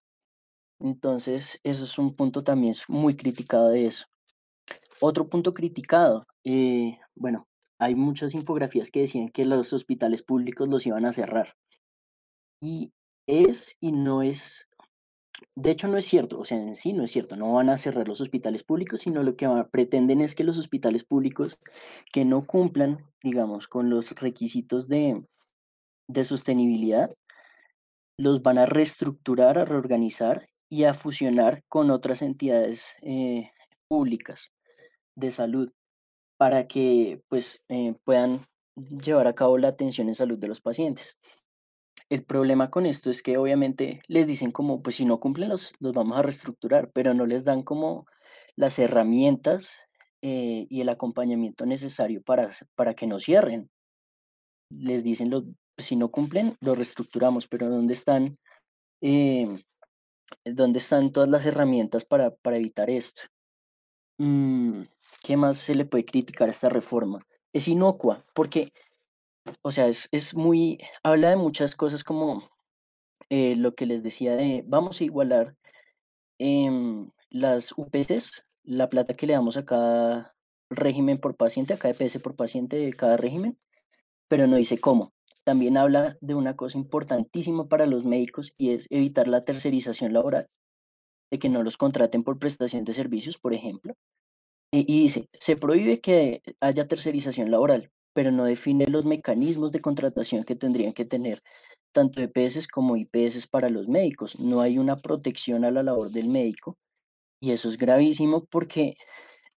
Entonces, 0.81 1.59
eso 1.63 1.85
es 1.85 1.97
un 1.97 2.15
punto 2.15 2.45
también 2.45 2.75
muy 2.89 3.17
criticado 3.17 3.69
de 3.69 3.87
eso. 3.87 4.05
Otro 5.01 5.29
punto 5.29 5.55
criticado, 5.55 6.27
eh, 6.45 6.99
bueno, 7.15 7.47
hay 7.79 7.95
muchas 7.95 8.35
infografías 8.35 8.91
que 8.91 9.01
decían 9.01 9.29
que 9.29 9.45
los 9.45 9.73
hospitales 9.73 10.23
públicos 10.23 10.69
los 10.69 10.87
iban 10.87 11.05
a 11.07 11.13
cerrar. 11.13 11.55
Y 12.61 12.93
es 13.27 13.77
y 13.81 13.93
no 13.93 14.23
es, 14.23 14.67
de 15.55 15.71
hecho 15.71 15.89
no 15.89 15.97
es 15.97 16.07
cierto, 16.07 16.39
o 16.39 16.45
sea, 16.45 16.59
en 16.59 16.75
sí 16.75 16.93
no 16.93 17.05
es 17.05 17.11
cierto, 17.11 17.37
no 17.37 17.53
van 17.53 17.69
a 17.71 17.79
cerrar 17.79 18.09
los 18.09 18.21
hospitales 18.21 18.63
públicos, 18.63 19.01
sino 19.01 19.23
lo 19.23 19.37
que 19.37 19.49
pretenden 19.71 20.21
es 20.21 20.35
que 20.35 20.45
los 20.45 20.59
hospitales 20.59 21.05
públicos 21.05 21.59
que 22.13 22.25
no 22.25 22.47
cumplan, 22.47 23.05
digamos, 23.23 23.69
con 23.69 23.91
los 23.91 24.13
requisitos 24.13 24.89
de, 24.89 25.25
de 26.09 26.25
sostenibilidad, 26.25 27.11
los 28.19 28.43
van 28.43 28.59
a 28.59 28.67
reestructurar, 28.67 29.59
a 29.59 29.65
reorganizar 29.65 30.49
y 30.71 30.85
a 30.85 30.95
fusionar 30.95 31.63
con 31.69 31.91
otras 31.91 32.23
entidades 32.23 32.85
eh, 33.03 33.51
públicas 33.89 34.51
de 35.15 35.31
salud 35.31 35.73
para 36.39 36.67
que 36.67 37.23
pues 37.29 37.63
eh, 37.69 37.95
puedan 38.05 38.47
llevar 38.77 39.27
a 39.27 39.35
cabo 39.35 39.59
la 39.59 39.69
atención 39.69 40.09
en 40.09 40.15
salud 40.15 40.39
de 40.39 40.49
los 40.49 40.61
pacientes. 40.61 41.19
El 42.09 42.25
problema 42.25 42.71
con 42.71 42.87
esto 42.87 43.11
es 43.11 43.23
que 43.23 43.37
obviamente 43.37 44.01
les 44.07 44.27
dicen 44.27 44.53
como, 44.53 44.81
pues 44.81 44.97
si 44.97 45.05
no 45.05 45.19
cumplen 45.19 45.49
los, 45.49 45.73
los 45.81 45.93
vamos 45.93 46.19
a 46.19 46.23
reestructurar, 46.23 46.91
pero 46.93 47.15
no 47.15 47.27
les 47.27 47.45
dan 47.45 47.63
como 47.63 48.07
las 48.55 48.79
herramientas 48.79 49.71
eh, 50.23 50.67
y 50.71 50.81
el 50.81 50.89
acompañamiento 50.89 51.67
necesario 51.67 52.23
para, 52.23 52.51
para 52.75 52.95
que 52.95 53.07
no 53.07 53.19
cierren. 53.19 53.71
les 54.71 55.03
dicen, 55.05 55.31
lo, 55.31 55.43
si 55.79 55.97
no 55.97 56.11
cumplen, 56.11 56.57
lo 56.61 56.75
reestructuramos, 56.75 57.49
pero 57.49 57.69
¿dónde 57.69 57.95
están, 57.95 58.39
em, 59.01 59.63
¿dónde 60.45 60.79
están 60.79 61.13
todas 61.13 61.29
las 61.29 61.45
herramientas 61.45 62.05
para, 62.05 62.35
para 62.35 62.57
evitar 62.57 62.89
esto? 62.89 63.23
Mm, 64.19 64.83
¿Qué 65.23 65.37
más 65.37 65.59
se 65.59 65.75
le 65.75 65.85
puede 65.85 66.05
criticar 66.05 66.49
a 66.49 66.53
esta 66.53 66.69
reforma? 66.69 67.21
Es 67.53 67.69
inocua, 67.69 68.25
porque, 68.35 68.73
o 69.63 69.73
sea, 69.73 69.89
es, 69.89 70.09
es 70.13 70.35
muy, 70.35 70.79
habla 71.03 71.31
de 71.31 71.37
muchas 71.37 71.75
cosas 71.75 72.05
como 72.05 72.51
eh, 73.31 73.57
lo 73.57 73.75
que 73.75 73.87
les 73.87 74.03
decía 74.03 74.37
de, 74.37 74.65
vamos 74.67 75.01
a 75.01 75.05
igualar 75.05 75.57
em, 76.39 77.11
las 77.31 77.73
UPCs, 77.77 78.45
la 78.65 78.89
plata 78.89 79.15
que 79.15 79.27
le 79.27 79.35
damos 79.35 79.57
a 79.57 79.65
cada 79.65 80.35
régimen 80.71 81.19
por 81.19 81.37
paciente, 81.37 81.75
a 81.75 81.79
cada 81.79 81.95
EPS 81.95 82.21
por 82.21 82.37
paciente 82.37 82.77
de 82.77 82.93
cada 82.93 83.17
régimen, 83.17 83.59
pero 84.29 84.47
no 84.47 84.57
dice 84.57 84.79
cómo. 84.79 85.13
También 85.45 85.77
habla 85.77 86.17
de 86.21 86.35
una 86.35 86.57
cosa 86.57 86.79
importantísima 86.79 87.69
para 87.69 87.87
los 87.87 88.05
médicos 88.05 88.53
y 88.59 88.71
es 88.71 88.87
evitar 88.91 89.29
la 89.29 89.45
tercerización 89.45 90.13
laboral, 90.13 90.49
de 91.31 91.39
que 91.39 91.49
no 91.49 91.63
los 91.63 91.77
contraten 91.77 92.25
por 92.25 92.39
prestación 92.39 92.85
de 92.85 92.95
servicios, 92.95 93.39
por 93.39 93.55
ejemplo. 93.55 93.95
Y, 94.73 94.81
y 94.93 95.03
dice, 95.03 95.29
se 95.39 95.57
prohíbe 95.57 96.01
que 96.01 96.43
haya 96.61 96.89
tercerización 96.89 97.51
laboral, 97.51 97.93
pero 98.17 98.33
no 98.33 98.45
define 98.45 98.87
los 98.87 99.05
mecanismos 99.05 99.73
de 99.73 99.83
contratación 99.83 100.45
que 100.45 100.57
tendrían 100.57 100.95
que 100.95 101.05
tener 101.05 101.43
tanto 101.93 102.23
EPS 102.23 102.67
como 102.67 102.97
IPS 102.97 103.47
para 103.47 103.69
los 103.69 103.89
médicos. 103.89 104.41
No 104.41 104.63
hay 104.63 104.79
una 104.79 104.97
protección 104.97 105.67
a 105.67 105.71
la 105.71 105.83
labor 105.83 106.11
del 106.11 106.29
médico 106.31 106.79
y 107.41 107.51
eso 107.53 107.69
es 107.69 107.77
gravísimo 107.77 108.47
porque 108.47 108.95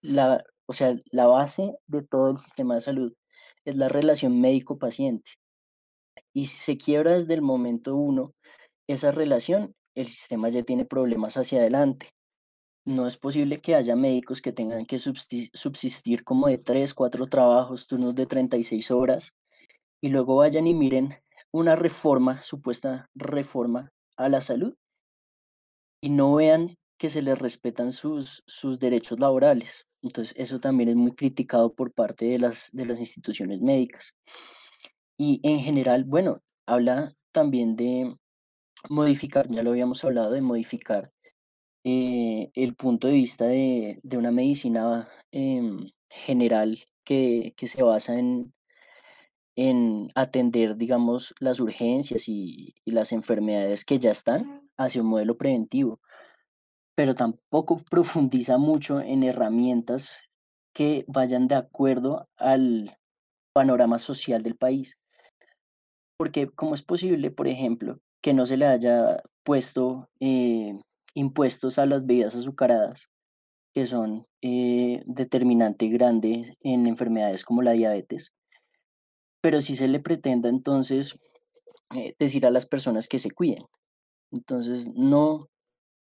la, 0.01 0.43
o 0.66 0.74
sea, 0.74 0.93
la 1.10 1.28
base 1.28 1.74
de 1.88 2.03
todo 2.03 2.32
el 2.32 2.38
sistema 2.38 2.76
de 2.76 2.82
salud 2.82 3.14
es 3.64 3.78
la 3.78 3.88
relación 3.88 4.41
médico-paciente. 4.41 5.32
Y 6.34 6.47
si 6.47 6.57
se 6.57 6.78
quiebra 6.78 7.18
desde 7.18 7.36
el 7.36 7.41
momento 7.41 7.95
uno 7.95 8.34
esa 8.88 9.12
relación, 9.12 9.74
el 9.95 10.07
sistema 10.07 10.49
ya 10.49 10.64
tiene 10.64 10.84
problemas 10.84 11.38
hacia 11.38 11.60
adelante. 11.60 12.10
No 12.86 13.07
es 13.07 13.17
posible 13.17 13.61
que 13.61 13.75
haya 13.75 13.95
médicos 13.95 14.41
que 14.41 14.51
tengan 14.51 14.86
que 14.86 14.99
subsistir 14.99 16.23
como 16.23 16.47
de 16.47 16.57
tres, 16.57 16.93
cuatro 16.93 17.27
trabajos, 17.27 17.88
turnos 17.88 18.15
de 18.15 18.25
36 18.25 18.91
horas, 18.91 19.34
y 20.01 20.09
luego 20.09 20.38
vayan 20.38 20.67
y 20.67 20.73
miren 20.73 21.15
una 21.51 21.75
reforma, 21.75 22.41
supuesta 22.41 23.09
reforma 23.15 23.91
a 24.17 24.30
la 24.30 24.41
salud, 24.41 24.75
y 26.01 26.09
no 26.09 26.36
vean 26.36 26.77
que 26.97 27.09
se 27.09 27.21
les 27.21 27.38
respetan 27.38 27.91
sus, 27.91 28.43
sus 28.45 28.80
derechos 28.80 29.19
laborales. 29.19 29.86
Entonces, 30.01 30.34
eso 30.38 30.59
también 30.59 30.89
es 30.89 30.95
muy 30.95 31.13
criticado 31.13 31.73
por 31.73 31.93
parte 31.93 32.25
de 32.25 32.39
las, 32.39 32.69
de 32.71 32.86
las 32.86 32.99
instituciones 32.99 33.61
médicas. 33.61 34.13
Y 35.17 35.41
en 35.43 35.59
general, 35.59 36.05
bueno, 36.05 36.41
habla 36.65 37.13
también 37.32 37.75
de 37.75 38.15
modificar, 38.89 39.47
ya 39.49 39.63
lo 39.63 39.71
habíamos 39.71 40.03
hablado, 40.03 40.32
de 40.32 40.41
modificar 40.41 41.11
eh, 41.84 42.51
el 42.55 42.75
punto 42.75 43.07
de 43.07 43.13
vista 43.13 43.45
de, 43.45 43.99
de 44.03 44.17
una 44.17 44.32
medicina 44.32 45.09
em, 45.32 45.89
general 46.09 46.80
que, 47.03 47.53
que, 47.57 47.67
se 47.67 47.84
basa 47.84 48.17
en, 48.17 48.53
en 49.55 50.09
atender, 50.15 50.75
digamos, 50.77 51.34
las 51.39 51.59
urgencias 51.59 52.27
y, 52.27 52.75
y 52.86 52.91
las 52.91 53.11
enfermedades 53.11 53.86
que 53.86 53.99
ya 53.99 54.11
están 54.11 54.69
hacia 54.77 55.01
un 55.01 55.09
modelo 55.09 55.38
preventivo 55.38 55.99
pero 56.99 57.15
tampoco 57.15 57.82
profundiza 57.89 58.57
mucho 58.57 58.99
en 58.99 59.23
herramientas 59.23 60.11
que 60.73 61.05
vayan 61.07 61.47
de 61.47 61.55
acuerdo 61.55 62.27
al 62.36 62.97
panorama 63.53 63.99
social 63.99 64.43
del 64.43 64.57
país. 64.57 64.97
Porque 66.17 66.49
¿cómo 66.49 66.75
es 66.75 66.84
posible, 66.84 67.32
por 67.32 67.47
ejemplo, 67.47 68.01
que 68.21 68.34
no 68.34 68.45
se 68.45 68.57
le 68.57 68.65
haya 68.65 69.23
puesto 69.43 70.09
eh, 70.19 70.77
impuestos 71.14 71.80
a 71.80 71.86
las 71.86 72.05
bebidas 72.05 72.36
azucaradas, 72.36 73.10
que 73.74 73.86
son 73.86 74.28
eh, 74.41 75.03
determinante 75.05 75.88
grande 75.88 76.57
en 76.62 76.88
enfermedades 76.88 77.43
como 77.43 77.62
la 77.62 77.72
diabetes, 77.72 78.34
pero 79.41 79.62
si 79.62 79.76
se 79.76 79.88
le 79.88 79.99
pretenda 79.99 80.49
entonces 80.49 81.20
eh, 81.95 82.16
decir 82.20 82.45
a 82.45 82.51
las 82.51 82.66
personas 82.66 83.07
que 83.07 83.20
se 83.20 83.32
cuiden. 83.32 83.64
Entonces, 84.32 84.89
no, 84.93 85.49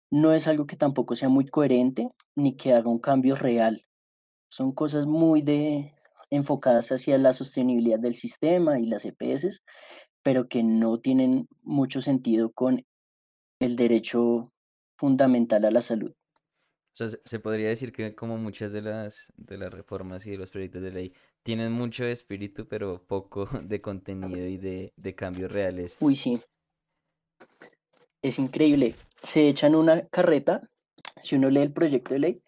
no 0.10 0.34
es 0.34 0.48
algo 0.48 0.66
que 0.66 0.78
tampoco 0.78 1.16
sea 1.16 1.30
muy 1.30 1.48
coherente 1.48 2.10
ni 2.36 2.56
que 2.56 2.74
haga 2.74 2.90
un 2.90 3.00
cambio 3.00 3.36
real. 3.36 3.86
Son 4.50 4.72
cosas 4.72 5.06
muy 5.06 5.42
de 5.42 5.94
enfocadas 6.32 6.92
hacia 6.92 7.18
la 7.18 7.34
sostenibilidad 7.34 8.00
del 8.00 8.16
sistema 8.16 8.80
y 8.80 8.88
las 8.88 9.06
EPS, 9.06 9.62
pero 10.24 10.48
que 10.48 10.64
no 10.64 11.00
tienen 11.00 11.48
mucho 11.62 12.02
sentido 12.02 12.52
con 12.52 12.84
el 13.60 13.76
derecho 13.76 14.52
fundamental 14.98 15.66
a 15.66 15.72
la 15.72 15.82
salud. 15.82 16.12
O 16.12 16.98
sea, 16.98 17.10
se 17.10 17.40
podría 17.40 17.70
decir 17.70 17.92
que 17.92 18.16
como 18.16 18.38
muchas 18.38 18.72
de 18.72 18.82
las, 18.82 19.34
de 19.36 19.58
las 19.58 19.74
reformas 19.74 20.26
y 20.26 20.32
de 20.32 20.38
los 20.38 20.52
proyectos 20.52 20.82
de 20.82 20.92
ley 20.92 21.14
tienen 21.44 21.72
mucho 21.72 22.06
espíritu, 22.06 22.68
pero 22.68 23.04
poco 23.06 23.46
de 23.64 23.82
contenido 23.82 24.46
y 24.46 24.58
de, 24.58 24.94
de 24.96 25.16
cambios 25.16 25.52
reales. 25.52 25.98
Uy, 26.00 26.16
sí. 26.16 26.42
Es 28.22 28.40
increíble 28.40 28.96
se 29.26 29.50
echan 29.50 29.76
una 29.76 30.08
carreta, 30.08 30.70
si 31.24 31.36
uno 31.36 31.50
lee 31.50 31.62
el 31.62 31.74
proyecto 31.74 32.14
de 32.14 32.20
ley, 32.20 32.42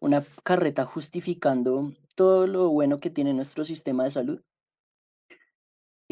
una 0.00 0.24
carreta 0.44 0.86
justificando 0.86 1.92
todo 2.14 2.46
lo 2.46 2.68
bueno 2.70 3.00
que 3.00 3.10
tiene 3.10 3.34
nuestro 3.34 3.64
sistema 3.64 4.04
de 4.04 4.10
salud, 4.12 4.40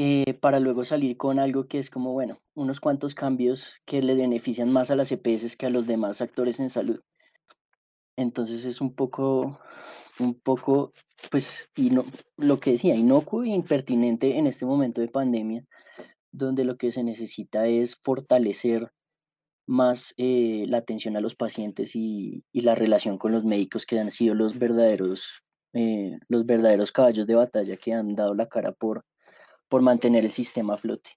eh, 0.00 0.34
para 0.34 0.60
luego 0.60 0.84
salir 0.84 1.16
con 1.16 1.40
algo 1.40 1.66
que 1.66 1.80
es 1.80 1.90
como, 1.90 2.12
bueno, 2.12 2.38
unos 2.54 2.78
cuantos 2.78 3.16
cambios 3.16 3.72
que 3.84 4.00
le 4.00 4.14
benefician 4.14 4.70
más 4.70 4.92
a 4.92 4.94
las 4.94 5.10
EPS 5.10 5.56
que 5.56 5.66
a 5.66 5.70
los 5.70 5.88
demás 5.88 6.20
actores 6.20 6.60
en 6.60 6.70
salud. 6.70 7.00
Entonces 8.16 8.64
es 8.64 8.80
un 8.80 8.94
poco, 8.94 9.58
un 10.20 10.38
poco, 10.38 10.92
pues, 11.32 11.68
y 11.74 11.90
no, 11.90 12.04
lo 12.36 12.60
que 12.60 12.70
decía, 12.72 12.94
inocuo 12.94 13.42
e 13.42 13.48
impertinente 13.48 14.38
en 14.38 14.46
este 14.46 14.64
momento 14.64 15.00
de 15.00 15.08
pandemia, 15.08 15.64
donde 16.30 16.64
lo 16.64 16.76
que 16.76 16.92
se 16.92 17.02
necesita 17.02 17.66
es 17.66 17.96
fortalecer 17.96 18.92
más 19.66 20.14
eh, 20.16 20.64
la 20.68 20.78
atención 20.78 21.16
a 21.16 21.20
los 21.20 21.34
pacientes 21.34 21.96
y, 21.96 22.44
y, 22.52 22.60
la 22.60 22.76
relación 22.76 23.18
con 23.18 23.32
los 23.32 23.44
médicos 23.44 23.84
que 23.84 23.98
han 23.98 24.12
sido 24.12 24.36
los 24.36 24.60
verdaderos, 24.60 25.42
eh, 25.72 26.18
los 26.28 26.46
verdaderos 26.46 26.92
caballos 26.92 27.26
de 27.26 27.34
batalla 27.34 27.76
que 27.76 27.94
han 27.94 28.14
dado 28.14 28.34
la 28.34 28.46
cara 28.46 28.70
por, 28.70 29.04
por 29.68 29.82
mantener 29.82 30.24
el 30.24 30.32
sistema 30.32 30.74
a 30.74 30.78
flote. 30.78 31.10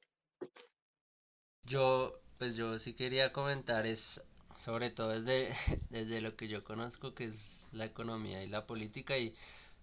Yo, 1.63 2.19
pues 2.37 2.55
yo 2.55 2.79
sí 2.79 2.93
quería 2.93 3.31
comentar 3.31 3.85
es 3.85 4.25
sobre 4.57 4.89
todo 4.91 5.09
desde, 5.09 5.55
desde 5.89 6.21
lo 6.21 6.35
que 6.35 6.47
yo 6.47 6.63
conozco 6.63 7.13
que 7.13 7.25
es 7.25 7.67
la 7.71 7.85
economía 7.85 8.43
y 8.43 8.47
la 8.47 8.67
política 8.67 9.17
y 9.17 9.35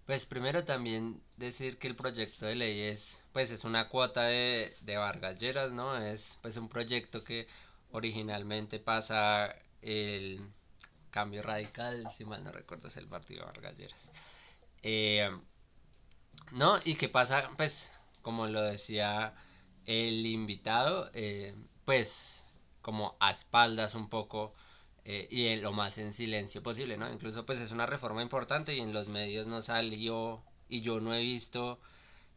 pues 0.06 0.24
primero 0.24 0.64
también 0.64 1.20
decir 1.36 1.78
que 1.78 1.88
el 1.88 1.96
proyecto 1.96 2.46
de 2.46 2.54
ley 2.54 2.80
es 2.80 3.24
pues 3.32 3.50
es 3.50 3.64
una 3.64 3.88
cuota 3.88 4.24
de, 4.24 4.74
de 4.82 4.96
Vargas 4.96 5.38
Lleras, 5.38 5.72
¿no? 5.72 5.96
Es 5.96 6.38
pues 6.42 6.56
un 6.56 6.68
proyecto 6.68 7.24
que 7.24 7.46
originalmente 7.90 8.78
pasa 8.78 9.54
el 9.82 10.40
cambio 11.10 11.42
radical, 11.42 12.08
si 12.16 12.24
mal 12.24 12.44
no 12.44 12.52
recuerdo 12.52 12.88
es 12.88 12.96
el 12.96 13.06
partido 13.06 13.44
Vargas 13.46 13.76
Lleras. 13.76 14.12
Eh, 14.82 15.28
no, 16.52 16.78
y 16.84 16.94
qué 16.94 17.08
pasa, 17.08 17.50
pues, 17.56 17.92
como 18.28 18.46
lo 18.46 18.60
decía 18.60 19.32
el 19.86 20.26
invitado, 20.26 21.10
eh, 21.14 21.56
pues, 21.86 22.44
como 22.82 23.16
a 23.20 23.30
espaldas 23.30 23.94
un 23.94 24.10
poco 24.10 24.52
eh, 25.06 25.26
y 25.30 25.56
lo 25.56 25.72
más 25.72 25.96
en 25.96 26.12
silencio 26.12 26.62
posible, 26.62 26.98
¿no? 26.98 27.10
Incluso, 27.10 27.46
pues, 27.46 27.58
es 27.58 27.70
una 27.70 27.86
reforma 27.86 28.20
importante 28.20 28.76
y 28.76 28.80
en 28.80 28.92
los 28.92 29.08
medios 29.08 29.46
no 29.46 29.62
salió 29.62 30.42
y 30.68 30.82
yo 30.82 31.00
no 31.00 31.14
he 31.14 31.22
visto 31.22 31.80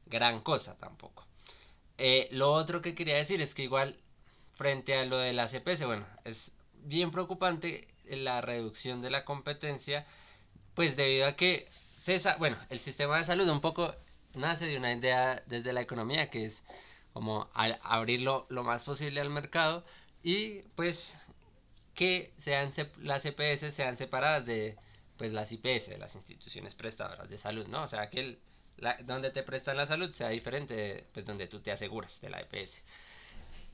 gran 0.05 0.39
cosa 0.39 0.77
tampoco. 0.77 1.27
lo 2.31 2.53
otro 2.53 2.81
que 2.81 2.95
quería 2.95 3.17
decir 3.17 3.41
es 3.41 3.53
que 3.53 3.63
igual 3.63 3.97
frente 4.53 4.97
a 4.97 5.03
lo 5.03 5.17
de 5.17 5.33
la 5.33 5.49
CPS, 5.49 5.83
bueno, 5.85 6.05
es 6.23 6.53
bien 6.85 7.11
preocupante 7.11 7.85
la 8.05 8.39
reducción 8.39 9.01
de 9.01 9.09
la 9.09 9.25
competencia, 9.25 10.05
pues 10.73 10.95
debido 10.95 11.27
a 11.27 11.35
que 11.35 11.69
César, 11.95 12.37
bueno, 12.39 12.55
el 12.69 12.79
sistema 12.79 13.17
de 13.17 13.25
salud 13.25 13.49
un 13.49 13.59
poco 13.59 13.93
nace 14.33 14.65
de 14.65 14.77
una 14.77 14.93
idea 14.93 15.41
desde 15.47 15.73
la 15.73 15.81
economía, 15.81 16.29
que 16.29 16.45
es 16.45 16.63
como 17.13 17.49
abrirlo 17.53 18.45
lo 18.49 18.63
más 18.63 18.83
posible 18.83 19.19
al 19.21 19.29
mercado 19.29 19.83
y 20.23 20.61
pues 20.75 21.17
que 21.93 22.33
sean 22.37 22.69
las 22.99 23.23
CPS 23.23 23.71
sean 23.71 23.97
separadas 23.97 24.45
de 24.45 24.77
pues 25.17 25.33
las 25.33 25.51
IPS, 25.51 25.99
las 25.99 26.15
instituciones 26.15 26.73
prestadoras 26.73 27.29
de 27.29 27.37
salud, 27.37 27.67
¿no? 27.67 27.83
O 27.83 27.87
sea, 27.87 28.09
que 28.09 28.19
el, 28.21 28.39
donde 29.05 29.29
te 29.29 29.43
prestan 29.43 29.77
la 29.77 29.85
salud 29.85 30.11
sea 30.13 30.29
diferente 30.29 30.73
de, 30.73 31.05
pues 31.13 31.25
donde 31.25 31.47
tú 31.47 31.59
te 31.59 31.71
aseguras 31.71 32.21
de 32.21 32.29
la 32.29 32.41
IPS. 32.41 32.83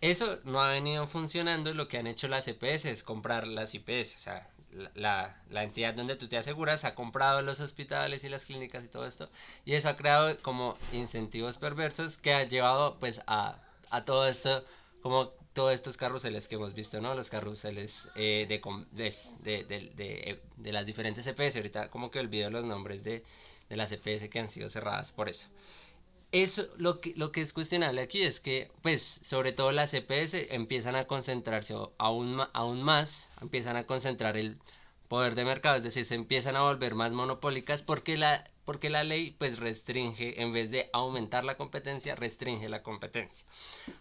Eso 0.01 0.39
no 0.43 0.61
ha 0.61 0.71
venido 0.71 1.07
funcionando. 1.07 1.73
Lo 1.73 1.87
que 1.87 1.97
han 1.97 2.07
hecho 2.07 2.27
las 2.27 2.47
EPS 2.47 2.85
es 2.85 3.03
comprar 3.03 3.47
las 3.47 3.73
IPS. 3.73 4.15
O 4.17 4.19
sea, 4.19 4.49
la, 4.95 5.41
la, 5.49 5.63
entidad 5.63 5.93
donde 5.93 6.15
tú 6.15 6.27
te 6.27 6.37
aseguras 6.37 6.85
ha 6.85 6.93
comprado 6.93 7.41
los 7.41 7.59
hospitales 7.59 8.23
y 8.23 8.29
las 8.29 8.45
clínicas 8.45 8.85
y 8.85 8.89
todo 8.89 9.07
esto 9.07 9.29
y 9.65 9.73
eso 9.73 9.89
ha 9.89 9.97
creado 9.97 10.37
como 10.41 10.77
incentivos 10.91 11.57
perversos 11.57 12.17
que 12.17 12.33
ha 12.33 12.43
llevado 12.43 12.97
pues 12.99 13.21
a, 13.27 13.59
a 13.89 14.05
todo 14.05 14.27
esto 14.27 14.63
como 15.01 15.31
todos 15.57 15.73
estos 15.73 15.97
carruseles 15.97 16.47
que 16.47 16.53
hemos 16.53 16.75
visto, 16.75 17.01
¿no? 17.01 17.15
Los 17.15 17.31
carruseles 17.31 18.09
eh, 18.15 18.45
de, 18.47 18.61
de, 18.91 19.63
de, 19.63 20.39
de, 20.55 20.71
las 20.71 20.85
diferentes 20.85 21.25
EPS. 21.25 21.55
Ahorita 21.55 21.89
como 21.89 22.11
que 22.11 22.19
olvido 22.19 22.51
los 22.51 22.63
nombres 22.63 23.03
de, 23.03 23.23
las 23.69 23.91
EPS 23.91 24.29
que 24.29 24.37
han 24.37 24.49
sido 24.49 24.69
cerradas 24.69 25.11
por 25.11 25.29
eso. 25.29 25.47
Eso, 26.31 26.67
lo 26.77 26.99
que, 26.99 27.13
lo 27.15 27.31
que 27.31 27.41
es 27.41 27.53
cuestionable 27.53 28.01
aquí 28.01 28.21
es 28.21 28.39
que, 28.39 28.69
pues, 28.81 29.21
sobre 29.23 29.53
todo 29.53 29.71
las 29.71 29.93
EPS 29.93 30.33
empiezan 30.51 30.95
a 30.95 31.05
concentrarse 31.05 31.73
aún, 31.97 32.41
aún 32.53 32.83
más, 32.83 33.31
empiezan 33.41 33.77
a 33.77 33.85
concentrar 33.85 34.35
el 34.37 34.57
poder 35.07 35.35
de 35.35 35.45
mercado, 35.45 35.77
es 35.77 35.83
decir, 35.83 36.05
se 36.05 36.15
empiezan 36.15 36.57
a 36.57 36.63
volver 36.63 36.95
más 36.95 37.13
monopólicas 37.13 37.81
porque 37.81 38.17
la 38.17 38.43
porque 38.67 38.89
la 38.89 39.05
ley 39.05 39.33
pues 39.39 39.59
restringe, 39.59 40.41
en 40.41 40.51
vez 40.51 40.71
de 40.71 40.89
aumentar 40.91 41.45
la 41.45 41.55
competencia, 41.55 42.15
restringe 42.17 42.67
la 42.67 42.83
competencia. 42.83 43.47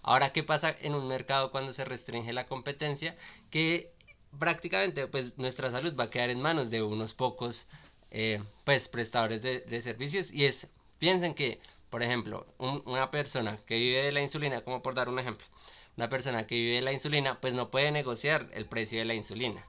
Ahora, 0.03 0.33
¿qué 0.33 0.43
pasa 0.43 0.75
en 0.81 0.97
un 0.97 1.07
mercado 1.07 1.53
cuando 1.53 1.73
se 1.73 1.85
restringe 1.85 2.33
la 2.33 2.49
competencia? 2.49 3.17
Que 3.49 3.93
prácticamente 4.41 5.07
pues 5.07 5.39
nuestra 5.39 5.71
salud 5.71 5.95
va 5.97 6.05
a 6.05 6.11
quedar 6.11 6.31
en 6.31 6.43
manos 6.43 6.71
de 6.71 6.83
unos 6.83 7.15
pocos 7.15 7.69
eh, 8.11 8.43
pues 8.65 8.89
prestadores 8.89 9.41
de, 9.41 9.81
servicios 9.81 10.33
y 10.33 10.47
es, 10.47 10.69
piensen 10.99 11.35
que, 11.35 11.61
por 11.91 12.03
ejemplo, 12.03 12.47
una 12.59 13.11
persona 13.11 13.59
que 13.67 13.79
vive 13.79 14.03
de 14.03 14.13
la 14.13 14.23
insulina, 14.23 14.63
como 14.63 14.83
por 14.83 14.95
dar 14.95 15.09
un 15.09 15.19
ejemplo, 15.19 15.47
una 15.97 16.09
persona 16.09 16.47
que 16.47 16.57
vive 16.57 16.77
de 16.77 16.83
la 16.83 16.93
insulina 16.93 17.41
pues 17.41 17.55
no 17.55 17.71
puede 17.71 17.91
negociar 17.93 18.49
el 18.53 18.67
precio 18.67 18.99
de 18.99 19.05
la 19.07 19.15
insulina 19.15 19.67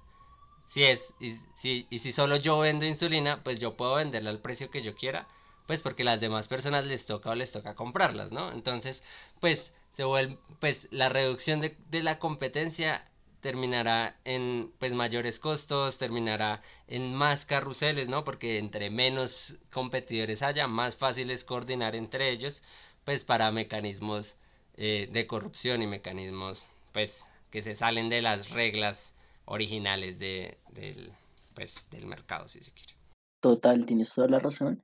si 0.68 0.84
es, 0.84 1.14
y 1.20 1.32
si, 1.56 1.88
y 1.90 2.00
si 2.00 2.12
solo 2.12 2.36
yo 2.36 2.60
vendo 2.60 2.86
insulina, 2.86 3.42
pues 3.44 3.60
yo 3.60 3.78
puedo 3.78 3.96
venderla 3.96 4.30
al 4.30 4.42
precio 4.42 4.70
que 4.70 4.82
yo 4.82 4.96
quiera, 4.96 5.28
pues 5.66 5.82
porque 5.82 6.04
las 6.04 6.20
demás 6.20 6.48
personas 6.48 6.86
les 6.86 7.06
toca 7.06 7.30
o 7.30 7.36
les 7.36 7.52
toca 7.52 7.74
comprarlas, 7.76 8.32
¿no? 8.32 8.52
Entonces, 8.52 9.04
pues 9.40 9.74
se 9.92 10.04
vuelve, 10.04 10.38
pues 10.60 10.90
la 10.92 11.10
reducción 11.10 11.62
de, 11.62 11.78
de 11.90 12.04
la 12.04 12.20
competencia 12.20 13.06
terminará 13.48 14.18
en 14.26 14.74
pues 14.78 14.94
mayores 14.94 15.40
costos, 15.40 15.98
terminará 15.98 16.62
en 16.90 17.16
más 17.16 17.46
carruseles, 17.46 18.10
¿no? 18.10 18.26
Porque 18.26 18.58
entre 18.58 18.90
menos 18.90 19.60
competidores 19.72 20.44
haya, 20.44 20.68
más 20.68 20.98
fácil 20.98 21.32
es 21.32 21.46
coordinar 21.46 21.96
entre 21.96 22.30
ellos, 22.30 22.62
pues 23.06 23.24
para 23.24 23.50
mecanismos 23.52 24.36
eh, 24.76 25.08
de 25.14 25.28
corrupción 25.28 25.82
y 25.82 25.88
mecanismos 25.88 26.66
pues 26.92 27.26
que 27.50 27.62
se 27.62 27.74
salen 27.74 28.10
de 28.10 28.22
las 28.22 28.50
reglas 28.50 29.16
originales 29.46 30.20
de, 30.20 30.58
del, 30.74 31.14
pues, 31.56 31.88
del 31.90 32.06
mercado, 32.06 32.50
si 32.50 32.62
se 32.62 32.74
quiere. 32.74 32.96
Total, 33.40 33.86
tienes 33.86 34.14
toda 34.14 34.28
la 34.28 34.40
razón. 34.40 34.84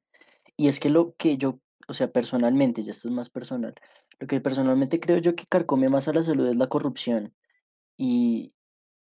Y 0.56 0.70
es 0.70 0.80
que 0.80 0.88
lo 0.90 1.16
que 1.18 1.38
yo, 1.38 1.60
o 1.90 1.94
sea, 1.94 2.10
personalmente, 2.10 2.82
ya 2.86 2.92
esto 2.92 3.10
es 3.10 3.14
más 3.14 3.30
personal, 3.30 3.76
lo 4.20 4.28
que 4.28 4.40
personalmente 4.40 5.02
creo 5.02 5.18
yo 5.18 5.36
que 5.36 5.48
carcome 5.48 5.90
más 5.90 6.08
a 6.08 6.14
la 6.14 6.24
salud 6.24 6.48
es 6.48 6.56
la 6.56 6.70
corrupción. 6.70 7.34
Y 7.98 8.54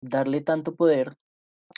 darle 0.01 0.41
tanto 0.41 0.75
poder 0.75 1.17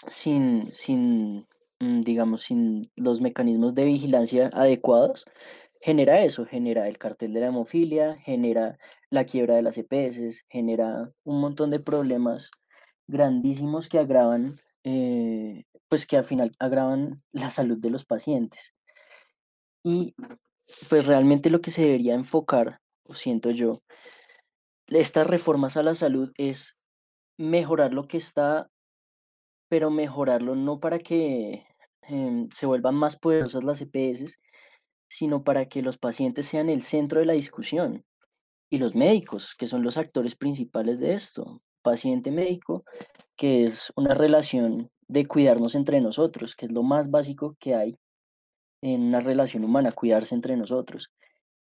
sin, 0.10 0.72
sin, 0.74 1.48
mm, 1.80 2.02
digamos, 2.02 2.44
sin 2.44 2.92
los 2.96 3.22
mecanismos 3.22 3.74
de 3.74 3.86
vigilancia 3.86 4.50
adecuados, 4.54 5.26
genera 5.82 6.24
eso, 6.24 6.46
genera 6.46 6.88
el 6.88 6.98
cartel 6.98 7.34
de 7.34 7.42
la 7.42 7.48
hemofilia, 7.48 8.18
genera 8.18 8.78
la 9.10 9.26
quiebra 9.26 9.56
de 9.56 9.62
las 9.62 9.78
EPS, 9.78 10.44
genera 10.50 11.08
un 11.24 11.42
montón 11.42 11.72
de 11.72 11.80
problemas 11.80 12.52
grandísimos 13.08 13.88
que 13.88 14.00
agravan, 14.00 14.56
eh, 14.84 15.64
pues 15.90 16.06
que 16.06 16.18
al 16.18 16.26
final 16.26 16.52
agravan 16.60 17.24
la 17.32 17.50
salud 17.50 17.78
de 17.78 17.90
los 17.90 18.06
pacientes. 18.06 18.74
Y 19.84 20.16
pues 20.90 21.06
realmente 21.06 21.50
lo 21.50 21.62
que 21.62 21.72
se 21.72 21.84
debería 21.84 22.14
enfocar, 22.14 22.82
o 23.04 23.16
siento 23.16 23.52
yo, 23.52 23.82
estas 24.88 25.28
reformas 25.28 25.78
a 25.78 25.84
la 25.84 25.96
salud 25.96 26.32
es 26.38 26.76
mejorar 27.38 27.94
lo 27.94 28.08
que 28.08 28.18
está, 28.18 28.70
pero 29.70 29.92
mejorarlo 29.92 30.56
no 30.56 30.80
para 30.80 31.00
que 31.00 31.66
em, 32.04 32.50
se 32.52 32.66
vuelvan 32.66 32.96
más 32.96 33.18
poderosas 33.18 33.64
las 33.64 33.82
EPS, 33.82 34.38
sino 35.10 35.44
para 35.44 35.68
que 35.68 35.82
los 35.82 35.98
pacientes 35.98 36.48
sean 36.48 36.70
el 36.70 36.84
centro 36.84 37.20
de 37.20 37.26
la 37.26 37.34
discusión 37.34 38.04
y 38.70 38.80
los 38.80 38.96
médicos, 38.96 39.56
que 39.58 39.68
son 39.68 39.84
los 39.84 39.98
actores 39.98 40.36
principales 40.36 41.00
de 41.00 41.14
esto 41.16 41.62
paciente-médico, 41.88 42.84
que 43.38 43.64
es 43.64 43.94
una 43.96 44.14
relación 44.14 44.90
de 45.08 45.26
cuidarnos 45.26 45.74
entre 45.74 46.02
nosotros, 46.02 46.54
que 46.54 46.66
es 46.66 46.72
lo 46.74 46.84
más 46.84 47.10
básico 47.10 47.56
que 47.62 47.76
hay 47.76 47.98
en 48.82 49.04
una 49.04 49.22
relación 49.22 49.64
humana, 49.64 49.94
cuidarse 49.94 50.36
entre 50.36 50.58
nosotros. 50.58 51.10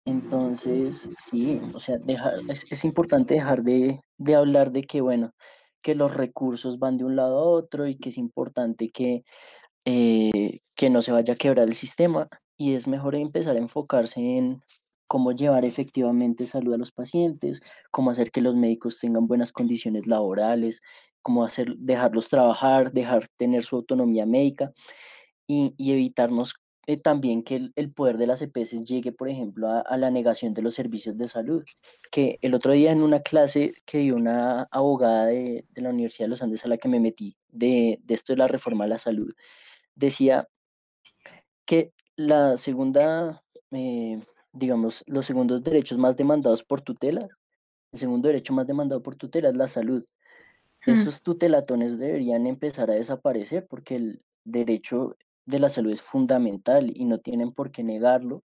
Entonces, 0.05 1.09
sí, 1.31 1.61
o 1.75 1.79
sea, 1.79 1.99
dejar, 1.99 2.35
es, 2.49 2.85
importante 2.85 3.35
dejar 3.35 3.63
de, 3.63 4.01
de, 4.19 4.35
hablar 4.35 4.73
de 4.73 4.83
que, 4.83 5.01
bueno, 5.01 5.33
que 5.83 5.95
los 5.95 6.15
recursos 6.15 6.79
van 6.79 6.99
de 6.99 7.05
un 7.05 7.17
lado 7.17 7.39
a 7.39 7.43
otro 7.43 7.87
y 7.87 7.97
que 7.97 8.11
es 8.11 8.19
importante 8.19 8.89
que, 8.91 9.25
eh, 9.85 10.61
que 10.75 10.91
no 10.91 11.03
se 11.03 11.13
vaya 11.13 11.35
a 11.35 11.37
quebrar 11.37 11.69
el 11.69 11.75
sistema 11.75 12.29
y 12.57 12.75
es 12.75 12.87
mejor 12.89 13.15
empezar 13.15 13.57
a 13.57 13.61
enfocarse 13.61 14.21
en 14.21 14.63
cómo 15.07 15.33
llevar 15.33 15.65
efectivamente 15.65 16.47
salud 16.47 16.75
a 16.75 16.79
los 16.79 16.93
pacientes, 16.93 17.63
cómo 17.91 18.11
hacer 18.11 18.31
que 18.31 18.41
los 18.41 18.57
médicos 18.57 18.99
tengan 18.99 19.27
buenas 19.27 19.53
condiciones 19.53 20.07
laborales, 20.07 20.83
cómo 21.23 21.45
hacer, 21.45 21.77
dejarlos 21.77 22.29
trabajar, 22.29 22.93
dejar 22.93 23.29
tener 23.37 23.65
su 23.65 23.77
autonomía 23.77 24.27
médica 24.27 24.73
y, 25.47 25.75
evitarnos 25.79 26.55
eh, 26.87 26.97
también 26.97 27.43
que 27.43 27.71
el, 27.75 27.93
poder 27.93 28.17
de 28.19 28.27
las 28.27 28.43
EPS 28.43 28.85
llegue, 28.85 29.13
por 29.13 29.29
ejemplo, 29.29 29.69
a, 29.69 29.97
la 29.97 30.11
negación 30.11 30.55
de 30.55 30.63
los 30.63 30.75
servicios 30.75 31.17
de 31.19 31.29
salud. 31.29 31.65
Que 32.11 32.39
el 32.43 32.55
otro 32.55 32.73
día 32.73 32.93
en 32.93 33.03
una 33.03 33.21
clase 33.21 33.75
que 33.85 33.99
dio 33.99 34.17
una 34.17 34.69
abogada 34.71 35.27
de, 35.27 35.65
la 35.75 35.91
Universidad 35.91 36.27
de 36.27 36.31
los 36.31 36.43
Andes 36.43 36.65
a 36.65 36.69
la 36.69 36.79
que 36.79 36.89
me 36.89 37.01
metí, 37.01 37.37
de, 37.49 38.01
de 38.05 38.15
esto 38.15 38.33
de 38.33 38.39
la 38.39 38.49
reforma 38.49 38.85
a 38.85 38.89
la 38.89 38.99
salud, 38.99 39.35
decía 39.95 40.49
que 41.65 41.93
la 42.17 42.57
segunda 42.57 43.43
eh, 43.73 44.23
digamos, 44.53 45.05
los 45.07 45.27
segundos 45.27 45.63
derechos 45.63 45.99
más 45.99 46.17
demandados 46.17 46.65
por 46.65 46.81
tutela, 46.81 47.29
el 47.93 47.99
segundo 47.99 48.29
derecho 48.29 48.53
más 48.53 48.67
demandado 48.67 49.03
por 49.03 49.17
tutela 49.17 49.49
es 49.49 49.57
la 49.57 49.69
salud. 49.69 50.05
Hmm. 50.85 50.93
Esos 50.93 51.23
tutelatones 51.23 51.99
deberían 51.99 52.47
empezar 52.47 52.91
a 52.91 52.95
desaparecer 52.95 53.67
porque 53.69 53.97
el 53.97 54.23
derecho 54.45 55.17
de 55.47 55.59
la 55.59 55.69
salud 55.69 55.93
es 55.93 56.03
fundamental 56.03 56.93
y 56.95 57.05
no 57.05 57.19
tienen 57.19 57.53
por 57.53 57.71
qué 57.71 57.83
negarlo, 57.83 58.43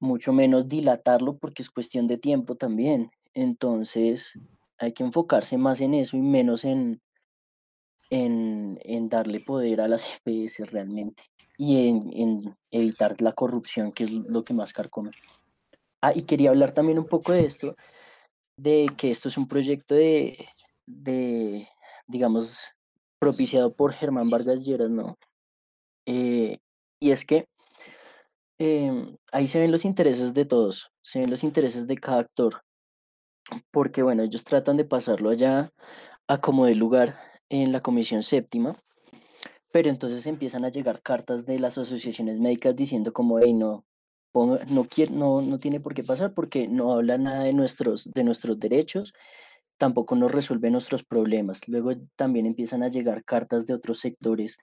mucho 0.00 0.32
menos 0.32 0.68
dilatarlo 0.68 1.38
porque 1.38 1.62
es 1.62 1.70
cuestión 1.70 2.06
de 2.06 2.18
tiempo 2.18 2.56
también. 2.56 3.10
Entonces, 3.34 4.32
hay 4.78 4.92
que 4.92 5.04
enfocarse 5.04 5.56
más 5.56 5.80
en 5.80 5.94
eso 5.94 6.16
y 6.16 6.22
menos 6.22 6.64
en, 6.64 7.00
en, 8.10 8.78
en 8.82 9.08
darle 9.08 9.40
poder 9.40 9.80
a 9.80 9.88
las 9.88 10.04
EPS 10.24 10.70
realmente 10.70 11.22
y 11.56 11.88
en, 11.88 12.56
evitar 12.70 13.20
la 13.20 13.32
corrupción, 13.32 13.92
que 13.92 14.04
es 14.04 14.10
lo 14.10 14.44
que 14.44 14.54
más 14.54 14.72
carcome. 14.72 15.12
Ah, 16.00 16.12
y 16.14 16.24
quería 16.24 16.50
hablar 16.50 16.74
también 16.74 16.98
un 16.98 17.06
poco 17.06 17.32
de 17.32 17.46
esto, 17.46 17.76
de 18.56 18.88
que 18.96 19.10
esto 19.10 19.28
es 19.28 19.38
un 19.38 19.46
proyecto 19.46 19.94
de, 19.94 20.48
de 20.86 21.68
digamos, 22.06 22.72
propiciado 23.18 23.74
por 23.74 23.92
Germán 23.92 24.28
Vargas 24.28 24.64
Lleras, 24.64 24.90
¿no? 24.90 25.16
Eh, 26.06 26.58
y 27.00 27.10
es 27.10 27.24
que 27.24 27.46
em, 28.58 29.16
ahí 29.32 29.48
se 29.48 29.58
ven 29.58 29.72
los 29.72 29.84
intereses 29.84 30.34
de 30.34 30.44
todos, 30.44 30.90
se 31.00 31.20
ven 31.20 31.30
los 31.30 31.44
intereses 31.44 31.86
de 31.86 31.96
cada 31.96 32.20
actor, 32.20 32.62
porque 33.70 34.02
bueno, 34.02 34.22
ellos 34.22 34.44
tratan 34.44 34.76
de 34.76 34.84
pasarlo 34.84 35.30
allá 35.30 35.72
a 36.28 36.40
como 36.40 36.66
de 36.66 36.74
lugar 36.74 37.18
en 37.48 37.72
la 37.72 37.80
comisión 37.80 38.22
séptima, 38.22 38.80
pero 39.72 39.90
entonces 39.90 40.26
empiezan 40.26 40.64
a 40.64 40.70
llegar 40.70 41.02
cartas 41.02 41.44
de 41.46 41.58
las 41.58 41.78
asociaciones 41.78 42.38
médicas 42.38 42.76
diciendo 42.76 43.12
como, 43.12 43.38
hey, 43.40 43.52
no, 43.52 43.84
no, 44.34 44.58
no, 45.10 45.42
no 45.42 45.58
tiene 45.58 45.80
por 45.80 45.94
qué 45.94 46.04
pasar 46.04 46.32
porque 46.32 46.68
no 46.68 46.92
habla 46.92 47.18
nada 47.18 47.44
de 47.44 47.52
nuestros, 47.52 48.10
de 48.12 48.24
nuestros 48.24 48.58
derechos, 48.58 49.12
tampoco 49.78 50.16
nos 50.16 50.32
resuelve 50.32 50.70
nuestros 50.70 51.04
problemas. 51.04 51.66
Luego 51.68 51.92
también 52.16 52.46
empiezan 52.46 52.82
a 52.82 52.88
llegar 52.88 53.24
cartas 53.24 53.66
de 53.66 53.74
otros 53.74 54.00
sectores 54.00 54.58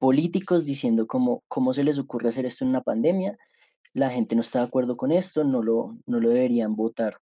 políticos 0.00 0.64
diciendo 0.64 1.06
como, 1.06 1.44
cómo 1.46 1.72
se 1.74 1.84
les 1.84 1.98
ocurre 1.98 2.30
hacer 2.30 2.46
esto 2.46 2.64
en 2.64 2.70
una 2.70 2.80
pandemia, 2.80 3.38
la 3.92 4.10
gente 4.10 4.34
no 4.34 4.40
está 4.40 4.60
de 4.60 4.64
acuerdo 4.64 4.96
con 4.96 5.12
esto, 5.12 5.44
no 5.44 5.62
lo, 5.62 5.98
no 6.06 6.20
lo 6.20 6.30
deberían 6.30 6.74
votar. 6.74 7.18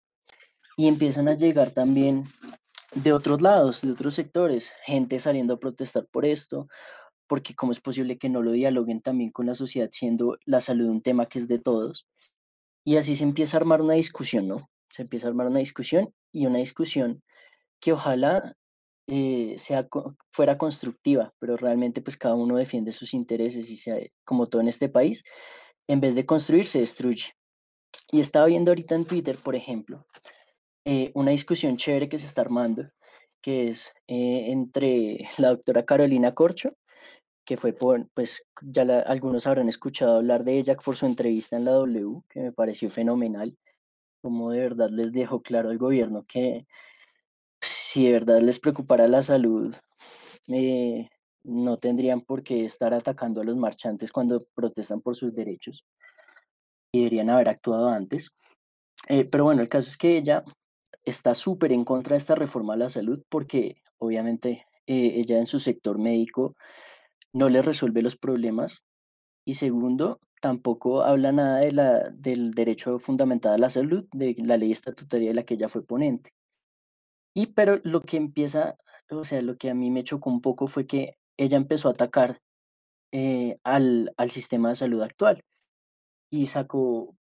Y 0.77 0.87
empiezan 0.87 1.29
a 1.29 1.35
llegar 1.35 1.71
también 1.71 2.25
de 2.93 3.13
otros 3.13 3.41
lados, 3.41 3.81
de 3.81 3.91
otros 3.91 4.13
sectores, 4.13 4.71
gente 4.83 5.19
saliendo 5.19 5.53
a 5.53 5.59
protestar 5.59 6.05
por 6.11 6.25
esto, 6.25 6.67
porque 7.27 7.55
cómo 7.55 7.71
es 7.71 7.79
posible 7.79 8.17
que 8.17 8.29
no 8.29 8.43
lo 8.43 8.51
dialoguen 8.51 9.01
también 9.01 9.31
con 9.31 9.45
la 9.45 9.55
sociedad, 9.55 9.89
siendo 9.91 10.37
la 10.45 10.59
salud 10.59 10.89
un 10.89 11.01
tema 11.01 11.27
que 11.27 11.39
es 11.39 11.47
de 11.47 11.59
todos. 11.59 12.07
Y 12.83 12.97
así 12.97 13.15
se 13.15 13.23
empieza 13.23 13.55
a 13.55 13.61
armar 13.61 13.81
una 13.81 13.93
discusión, 13.93 14.49
¿no? 14.49 14.69
Se 14.89 15.03
empieza 15.03 15.27
a 15.27 15.29
armar 15.29 15.47
una 15.47 15.59
discusión 15.59 16.13
y 16.33 16.45
una 16.45 16.59
discusión 16.59 17.23
que 17.79 17.93
ojalá 17.93 18.55
eh, 19.07 19.55
sea, 19.57 19.87
fuera 20.31 20.57
constructiva, 20.57 21.33
pero 21.39 21.57
realmente 21.57 22.01
pues 22.01 22.17
cada 22.17 22.35
uno 22.35 22.57
defiende 22.57 22.91
sus 22.91 23.13
intereses 23.13 23.69
y 23.69 23.77
sea, 23.77 23.97
como 24.23 24.47
todo 24.47 24.61
en 24.61 24.67
este 24.67 24.89
país, 24.89 25.23
en 25.87 26.01
vez 26.01 26.15
de 26.15 26.25
construir 26.25 26.65
se 26.65 26.79
destruye. 26.79 27.33
Y 28.11 28.19
estaba 28.21 28.47
viendo 28.47 28.71
ahorita 28.71 28.95
en 28.95 29.05
Twitter, 29.05 29.37
por 29.37 29.55
ejemplo, 29.55 30.05
eh, 30.85 31.11
una 31.15 31.31
discusión 31.31 31.77
chévere 31.77 32.09
que 32.09 32.19
se 32.19 32.25
está 32.25 32.41
armando, 32.41 32.89
que 33.41 33.69
es 33.69 33.93
eh, 34.07 34.51
entre 34.51 35.27
la 35.37 35.49
doctora 35.49 35.85
Carolina 35.85 36.33
Corcho, 36.33 36.73
que 37.45 37.57
fue 37.57 37.73
por, 37.73 38.09
pues 38.13 38.43
ya 38.61 38.81
algunos 39.05 39.45
habrán 39.45 39.69
escuchado 39.69 40.17
hablar 40.17 40.43
de 40.43 40.57
ella 40.57 40.75
por 40.75 40.95
su 40.97 41.05
entrevista 41.05 41.55
en 41.55 41.65
la 41.65 41.73
W, 41.73 42.23
que 42.29 42.39
me 42.39 42.51
pareció 42.51 42.89
fenomenal, 42.89 43.55
como 44.23 44.51
de 44.51 44.61
verdad 44.61 44.89
les 44.89 45.11
dejó 45.11 45.43
claro 45.43 45.69
al 45.69 45.77
gobierno 45.77 46.25
que 46.27 46.65
si 47.61 48.05
de 48.05 48.13
verdad 48.13 48.41
les 48.41 48.59
preocupara 48.59 49.07
la 49.07 49.23
salud, 49.23 49.75
eh, 50.47 51.09
no 51.43 51.77
tendrían 51.77 52.21
por 52.21 52.43
qué 52.43 52.65
estar 52.65 52.93
atacando 52.93 53.41
a 53.41 53.43
los 53.43 53.55
marchantes 53.55 54.11
cuando 54.11 54.41
protestan 54.53 55.01
por 55.01 55.15
sus 55.15 55.33
derechos 55.33 55.85
y 56.91 56.99
deberían 56.99 57.29
haber 57.29 57.49
actuado 57.49 57.89
antes. 57.89 58.31
Eh, 59.07 59.27
pero 59.29 59.43
bueno, 59.43 59.61
el 59.61 59.69
caso 59.69 59.89
es 59.89 59.97
que 59.97 60.17
ella 60.17 60.43
está 61.03 61.35
súper 61.35 61.71
en 61.71 61.85
contra 61.85 62.15
de 62.15 62.19
esta 62.19 62.35
reforma 62.35 62.73
a 62.73 62.77
la 62.77 62.89
salud 62.89 63.23
porque 63.29 63.77
obviamente 63.97 64.65
eh, 64.87 65.13
ella 65.17 65.37
en 65.39 65.47
su 65.47 65.59
sector 65.59 65.99
médico 65.99 66.55
no 67.33 67.49
le 67.49 67.61
resuelve 67.61 68.01
los 68.01 68.17
problemas 68.17 68.81
y 69.45 69.55
segundo, 69.55 70.19
tampoco 70.41 71.03
habla 71.03 71.31
nada 71.31 71.59
de 71.59 71.71
la, 71.71 72.09
del 72.09 72.51
derecho 72.51 72.97
fundamental 72.99 73.53
a 73.53 73.57
la 73.57 73.69
salud, 73.69 74.07
de 74.11 74.35
la 74.39 74.57
ley 74.57 74.71
estatutaria 74.71 75.29
de 75.29 75.35
la 75.35 75.43
que 75.43 75.53
ella 75.55 75.69
fue 75.69 75.85
ponente. 75.85 76.33
Y 77.35 77.47
pero 77.47 77.79
lo 77.83 78.01
que 78.01 78.17
empieza, 78.17 78.77
o 79.11 79.25
sea, 79.25 79.41
lo 79.41 79.57
que 79.57 79.69
a 79.69 79.75
mí 79.75 79.91
me 79.91 80.03
chocó 80.03 80.29
un 80.29 80.41
poco 80.41 80.67
fue 80.67 80.87
que 80.87 81.17
ella 81.37 81.57
empezó 81.57 81.89
a 81.89 81.91
atacar 81.91 82.39
eh, 83.11 83.57
al, 83.63 84.13
al 84.17 84.31
sistema 84.31 84.69
de 84.69 84.77
salud 84.77 85.01
actual 85.01 85.43
y 86.31 86.47
sacó 86.47 87.15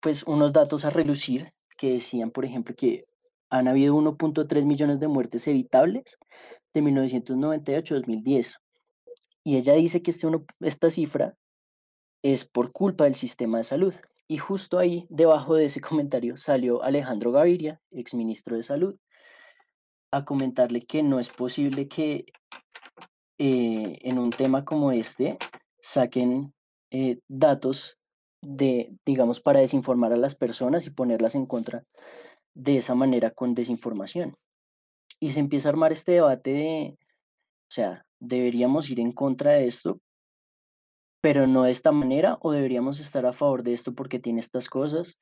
pues 0.00 0.22
unos 0.24 0.52
datos 0.52 0.84
a 0.84 0.90
relucir 0.90 1.52
que 1.78 1.92
decían, 1.92 2.30
por 2.30 2.44
ejemplo, 2.44 2.74
que 2.74 3.04
han 3.50 3.68
habido 3.68 3.94
1.3 3.94 4.64
millones 4.64 4.98
de 4.98 5.08
muertes 5.08 5.46
evitables 5.46 6.18
de 6.74 6.82
1998 6.82 7.94
a 7.94 7.98
2010. 7.98 8.56
Y 9.44 9.56
ella 9.56 9.74
dice 9.74 10.02
que 10.02 10.10
este 10.10 10.26
esta 10.60 10.90
cifra 10.90 11.36
es 12.22 12.44
por 12.44 12.72
culpa 12.72 13.04
del 13.04 13.14
sistema 13.14 13.58
de 13.58 13.64
salud. 13.64 13.94
Y 14.28 14.38
justo 14.38 14.78
ahí, 14.78 15.06
debajo 15.08 15.54
de 15.54 15.66
ese 15.66 15.80
comentario, 15.80 16.36
salió 16.36 16.82
Alejandro 16.82 17.32
Gaviria, 17.32 17.80
exministro 17.90 18.56
de 18.56 18.62
Salud, 18.62 18.96
a 20.10 20.24
comentarle 20.24 20.82
que 20.82 21.02
no 21.02 21.18
es 21.20 21.28
posible 21.28 21.88
que 21.88 22.26
eh, 23.38 23.98
en 24.02 24.18
un 24.18 24.30
tema 24.30 24.64
como 24.64 24.92
este 24.92 25.36
saquen 25.82 26.54
eh, 26.90 27.18
datos 27.28 27.98
de, 28.40 28.96
digamos, 29.04 29.40
para 29.40 29.60
desinformar 29.60 30.12
a 30.12 30.16
las 30.16 30.34
personas 30.34 30.86
y 30.86 30.90
ponerlas 30.90 31.34
en 31.34 31.46
contra 31.46 31.84
de 32.54 32.78
esa 32.78 32.94
manera 32.94 33.30
con 33.32 33.54
desinformación. 33.54 34.36
Y 35.20 35.32
se 35.32 35.40
empieza 35.40 35.68
a 35.68 35.72
armar 35.72 35.92
este 35.92 36.12
debate 36.12 36.50
de, 36.50 36.98
o 36.98 37.70
sea, 37.70 38.06
deberíamos 38.20 38.88
ir 38.88 39.00
en 39.00 39.12
contra 39.12 39.52
de 39.52 39.66
esto, 39.66 40.00
pero 41.26 41.48
no 41.48 41.64
de 41.64 41.72
esta 41.72 41.90
manera, 41.90 42.38
o 42.40 42.52
deberíamos 42.52 43.00
estar 43.00 43.26
a 43.26 43.32
favor 43.32 43.64
de 43.64 43.74
esto 43.74 43.96
porque 43.96 44.20
tiene 44.20 44.38
estas 44.38 44.68
cosas, 44.68 45.18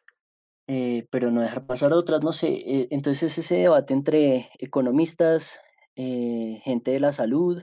eh, 0.67 1.07
pero 1.09 1.31
no 1.31 1.41
dejar 1.41 1.65
pasar 1.65 1.95
otras, 1.95 2.23
no 2.23 2.35
sé. 2.35 2.49
Eh, 2.49 2.89
entonces 2.91 3.23
es 3.33 3.39
ese 3.39 3.55
debate 3.55 3.95
entre 3.95 4.51
economistas, 4.59 5.51
gente 5.97 6.91
de 6.91 7.01
la 7.01 7.15
salud, 7.15 7.63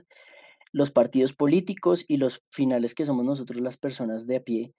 los 0.72 0.90
partidos 0.90 1.32
políticos 1.32 2.04
y 2.08 2.16
los 2.16 2.42
finales 2.50 2.96
que 2.96 3.06
somos 3.06 3.24
nosotros 3.24 3.60
las 3.60 3.76
personas 3.76 4.26
de 4.26 4.36
a 4.36 4.40
pie 4.40 4.74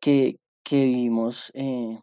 que, 0.00 0.40
que 0.64 0.82
vivimos 0.82 1.52
eh, 1.54 2.00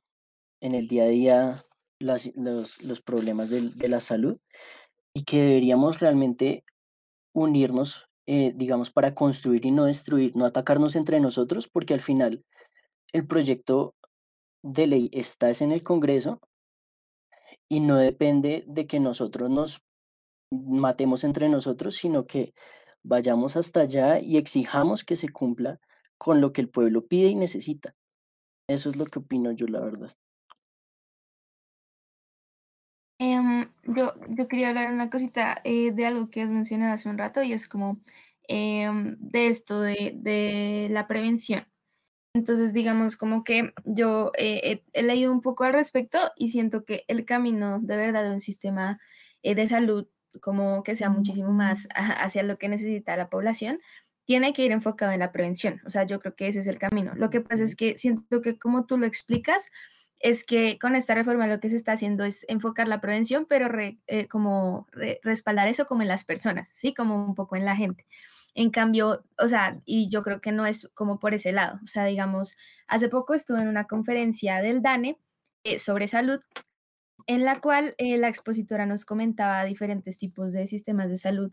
en 0.62 0.76
el 0.76 0.88
día 0.88 1.04
a 1.04 1.08
día 1.08 1.66
las, 2.00 2.30
los, 2.38 2.82
los, 2.82 3.02
problemas 3.02 3.50
de, 3.50 3.89
la 3.89 4.00
salud 4.00 4.38
y 5.14 5.26
que 5.26 5.41
deberíamos 5.41 6.00
realmente 6.00 6.64
unirnos, 7.34 8.08
eh, 8.28 8.53
digamos, 8.55 8.91
para 8.91 9.13
construir 9.13 9.65
y 9.65 9.71
no 9.71 9.86
destruir, 9.86 10.36
no 10.36 10.45
atacarnos 10.45 10.95
entre 10.95 11.19
nosotros, 11.19 11.67
porque 11.67 11.93
al 11.93 12.01
final 12.01 12.43
el 13.13 13.28
proyecto 13.28 13.95
de 14.63 14.88
ley 14.88 15.09
está 15.13 15.51
en 15.59 15.71
el 15.71 15.84
Congreso 15.84 16.41
y 17.69 17.80
no 17.80 17.97
depende 17.97 18.63
de 18.67 18.88
que 18.88 18.99
nosotros 18.99 19.49
nos 19.49 19.82
matemos 20.51 21.23
entre 21.23 21.49
nosotros, 21.49 21.95
sino 21.95 22.26
que 22.26 22.53
vayamos 23.03 23.55
hasta 23.55 23.82
allá 23.82 24.19
y 24.19 24.38
exijamos 24.38 25.03
que 25.03 25.15
se 25.15 25.30
cumpla 25.30 25.80
con 26.17 26.41
lo 26.41 26.51
que 26.53 26.61
el 26.61 26.69
pueblo 26.69 27.05
pide 27.05 27.30
y 27.30 27.36
necesita. 27.36 27.95
Eso 28.67 28.89
es 28.89 28.95
lo 28.95 29.05
que 29.05 29.19
opino 29.19 29.51
yo, 29.51 29.67
la 29.67 29.82
verdad. 29.82 30.11
Yo, 33.86 34.14
yo 34.30 34.48
quería 34.48 34.70
hablar 34.70 34.92
una 34.92 35.10
cosita 35.10 35.56
eh, 35.64 35.92
de 35.92 36.06
algo 36.06 36.30
que 36.30 36.42
has 36.42 36.50
mencionado 36.50 36.94
hace 36.94 37.10
un 37.10 37.18
rato 37.18 37.44
y 37.44 37.54
es 37.54 37.68
como 37.68 38.02
em, 38.48 39.18
de 39.20 39.48
esto 39.48 39.82
de, 39.82 40.14
de, 40.16 40.88
la 40.92 41.08
prevención. 41.08 41.68
Entonces, 42.34 42.74
digamos, 42.74 43.18
como 43.18 43.44
que 43.44 43.74
yo 43.86 44.32
he 44.38 44.82
leído 45.02 45.32
un 45.32 45.42
poco 45.42 45.64
al 45.64 45.74
respecto 45.74 46.20
y 46.36 46.50
siento 46.50 46.84
que 46.84 47.06
el 47.08 47.26
camino 47.26 47.80
de 47.80 47.98
verdad 47.98 48.24
de 48.26 48.32
un 48.32 48.42
sistema 48.42 49.00
eh, 49.42 49.56
de 49.56 49.70
salud 49.70 50.08
como 50.42 50.84
que 50.84 50.96
sea 50.96 51.10
muchísimo 51.10 51.52
más 51.52 51.88
hacia 51.94 52.44
lo 52.44 52.58
que 52.58 52.70
necesita 52.70 53.16
la 53.16 53.30
población, 53.30 53.80
tiene 54.26 54.54
que 54.54 54.66
ir 54.66 54.72
enfocado 54.72 55.12
en 55.12 55.20
la 55.20 55.32
prevención. 55.32 55.82
O 55.86 55.90
sea, 55.90 56.04
yo 56.04 56.20
creo 56.20 56.36
que 56.36 56.48
ese 56.48 56.60
es 56.60 56.68
el 56.68 56.80
camino. 56.80 57.14
Lo 57.16 57.30
que 57.30 57.42
pasa 57.42 57.64
es 57.64 57.76
que 57.76 57.98
siento 57.98 58.42
que 58.42 58.58
como 58.58 58.86
tú 58.86 58.98
lo 58.98 59.06
explicas, 59.06 59.68
es 60.26 60.43
que 60.43 60.80
con 60.80 60.95
esta 60.95 61.13
reforma 61.13 61.45
lo 61.45 61.59
que 61.59 61.69
se 61.69 61.76
está 61.76 61.91
haciendo 61.91 62.26
es 62.26 62.47
enfocar 62.49 62.88
la 62.88 62.99
prevención, 62.99 63.45
pero 63.45 63.69
eh, 63.80 64.28
como 64.28 64.88
respaldar 65.21 65.67
eso 65.67 65.86
como 65.86 66.01
en 66.01 66.07
las 66.07 66.26
personas, 66.26 66.67
¿sí? 66.67 66.95
Como 66.95 67.23
un 67.23 67.36
poco 67.36 67.55
en 67.55 67.63
la 67.63 67.76
gente. 67.76 68.07
En 68.55 68.71
cambio, 68.71 69.23
o 69.38 69.47
sea, 69.47 69.80
y 69.86 70.09
yo 70.09 70.23
creo 70.23 70.41
que 70.41 70.51
no 70.51 70.65
es 70.65 70.89
como 70.95 71.19
por 71.19 71.36
ese 71.36 71.51
lado. 71.51 71.80
O 71.84 71.88
sea, 71.88 72.05
digamos, 72.05 72.57
hace 72.88 73.07
poco 73.07 73.36
estuve 73.36 73.61
en 73.61 73.67
una 73.67 73.86
conferencia 73.86 74.63
del 74.63 74.82
DANE 74.82 75.19
eh, 75.63 75.78
sobre 75.78 76.07
salud 76.07 76.39
en 77.28 77.45
la 77.45 77.61
cual 77.61 77.93
eh, 77.99 78.17
la 78.17 78.28
expositora 78.28 78.88
nos 78.88 79.05
comentaba 79.05 79.63
diferentes 79.63 80.17
tipos 80.17 80.53
de 80.53 80.67
sistemas 80.67 81.07
de 81.09 81.17
salud 81.17 81.51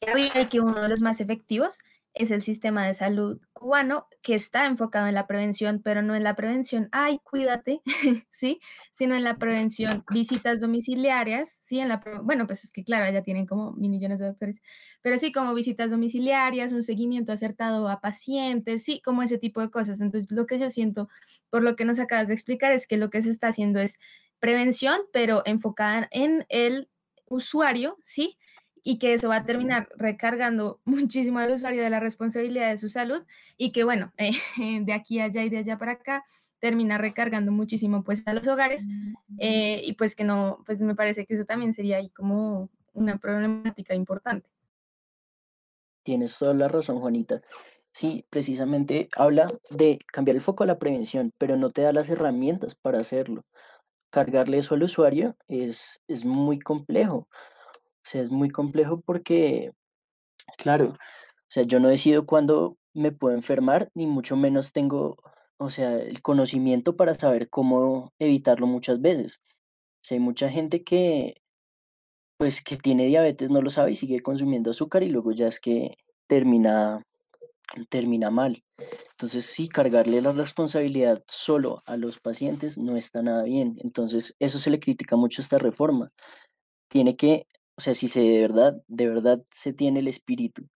que 0.00 0.10
había 0.10 0.40
y 0.40 0.48
que 0.48 0.60
uno 0.60 0.80
de 0.80 0.88
los 0.88 1.02
más 1.02 1.20
efectivos 1.20 1.80
es 2.14 2.30
el 2.30 2.42
sistema 2.42 2.86
de 2.86 2.94
salud 2.94 3.40
cubano 3.52 4.06
que 4.22 4.34
está 4.34 4.66
enfocado 4.66 5.06
en 5.06 5.14
la 5.14 5.26
prevención, 5.26 5.80
pero 5.82 6.02
no 6.02 6.14
en 6.14 6.24
la 6.24 6.34
prevención, 6.34 6.88
ay, 6.92 7.20
cuídate, 7.22 7.80
¿sí? 8.30 8.60
Sino 8.92 9.14
en 9.14 9.24
la 9.24 9.38
prevención, 9.38 10.04
visitas 10.10 10.60
domiciliarias, 10.60 11.50
¿sí? 11.60 11.78
En 11.78 11.88
la, 11.88 12.02
bueno, 12.22 12.46
pues 12.46 12.64
es 12.64 12.72
que 12.72 12.84
claro, 12.84 13.10
ya 13.12 13.22
tienen 13.22 13.46
como 13.46 13.72
mil 13.72 13.90
millones 13.90 14.18
de 14.18 14.26
doctores, 14.26 14.60
pero 15.02 15.18
sí, 15.18 15.32
como 15.32 15.54
visitas 15.54 15.90
domiciliarias, 15.90 16.72
un 16.72 16.82
seguimiento 16.82 17.32
acertado 17.32 17.88
a 17.88 18.00
pacientes, 18.00 18.84
sí, 18.84 19.00
como 19.02 19.22
ese 19.22 19.38
tipo 19.38 19.60
de 19.60 19.70
cosas. 19.70 20.00
Entonces, 20.00 20.30
lo 20.30 20.46
que 20.46 20.58
yo 20.58 20.68
siento, 20.70 21.08
por 21.50 21.62
lo 21.62 21.76
que 21.76 21.84
nos 21.84 21.98
acabas 21.98 22.28
de 22.28 22.34
explicar, 22.34 22.72
es 22.72 22.86
que 22.86 22.96
lo 22.96 23.10
que 23.10 23.22
se 23.22 23.30
está 23.30 23.48
haciendo 23.48 23.80
es 23.80 23.98
prevención, 24.40 25.00
pero 25.12 25.42
enfocada 25.46 26.08
en 26.10 26.46
el 26.48 26.88
usuario, 27.26 27.98
¿sí? 28.02 28.38
Y 28.82 28.98
que 28.98 29.14
eso 29.14 29.28
va 29.28 29.36
a 29.36 29.44
terminar 29.44 29.88
recargando 29.96 30.80
muchísimo 30.84 31.38
al 31.38 31.52
usuario 31.52 31.82
de 31.82 31.90
la 31.90 32.00
responsabilidad 32.00 32.70
de 32.70 32.78
su 32.78 32.88
salud 32.88 33.22
y 33.56 33.72
que, 33.72 33.84
bueno, 33.84 34.12
eh, 34.16 34.30
de 34.84 34.92
aquí 34.92 35.20
allá 35.20 35.44
y 35.44 35.50
de 35.50 35.58
allá 35.58 35.78
para 35.78 35.92
acá 35.92 36.24
termina 36.60 36.98
recargando 36.98 37.52
muchísimo 37.52 38.02
pues 38.02 38.26
a 38.26 38.34
los 38.34 38.48
hogares 38.48 38.88
eh, 39.38 39.80
y 39.84 39.92
pues 39.92 40.16
que 40.16 40.24
no, 40.24 40.58
pues 40.66 40.80
me 40.80 40.96
parece 40.96 41.24
que 41.24 41.34
eso 41.34 41.44
también 41.44 41.72
sería 41.72 41.98
ahí 41.98 42.10
como 42.10 42.68
una 42.94 43.16
problemática 43.18 43.94
importante. 43.94 44.48
Tienes 46.02 46.36
toda 46.36 46.54
la 46.54 46.66
razón, 46.66 46.98
Juanita. 46.98 47.40
Sí, 47.92 48.24
precisamente 48.28 49.08
habla 49.14 49.52
de 49.70 50.00
cambiar 50.12 50.36
el 50.36 50.42
foco 50.42 50.64
a 50.64 50.66
la 50.66 50.78
prevención, 50.78 51.32
pero 51.38 51.56
no 51.56 51.70
te 51.70 51.82
da 51.82 51.92
las 51.92 52.08
herramientas 52.08 52.74
para 52.74 52.98
hacerlo 52.98 53.44
cargarle 54.10 54.58
eso 54.58 54.74
al 54.74 54.82
usuario 54.82 55.36
es, 55.48 56.00
es 56.08 56.24
muy 56.24 56.58
complejo. 56.58 57.28
Sea, 58.08 58.22
es 58.22 58.30
muy 58.30 58.48
complejo 58.48 59.02
porque, 59.02 59.72
claro, 60.56 60.94
o 60.94 61.50
sea, 61.50 61.64
yo 61.64 61.78
no 61.78 61.88
decido 61.88 62.24
cuándo 62.24 62.78
me 62.94 63.12
puedo 63.12 63.36
enfermar, 63.36 63.90
ni 63.94 64.06
mucho 64.06 64.34
menos 64.34 64.72
tengo, 64.72 65.16
o 65.58 65.68
sea, 65.70 65.94
el 65.96 66.22
conocimiento 66.22 66.96
para 66.96 67.14
saber 67.14 67.50
cómo 67.50 68.12
evitarlo 68.18 68.66
muchas 68.66 69.02
veces. 69.02 69.40
O 70.10 70.14
hay 70.14 70.20
mucha 70.20 70.48
gente 70.48 70.84
que, 70.84 71.42
pues, 72.38 72.62
que 72.62 72.78
tiene 72.78 73.06
diabetes, 73.06 73.50
no 73.50 73.60
lo 73.60 73.68
sabe 73.68 73.92
y 73.92 73.96
sigue 73.96 74.20
consumiendo 74.20 74.70
azúcar 74.70 75.02
y 75.02 75.10
luego 75.10 75.32
ya 75.32 75.48
es 75.48 75.60
que 75.60 75.98
termina 76.28 77.02
termina 77.90 78.30
mal. 78.30 78.64
Entonces, 79.10 79.44
sí, 79.44 79.68
cargarle 79.68 80.22
la 80.22 80.32
responsabilidad 80.32 81.22
solo 81.26 81.82
a 81.84 81.98
los 81.98 82.18
pacientes 82.18 82.78
no 82.78 82.96
está 82.96 83.22
nada 83.22 83.44
bien. 83.44 83.76
Entonces, 83.82 84.34
eso 84.38 84.58
se 84.58 84.70
le 84.70 84.80
critica 84.80 85.16
mucho 85.16 85.42
a 85.42 85.44
esta 85.44 85.58
reforma. 85.58 86.10
Tiene 86.88 87.16
que 87.16 87.46
o 87.78 87.80
sea, 87.80 87.94
si 87.94 88.08
se 88.08 88.20
de 88.20 88.40
verdad, 88.40 88.82
de 88.88 89.06
verdad 89.08 89.40
se 89.54 89.72
tiene 89.72 90.00
el 90.00 90.08
espíritu 90.08 90.68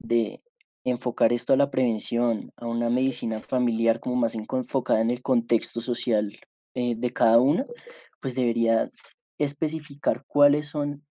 de 0.00 0.42
enfocar 0.82 1.32
esto 1.32 1.52
a 1.52 1.56
la 1.56 1.70
prevención, 1.70 2.52
a 2.56 2.66
una 2.66 2.90
medicina 2.90 3.38
familiar 3.38 4.00
como 4.00 4.16
más 4.16 4.34
enfocada 4.34 5.00
en 5.00 5.12
el 5.12 5.22
contexto 5.22 5.80
social 5.80 6.36
eh, 6.74 6.96
de 6.96 7.12
cada 7.12 7.38
uno, 7.38 7.64
pues 8.20 8.34
debería 8.34 8.90
especificar 9.38 10.24
cuáles 10.26 10.66
son 10.66 11.06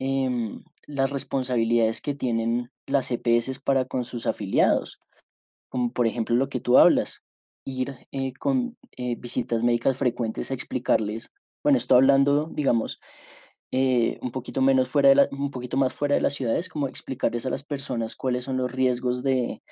em, 0.00 0.64
las 0.86 1.08
responsabilidades 1.08 2.00
que 2.00 2.16
tienen 2.16 2.72
las 2.86 3.12
EPS 3.12 3.60
para 3.60 3.84
con 3.84 4.04
sus 4.04 4.26
afiliados, 4.26 4.98
como 5.68 5.92
por 5.92 6.08
ejemplo 6.08 6.34
lo 6.34 6.48
que 6.48 6.58
tú 6.58 6.78
hablas, 6.78 7.22
ir 7.64 8.08
eh, 8.10 8.32
con 8.34 8.76
eh, 8.96 9.14
visitas 9.14 9.62
médicas 9.62 9.96
frecuentes 9.96 10.50
a 10.50 10.54
explicarles, 10.54 11.30
bueno, 11.62 11.78
estoy 11.78 11.98
hablando, 11.98 12.50
digamos, 12.52 12.98
eh, 13.76 14.18
un 14.22 14.30
poquito 14.30 14.62
menos 14.62 14.88
fuera 14.88 15.08
de 15.10 15.28
un 15.32 15.50
poquito 15.50 15.76
más 15.76 15.92
fuera 15.92 16.14
de 16.14 16.20
las 16.20 16.34
ciudades, 16.34 16.68
como 16.68 16.88
explicarles 16.88 17.46
a 17.46 17.50
las 17.50 17.64
personas 17.64 18.16
cuáles 18.16 18.44
son 18.44 18.56
los 18.58 18.70
riesgos 18.70 19.22
de 19.22 19.62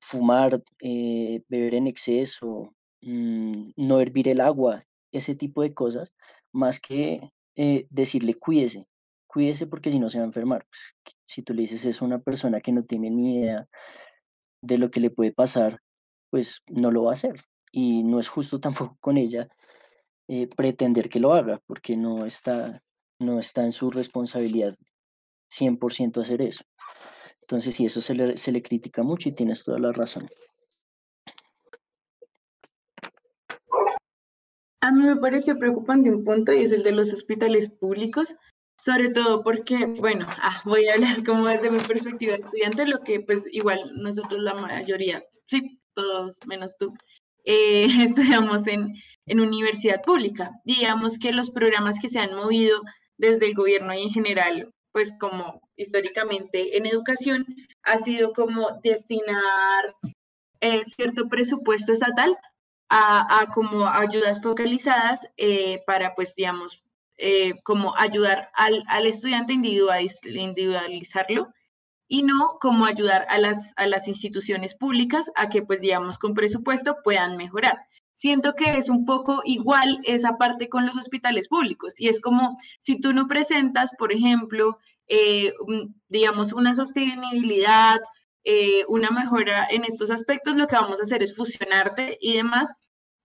fumar, 0.00 0.62
beber 0.80 1.74
en 1.74 1.86
exceso, 1.86 2.74
mm, 3.02 3.72
no 3.76 4.00
hervir 4.00 4.28
el 4.28 4.40
agua, 4.40 4.84
ese 5.12 5.34
tipo 5.34 5.62
de 5.62 5.74
cosas, 5.74 6.12
más 6.52 6.80
que 6.80 7.20
decirle 7.90 8.34
cuídese, 8.34 8.88
cuídese 9.26 9.66
porque 9.66 9.90
si 9.90 9.98
no 9.98 10.10
se 10.10 10.18
va 10.18 10.24
a 10.24 10.26
enfermar. 10.26 10.66
Pues, 10.68 11.14
si 11.26 11.42
tú 11.42 11.54
le 11.54 11.62
dices 11.62 11.84
eso 11.84 12.04
a 12.04 12.08
una 12.08 12.18
persona 12.20 12.60
que 12.60 12.72
no 12.72 12.84
tiene 12.84 13.10
ni 13.10 13.38
idea 13.38 13.66
de 14.62 14.78
lo 14.78 14.90
que 14.90 15.00
le 15.00 15.10
puede 15.10 15.32
pasar, 15.32 15.80
pues 16.30 16.62
no 16.68 16.90
lo 16.90 17.04
va 17.04 17.10
a 17.10 17.14
hacer. 17.14 17.44
Y 17.72 18.04
no 18.04 18.20
es 18.20 18.28
justo 18.28 18.60
tampoco 18.60 18.96
con 19.00 19.16
ella 19.16 19.48
eh, 20.28 20.48
pretender 20.48 21.08
que 21.08 21.20
lo 21.20 21.32
haga, 21.34 21.60
porque 21.66 21.96
no 21.96 22.26
está, 22.26 22.82
no 23.22 23.38
está 23.38 23.64
en 23.64 23.72
su 23.72 23.90
responsabilidad 23.90 24.76
100% 25.50 26.20
hacer 26.20 26.42
eso. 26.42 26.64
Entonces, 27.42 27.74
sí, 27.74 27.84
eso 27.84 28.00
se 28.00 28.14
le, 28.14 28.36
se 28.36 28.52
le 28.52 28.62
critica 28.62 29.02
mucho 29.02 29.28
y 29.28 29.34
tienes 29.34 29.64
toda 29.64 29.78
la 29.78 29.92
razón. 29.92 30.28
A 34.80 34.90
mí 34.90 35.04
me 35.04 35.16
parece 35.16 35.54
preocupante 35.54 36.10
un 36.10 36.24
punto 36.24 36.52
y 36.52 36.62
es 36.62 36.72
el 36.72 36.82
de 36.82 36.92
los 36.92 37.12
hospitales 37.12 37.70
públicos, 37.70 38.34
sobre 38.80 39.10
todo 39.10 39.44
porque, 39.44 39.86
bueno, 39.86 40.26
ah, 40.28 40.60
voy 40.64 40.88
a 40.88 40.94
hablar 40.94 41.24
como 41.26 41.46
desde 41.46 41.70
mi 41.70 41.78
perspectiva 41.78 42.32
de 42.32 42.40
estudiante, 42.40 42.86
lo 42.86 43.00
que 43.00 43.20
pues 43.20 43.44
igual 43.52 43.92
nosotros 43.94 44.42
la 44.42 44.54
mayoría, 44.54 45.22
sí, 45.46 45.80
todos 45.94 46.38
menos 46.46 46.76
tú, 46.78 46.92
eh, 47.44 47.86
estudiamos 48.02 48.66
en, 48.66 48.94
en 49.26 49.40
universidad 49.40 50.02
pública. 50.02 50.50
Digamos 50.64 51.18
que 51.18 51.32
los 51.32 51.50
programas 51.50 52.00
que 52.00 52.08
se 52.08 52.18
han 52.18 52.34
movido 52.34 52.80
desde 53.18 53.46
el 53.46 53.54
gobierno 53.54 53.94
y 53.94 54.02
en 54.02 54.10
general, 54.10 54.72
pues 54.92 55.14
como 55.18 55.60
históricamente 55.76 56.76
en 56.76 56.86
educación, 56.86 57.46
ha 57.82 57.98
sido 57.98 58.32
como 58.32 58.68
destinar 58.82 59.96
eh, 60.60 60.84
cierto 60.94 61.28
presupuesto 61.28 61.92
estatal 61.92 62.38
a, 62.88 63.40
a 63.40 63.46
como 63.46 63.86
ayudas 63.86 64.42
focalizadas 64.42 65.26
eh, 65.36 65.82
para, 65.86 66.14
pues, 66.14 66.34
digamos, 66.36 66.82
eh, 67.16 67.60
como 67.62 67.96
ayudar 67.96 68.50
al, 68.54 68.84
al 68.88 69.06
estudiante 69.06 69.54
individualizarlo 69.54 71.52
y 72.08 72.22
no 72.22 72.58
como 72.60 72.84
ayudar 72.84 73.26
a 73.28 73.38
las, 73.38 73.72
a 73.76 73.86
las 73.86 74.08
instituciones 74.08 74.74
públicas 74.74 75.30
a 75.34 75.48
que, 75.48 75.62
pues, 75.62 75.80
digamos, 75.80 76.18
con 76.18 76.34
presupuesto 76.34 76.98
puedan 77.02 77.36
mejorar. 77.36 77.86
Siento 78.14 78.54
que 78.54 78.76
es 78.76 78.88
un 78.88 79.04
poco 79.04 79.42
igual 79.44 80.00
esa 80.04 80.36
parte 80.36 80.68
con 80.68 80.86
los 80.86 80.96
hospitales 80.96 81.48
públicos 81.48 81.98
y 81.98 82.08
es 82.08 82.20
como 82.20 82.58
si 82.78 83.00
tú 83.00 83.12
no 83.12 83.26
presentas, 83.26 83.90
por 83.98 84.12
ejemplo, 84.12 84.78
eh, 85.08 85.52
digamos, 86.08 86.52
una 86.52 86.74
sostenibilidad, 86.74 88.00
eh, 88.44 88.84
una 88.88 89.10
mejora 89.10 89.66
en 89.70 89.84
estos 89.84 90.10
aspectos, 90.10 90.56
lo 90.56 90.66
que 90.66 90.76
vamos 90.76 91.00
a 91.00 91.04
hacer 91.04 91.22
es 91.22 91.34
fusionarte 91.34 92.18
y 92.20 92.34
demás 92.34 92.74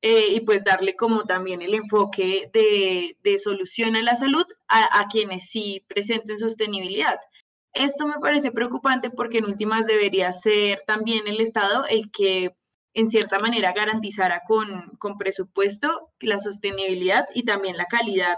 eh, 0.02 0.28
y 0.36 0.42
pues 0.42 0.64
darle 0.64 0.96
como 0.96 1.24
también 1.26 1.62
el 1.62 1.74
enfoque 1.74 2.50
de, 2.54 3.18
de 3.24 3.38
solución 3.40 3.96
a 3.96 4.02
la 4.04 4.16
salud 4.16 4.46
a, 4.68 5.00
a, 5.00 5.08
quienes 5.08 5.50
sí 5.50 5.84
presenten 5.88 6.38
sostenibilidad. 6.38 7.18
Esto 7.74 8.08
me 8.08 8.20
parece 8.20 8.52
preocupante 8.52 9.10
porque 9.10 9.40
en 9.40 9.46
últimas 9.46 9.88
debería 9.88 10.32
ser 10.32 10.84
también 10.86 11.28
el 11.28 11.42
Estado 11.42 11.86
el 11.90 12.12
que 12.12 12.56
en 12.98 13.10
cierta 13.12 13.38
manera 13.38 13.74
garantizara 13.74 14.41
con, 14.43 14.89
con 14.98 15.20
presupuesto 15.20 16.10
la 16.20 16.39
sostenibilidad 16.39 17.28
y 17.36 17.43
también 17.43 17.78
la 17.78 17.86
calidad 17.86 18.36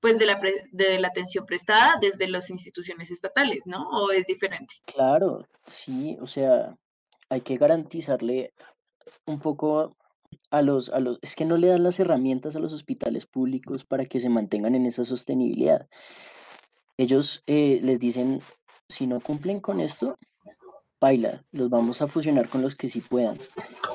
pues 0.00 0.18
de 0.18 0.26
la, 0.26 0.40
de 0.72 0.98
la 0.98 1.06
atención 1.06 1.46
prestada 1.46 1.98
desde 2.00 2.26
las 2.26 2.50
instituciones 2.50 3.12
estatales, 3.12 3.68
¿no? 3.68 3.88
¿O 3.90 4.10
es 4.10 4.26
diferente? 4.26 4.74
Claro, 4.86 5.46
sí, 5.68 6.18
o 6.20 6.26
sea, 6.26 6.76
hay 7.28 7.42
que 7.42 7.56
garantizarle 7.56 8.52
un 9.24 9.38
poco 9.38 9.96
a 10.50 10.62
los, 10.62 10.88
a 10.88 10.98
los, 10.98 11.20
es 11.22 11.36
que 11.36 11.44
no 11.44 11.56
le 11.56 11.68
dan 11.68 11.84
las 11.84 12.00
herramientas 12.00 12.56
a 12.56 12.58
los 12.58 12.72
hospitales 12.72 13.26
públicos 13.26 13.84
para 13.84 14.06
que 14.06 14.18
se 14.18 14.28
mantengan 14.28 14.74
en 14.74 14.86
esa 14.86 15.04
sostenibilidad. 15.04 15.86
Ellos 16.96 17.44
eh, 17.46 17.78
les 17.84 18.00
dicen, 18.00 18.40
si 18.88 19.06
no 19.06 19.20
cumplen 19.20 19.60
con 19.60 19.78
esto, 19.78 20.18
baila, 21.00 21.44
los 21.52 21.70
vamos 21.70 22.02
a 22.02 22.08
fusionar 22.08 22.48
con 22.48 22.62
los 22.62 22.74
que 22.74 22.88
sí 22.88 23.00
puedan. 23.00 23.38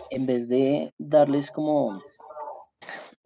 En 0.09 0.25
vez 0.25 0.47
de 0.47 0.93
darles 0.97 1.51
como, 1.51 2.01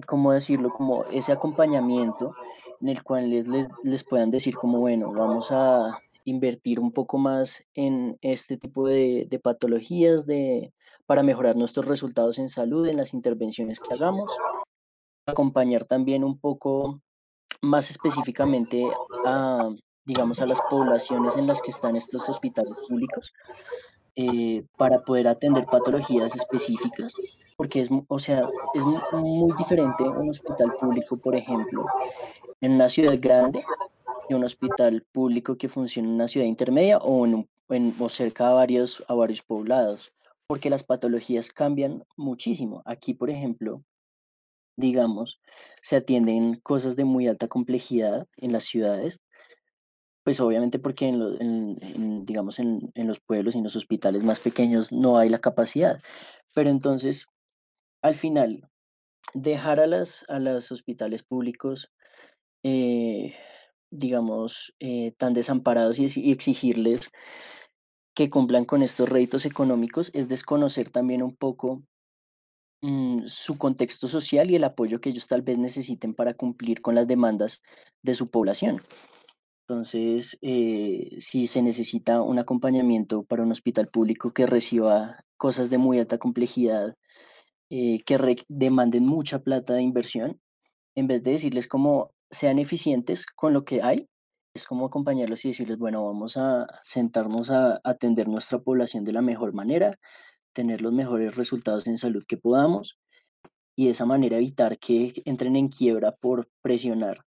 ¿cómo 0.08 0.32
decirlo? 0.32 0.72
Como 0.72 1.04
ese 1.06 1.32
acompañamiento 1.32 2.36
en 2.82 2.90
el 2.90 3.04
cual 3.04 3.30
les, 3.30 3.48
les, 3.48 3.68
les 3.84 4.04
puedan 4.04 4.32
decir 4.32 4.56
como, 4.56 4.80
bueno, 4.80 5.12
vamos 5.12 5.52
a 5.52 6.00
invertir 6.26 6.80
un 6.80 6.92
poco 6.92 7.18
más 7.18 7.64
en 7.74 8.18
este 8.22 8.58
tipo 8.58 8.88
de, 8.88 9.28
de 9.30 9.40
patologías, 9.40 10.26
de, 10.26 10.74
para 11.06 11.24
mejorar 11.24 11.56
nuestros 11.56 11.86
resultados 11.86 12.40
en 12.40 12.50
salud 12.50 12.88
en 12.88 12.98
las 12.98 13.14
intervenciones 13.14 13.80
que 13.80 13.94
hagamos. 13.94 14.30
Acompañar 15.26 15.86
también 15.86 16.24
un 16.24 16.40
poco 16.40 17.02
más 17.62 17.92
específicamente 17.92 18.84
a, 19.26 19.70
digamos, 20.06 20.42
a 20.42 20.46
las 20.46 20.60
poblaciones 20.70 21.38
en 21.38 21.48
las 21.48 21.62
que 21.62 21.72
están 21.72 21.96
estos 21.96 22.28
hospitales 22.28 22.76
públicos 22.88 23.32
eh, 24.16 24.64
para 24.78 25.00
poder 25.00 25.28
atender 25.28 25.66
patologías 25.66 26.36
específicas, 26.36 27.14
porque 27.58 27.82
es, 27.82 27.90
o 28.08 28.20
sea, 28.20 28.48
es 28.74 28.84
muy 29.14 29.54
diferente 29.58 30.04
un 30.04 30.30
hospital 30.30 30.74
público, 30.80 31.18
por 31.18 31.36
ejemplo, 31.36 31.86
en 32.60 32.74
una 32.74 32.90
ciudad 32.90 33.18
grande 33.20 33.64
y 34.30 34.34
un 34.34 34.44
hospital 34.44 35.06
público 35.12 35.58
que 35.58 35.70
funciona 35.70 36.08
en 36.08 36.16
una 36.16 36.28
ciudad 36.28 36.48
intermedia 36.48 36.98
o, 36.98 37.26
en, 37.26 37.48
en 37.70 37.96
o 38.00 38.10
cerca 38.10 38.50
a 38.50 38.54
varios, 38.54 39.04
a 39.08 39.14
varios 39.14 39.42
poblados 39.42 40.12
porque 40.52 40.70
las 40.70 40.84
patologías 40.84 41.50
cambian 41.50 42.04
muchísimo. 42.18 42.82
Aquí, 42.84 43.14
por 43.14 43.30
ejemplo, 43.30 43.86
digamos, 44.76 45.40
se 45.82 45.96
atienden 45.96 46.60
cosas 46.60 46.98
de 46.98 47.06
muy 47.06 47.26
alta 47.30 47.48
complejidad 47.48 48.28
en 48.36 48.52
las 48.52 48.66
ciudades, 48.66 49.22
pues 50.32 50.40
obviamente 50.40 50.80
porque 50.80 51.10
en, 51.10 52.26
digamos, 52.26 52.58
en, 52.60 52.90
los 52.96 53.20
pueblos 53.20 53.54
y 53.54 53.58
en 53.58 53.66
los 53.66 53.76
hospitales 53.76 54.24
más 54.24 54.40
pequeños 54.40 54.94
no 54.94 55.18
hay 55.18 55.28
la 55.28 55.42
capacidad. 55.42 56.02
Pero 56.54 56.70
entonces, 56.70 57.28
al 58.02 58.16
final, 58.16 58.70
dejar 59.34 59.82
a, 59.82 59.88
las, 59.88 60.24
a 60.30 60.40
los 60.40 60.72
hospitales 60.72 61.24
públicos, 61.24 61.92
eh, 62.64 63.36
digamos, 63.90 64.74
eh, 64.80 65.12
tan 65.18 65.34
desamparados 65.34 66.00
y 66.00 66.32
exigirles 66.32 67.10
que 68.16 68.30
cumplan 68.30 68.64
con 68.64 68.84
estos 68.84 69.10
réditos 69.10 69.46
económicos 69.46 70.12
es 70.14 70.30
desconocer 70.30 70.92
también 70.92 71.24
un 71.24 71.36
poco 71.36 71.84
mm, 72.80 73.24
su 73.26 73.58
contexto 73.58 74.08
social 74.08 74.50
y 74.50 74.56
el 74.56 74.64
apoyo 74.64 75.02
que 75.02 75.10
ellos 75.10 75.28
tal 75.28 75.42
vez 75.42 75.58
necesiten 75.58 76.14
para 76.14 76.36
cumplir 76.36 76.82
con 76.82 76.96
las 76.96 77.06
demandas 77.06 77.62
de 78.02 78.14
su 78.14 78.30
población. 78.30 78.82
Entonces, 79.72 80.38
eh, 80.42 81.16
si 81.20 81.48
se 81.48 81.62
necesita 81.62 82.22
un 82.22 82.40
acompañamiento 82.40 83.24
para 83.24 83.44
un 83.44 83.54
hospital 83.54 83.88
público 83.88 84.34
que 84.34 84.46
reciba 84.46 85.24
cosas 85.38 85.70
de 85.70 85.78
muy 85.78 85.98
alta 85.98 86.18
complejidad, 86.18 86.94
eh, 87.70 88.02
que 88.06 88.36
demanden 88.50 89.06
mucha 89.06 89.40
plata 89.40 89.74
de 89.74 89.82
inversión, 89.82 90.42
en 90.94 91.08
vez 91.08 91.24
de 91.24 91.32
decirles 91.32 91.68
cómo 91.68 92.12
sean 92.30 92.60
eficientes 92.60 93.26
con 93.26 93.54
lo 93.54 93.64
que 93.64 93.82
hay, 93.82 94.10
es 94.54 94.66
como 94.66 94.88
acompañarlos 94.88 95.46
y 95.46 95.50
decirles, 95.50 95.78
bueno, 95.78 96.06
vamos 96.06 96.36
a 96.36 96.68
sentarnos 96.84 97.50
a 97.50 97.80
atender 97.86 98.28
nuestra 98.28 98.60
población 98.60 99.06
de 99.06 99.14
la 99.14 99.22
mejor 99.22 99.54
manera, 99.54 99.98
tener 100.54 100.82
los 100.82 100.92
mejores 100.92 101.34
resultados 101.36 101.88
en 101.88 101.98
salud 101.98 102.26
que 102.28 102.36
podamos 102.36 102.98
y 103.78 103.86
de 103.86 103.92
esa 103.92 104.06
manera 104.06 104.36
evitar 104.36 104.78
que 104.78 105.14
entren 105.24 105.56
en 105.56 105.70
quiebra 105.70 106.12
por 106.12 106.50
presionar 106.62 107.24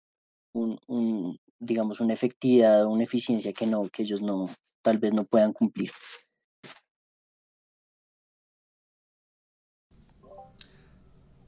un, 0.53 1.39
digamos, 1.63 1.99
una 1.99 2.13
efectividad, 2.13 2.85
una 2.85 3.03
eficiencia 3.03 3.53
que 3.53 3.65
no, 3.65 3.87
que 3.89 4.03
ellos 4.03 4.21
no, 4.21 4.49
tal 4.81 4.97
vez 4.97 5.13
no 5.13 5.25
puedan 5.25 5.53
cumplir. 5.53 5.91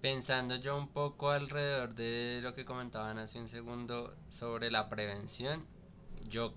Pensando 0.02 0.56
yo 0.58 0.78
un 0.78 0.90
poco 0.90 1.32
alrededor 1.32 1.96
de 1.96 2.40
lo 2.44 2.54
que 2.54 2.64
comentaban 2.64 3.18
hace 3.18 3.40
un 3.40 3.48
segundo 3.48 4.16
sobre 4.30 4.70
la 4.70 4.88
prevención, 4.88 5.66
yo, 6.30 6.54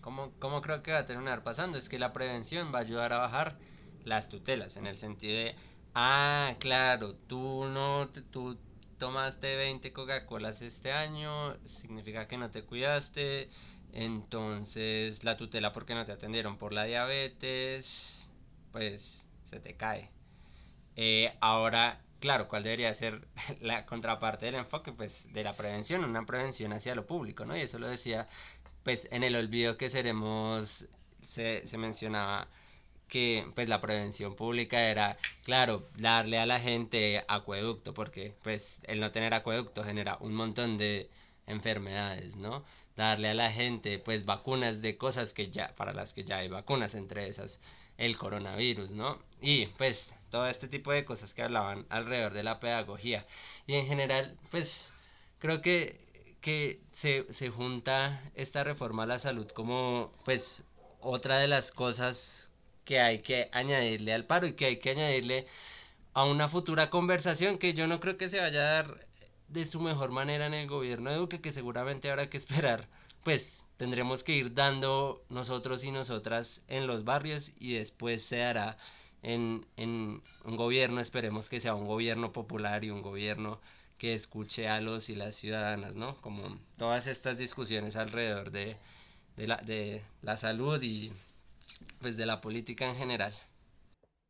¿cómo, 0.00 0.32
¿cómo 0.40 0.62
creo 0.62 0.82
que 0.82 0.92
va 0.92 0.98
a 0.98 1.06
terminar 1.06 1.44
pasando? 1.44 1.78
Es 1.78 1.88
que 1.88 1.98
la 1.98 2.12
prevención 2.12 2.72
va 2.74 2.78
a 2.78 2.82
ayudar 2.82 3.12
a 3.12 3.18
bajar 3.18 3.56
las 4.04 4.28
tutelas, 4.28 4.76
en 4.76 4.86
el 4.86 4.96
sentido 4.96 5.36
de, 5.36 5.54
ah, 5.94 6.56
claro, 6.58 7.14
tú 7.14 7.66
no, 7.66 8.08
tú 8.30 8.58
tomaste 8.98 9.56
20 9.56 9.92
Coca-Colas 9.92 10.62
este 10.62 10.92
año, 10.92 11.54
significa 11.64 12.28
que 12.28 12.36
no 12.36 12.50
te 12.50 12.62
cuidaste, 12.62 13.48
entonces 13.92 15.24
la 15.24 15.36
tutela 15.36 15.72
porque 15.72 15.94
no 15.94 16.04
te 16.04 16.12
atendieron 16.12 16.58
por 16.58 16.72
la 16.72 16.84
diabetes, 16.84 18.30
pues 18.72 19.26
se 19.44 19.60
te 19.60 19.76
cae. 19.76 20.10
Eh, 20.96 21.32
ahora, 21.40 22.00
claro, 22.20 22.48
¿cuál 22.48 22.64
debería 22.64 22.92
ser 22.92 23.26
la 23.60 23.86
contraparte 23.86 24.46
del 24.46 24.56
enfoque? 24.56 24.92
Pues 24.92 25.32
de 25.32 25.44
la 25.44 25.54
prevención, 25.54 26.04
una 26.04 26.26
prevención 26.26 26.72
hacia 26.72 26.94
lo 26.94 27.06
público, 27.06 27.44
¿no? 27.44 27.56
Y 27.56 27.60
eso 27.60 27.78
lo 27.78 27.88
decía, 27.88 28.26
pues 28.82 29.08
en 29.12 29.22
el 29.22 29.36
olvido 29.36 29.76
que 29.76 29.90
seremos, 29.90 30.88
se, 31.22 31.66
se 31.66 31.78
mencionaba 31.78 32.48
que 33.08 33.50
pues 33.54 33.68
la 33.68 33.80
prevención 33.80 34.34
pública 34.36 34.90
era, 34.90 35.16
claro, 35.44 35.86
darle 35.98 36.38
a 36.38 36.46
la 36.46 36.60
gente 36.60 37.24
acueducto, 37.28 37.94
porque 37.94 38.34
pues 38.42 38.80
el 38.84 39.00
no 39.00 39.10
tener 39.10 39.34
acueducto 39.34 39.84
genera 39.84 40.18
un 40.20 40.34
montón 40.34 40.78
de 40.78 41.08
enfermedades, 41.46 42.36
¿no? 42.36 42.64
Darle 42.96 43.28
a 43.28 43.34
la 43.34 43.50
gente 43.50 43.98
pues 43.98 44.24
vacunas 44.24 44.82
de 44.82 44.96
cosas 44.96 45.32
que 45.32 45.50
ya, 45.50 45.74
para 45.76 45.92
las 45.92 46.12
que 46.12 46.24
ya 46.24 46.38
hay 46.38 46.48
vacunas, 46.48 46.94
entre 46.94 47.28
esas 47.28 47.60
el 47.96 48.16
coronavirus, 48.16 48.90
¿no? 48.90 49.18
Y 49.40 49.66
pues 49.66 50.14
todo 50.30 50.46
este 50.48 50.68
tipo 50.68 50.92
de 50.92 51.04
cosas 51.04 51.34
que 51.34 51.42
hablaban 51.42 51.86
alrededor 51.90 52.32
de 52.32 52.44
la 52.44 52.60
pedagogía. 52.60 53.26
Y 53.66 53.74
en 53.74 53.86
general, 53.86 54.38
pues 54.50 54.92
creo 55.40 55.60
que, 55.62 55.98
que 56.40 56.80
se, 56.92 57.26
se 57.32 57.50
junta 57.50 58.22
esta 58.34 58.64
reforma 58.64 59.02
a 59.02 59.06
la 59.06 59.18
salud 59.18 59.48
como 59.48 60.12
pues 60.24 60.62
otra 61.00 61.38
de 61.38 61.48
las 61.48 61.72
cosas 61.72 62.47
que 62.88 63.00
hay 63.00 63.18
que 63.18 63.50
añadirle 63.52 64.14
al 64.14 64.24
paro 64.24 64.46
y 64.46 64.54
que 64.54 64.64
hay 64.64 64.78
que 64.78 64.88
añadirle 64.88 65.46
a 66.14 66.24
una 66.24 66.48
futura 66.48 66.88
conversación 66.88 67.58
que 67.58 67.74
yo 67.74 67.86
no 67.86 68.00
creo 68.00 68.16
que 68.16 68.30
se 68.30 68.40
vaya 68.40 68.60
a 68.60 68.72
dar 68.76 69.06
de 69.48 69.66
su 69.66 69.78
mejor 69.78 70.10
manera 70.10 70.46
en 70.46 70.54
el 70.54 70.66
gobierno 70.66 71.10
de 71.10 71.16
Duque, 71.16 71.42
que 71.42 71.52
seguramente 71.52 72.10
habrá 72.10 72.30
que 72.30 72.38
esperar, 72.38 72.88
pues 73.24 73.66
tendremos 73.76 74.24
que 74.24 74.36
ir 74.36 74.54
dando 74.54 75.22
nosotros 75.28 75.84
y 75.84 75.90
nosotras 75.90 76.62
en 76.66 76.86
los 76.86 77.04
barrios 77.04 77.52
y 77.60 77.74
después 77.74 78.22
se 78.22 78.42
hará 78.42 78.78
en, 79.22 79.66
en 79.76 80.22
un 80.44 80.56
gobierno, 80.56 81.02
esperemos 81.02 81.50
que 81.50 81.60
sea 81.60 81.74
un 81.74 81.86
gobierno 81.86 82.32
popular 82.32 82.86
y 82.86 82.90
un 82.90 83.02
gobierno 83.02 83.60
que 83.98 84.14
escuche 84.14 84.66
a 84.66 84.80
los 84.80 85.10
y 85.10 85.14
las 85.14 85.36
ciudadanas, 85.36 85.94
¿no? 85.94 86.16
Como 86.22 86.58
todas 86.78 87.06
estas 87.06 87.36
discusiones 87.36 87.96
alrededor 87.96 88.50
de, 88.50 88.78
de, 89.36 89.46
la, 89.46 89.58
de 89.58 90.02
la 90.22 90.38
salud 90.38 90.82
y 90.82 91.12
pues 92.00 92.16
de 92.16 92.26
la 92.26 92.40
política 92.40 92.88
en 92.88 92.96
general. 92.96 93.32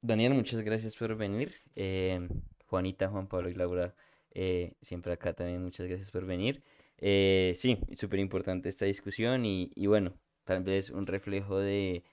Daniel, 0.00 0.34
muchas 0.34 0.60
gracias 0.60 0.94
por 0.94 1.16
venir. 1.16 1.54
Eh, 1.74 2.28
Juanita, 2.66 3.08
Juan 3.08 3.26
Pablo 3.26 3.48
y 3.48 3.54
Laura, 3.54 3.94
eh, 4.30 4.74
siempre 4.80 5.12
acá 5.12 5.32
también 5.32 5.62
muchas 5.62 5.86
gracias 5.86 6.10
por 6.10 6.24
venir. 6.24 6.62
Eh, 6.98 7.52
sí, 7.56 7.78
súper 7.96 8.20
importante 8.20 8.68
esta 8.68 8.84
discusión 8.84 9.44
y, 9.44 9.72
y, 9.74 9.86
bueno, 9.86 10.14
tal 10.44 10.62
vez 10.62 10.90
un 10.90 11.06
reflejo 11.06 11.58
de, 11.58 12.04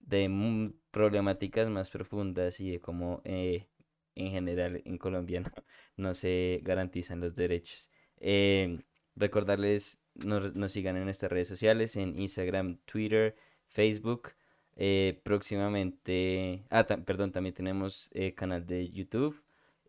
de 0.00 0.72
problemáticas 0.90 1.68
más 1.68 1.90
profundas 1.90 2.60
y 2.60 2.70
de 2.70 2.80
cómo 2.80 3.22
en 3.24 3.66
general 4.14 4.82
en 4.84 4.98
Colombia 4.98 5.42
no, 5.96 6.14
se 6.14 6.60
garantizan 6.62 7.20
los 7.20 7.34
derechos. 7.34 7.90
recordarles, 9.16 10.00
nos, 10.14 10.54
nos 10.54 10.72
sigan 10.72 10.96
en 10.96 11.04
nuestras 11.04 11.32
redes 11.32 11.48
sociales, 11.48 11.96
en 11.96 12.18
Instagram, 12.18 12.78
Twitter, 12.84 13.36
Facebook. 13.66 14.32
Eh, 14.82 15.20
próximamente, 15.22 16.64
ah, 16.70 16.84
perdón, 16.84 17.32
también 17.32 17.54
tenemos 17.54 18.08
eh, 18.14 18.34
canal 18.34 18.66
de 18.66 18.88
YouTube 18.88 19.38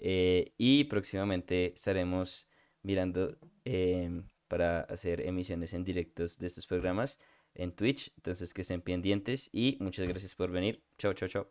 eh, 0.01 0.51
y 0.57 0.83
próximamente 0.83 1.71
estaremos 1.73 2.49
mirando 2.83 3.37
em, 3.63 4.27
para 4.49 4.81
hacer 4.81 5.21
emisiones 5.21 5.73
en 5.73 5.85
directos 5.85 6.37
de 6.39 6.47
estos 6.47 6.67
programas 6.67 7.19
en 7.55 7.71
Twitch. 7.71 8.11
Entonces 8.17 8.53
que 8.53 8.63
estén 8.63 8.81
pendientes 8.81 9.49
y 9.53 9.77
muchas 9.79 10.09
gracias 10.09 10.35
por 10.35 10.51
venir. 10.51 10.83
Chao, 10.97 11.13
chao, 11.13 11.29
chao. 11.29 11.47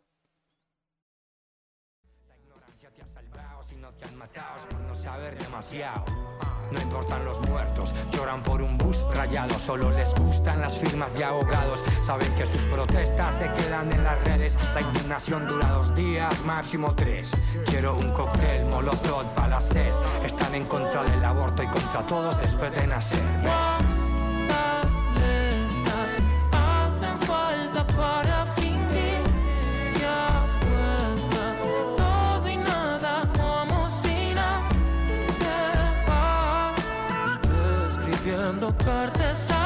La 2.27 2.37
ignorancia 2.37 2.91
te 2.91 3.01
ha 3.01 3.07
salvado 3.07 3.63
si 3.63 3.75
no 3.75 3.91
te 3.95 4.05
han 4.05 4.17
matado 4.17 4.69
por 4.69 4.81
no 4.81 4.93
saber 4.93 5.35
demasiado. 5.35 6.05
No 6.71 6.81
importan 6.81 7.25
los 7.25 7.39
muertos, 7.47 7.93
lloran 8.11 8.41
por 8.43 8.61
un 8.61 8.77
bus 8.77 9.03
rayado. 9.13 9.57
Solo 9.59 9.91
les 9.91 10.13
gustan 10.15 10.61
las 10.61 10.77
firmas 10.77 11.13
de 11.13 11.23
abogados. 11.23 11.83
Saben 12.01 12.33
que 12.35 12.45
sus 12.45 12.61
protestas 12.63 13.35
se 13.35 13.49
quedan 13.61 13.91
en 13.91 14.03
las 14.03 14.23
redes. 14.23 14.57
La 14.73 14.81
indignación 14.81 15.47
dura 15.47 15.67
dos 15.69 15.93
días, 15.95 16.43
máximo 16.45 16.95
tres. 16.95 17.31
Quiero 17.65 17.95
un 17.95 18.11
cóctel, 18.13 18.65
molotov 18.65 19.25
para 19.35 19.47
la 19.49 19.61
sed. 19.61 19.91
Están 20.25 20.55
en 20.55 20.65
contra 20.65 21.03
del 21.03 21.23
aborto 21.23 21.63
y 21.63 21.67
contra 21.67 22.05
todos 22.07 22.39
después 22.41 22.71
de 22.71 22.87
nacer. 22.87 24.00
Cartas 38.59 38.73
que 38.73 38.83
detestas. 38.83 39.60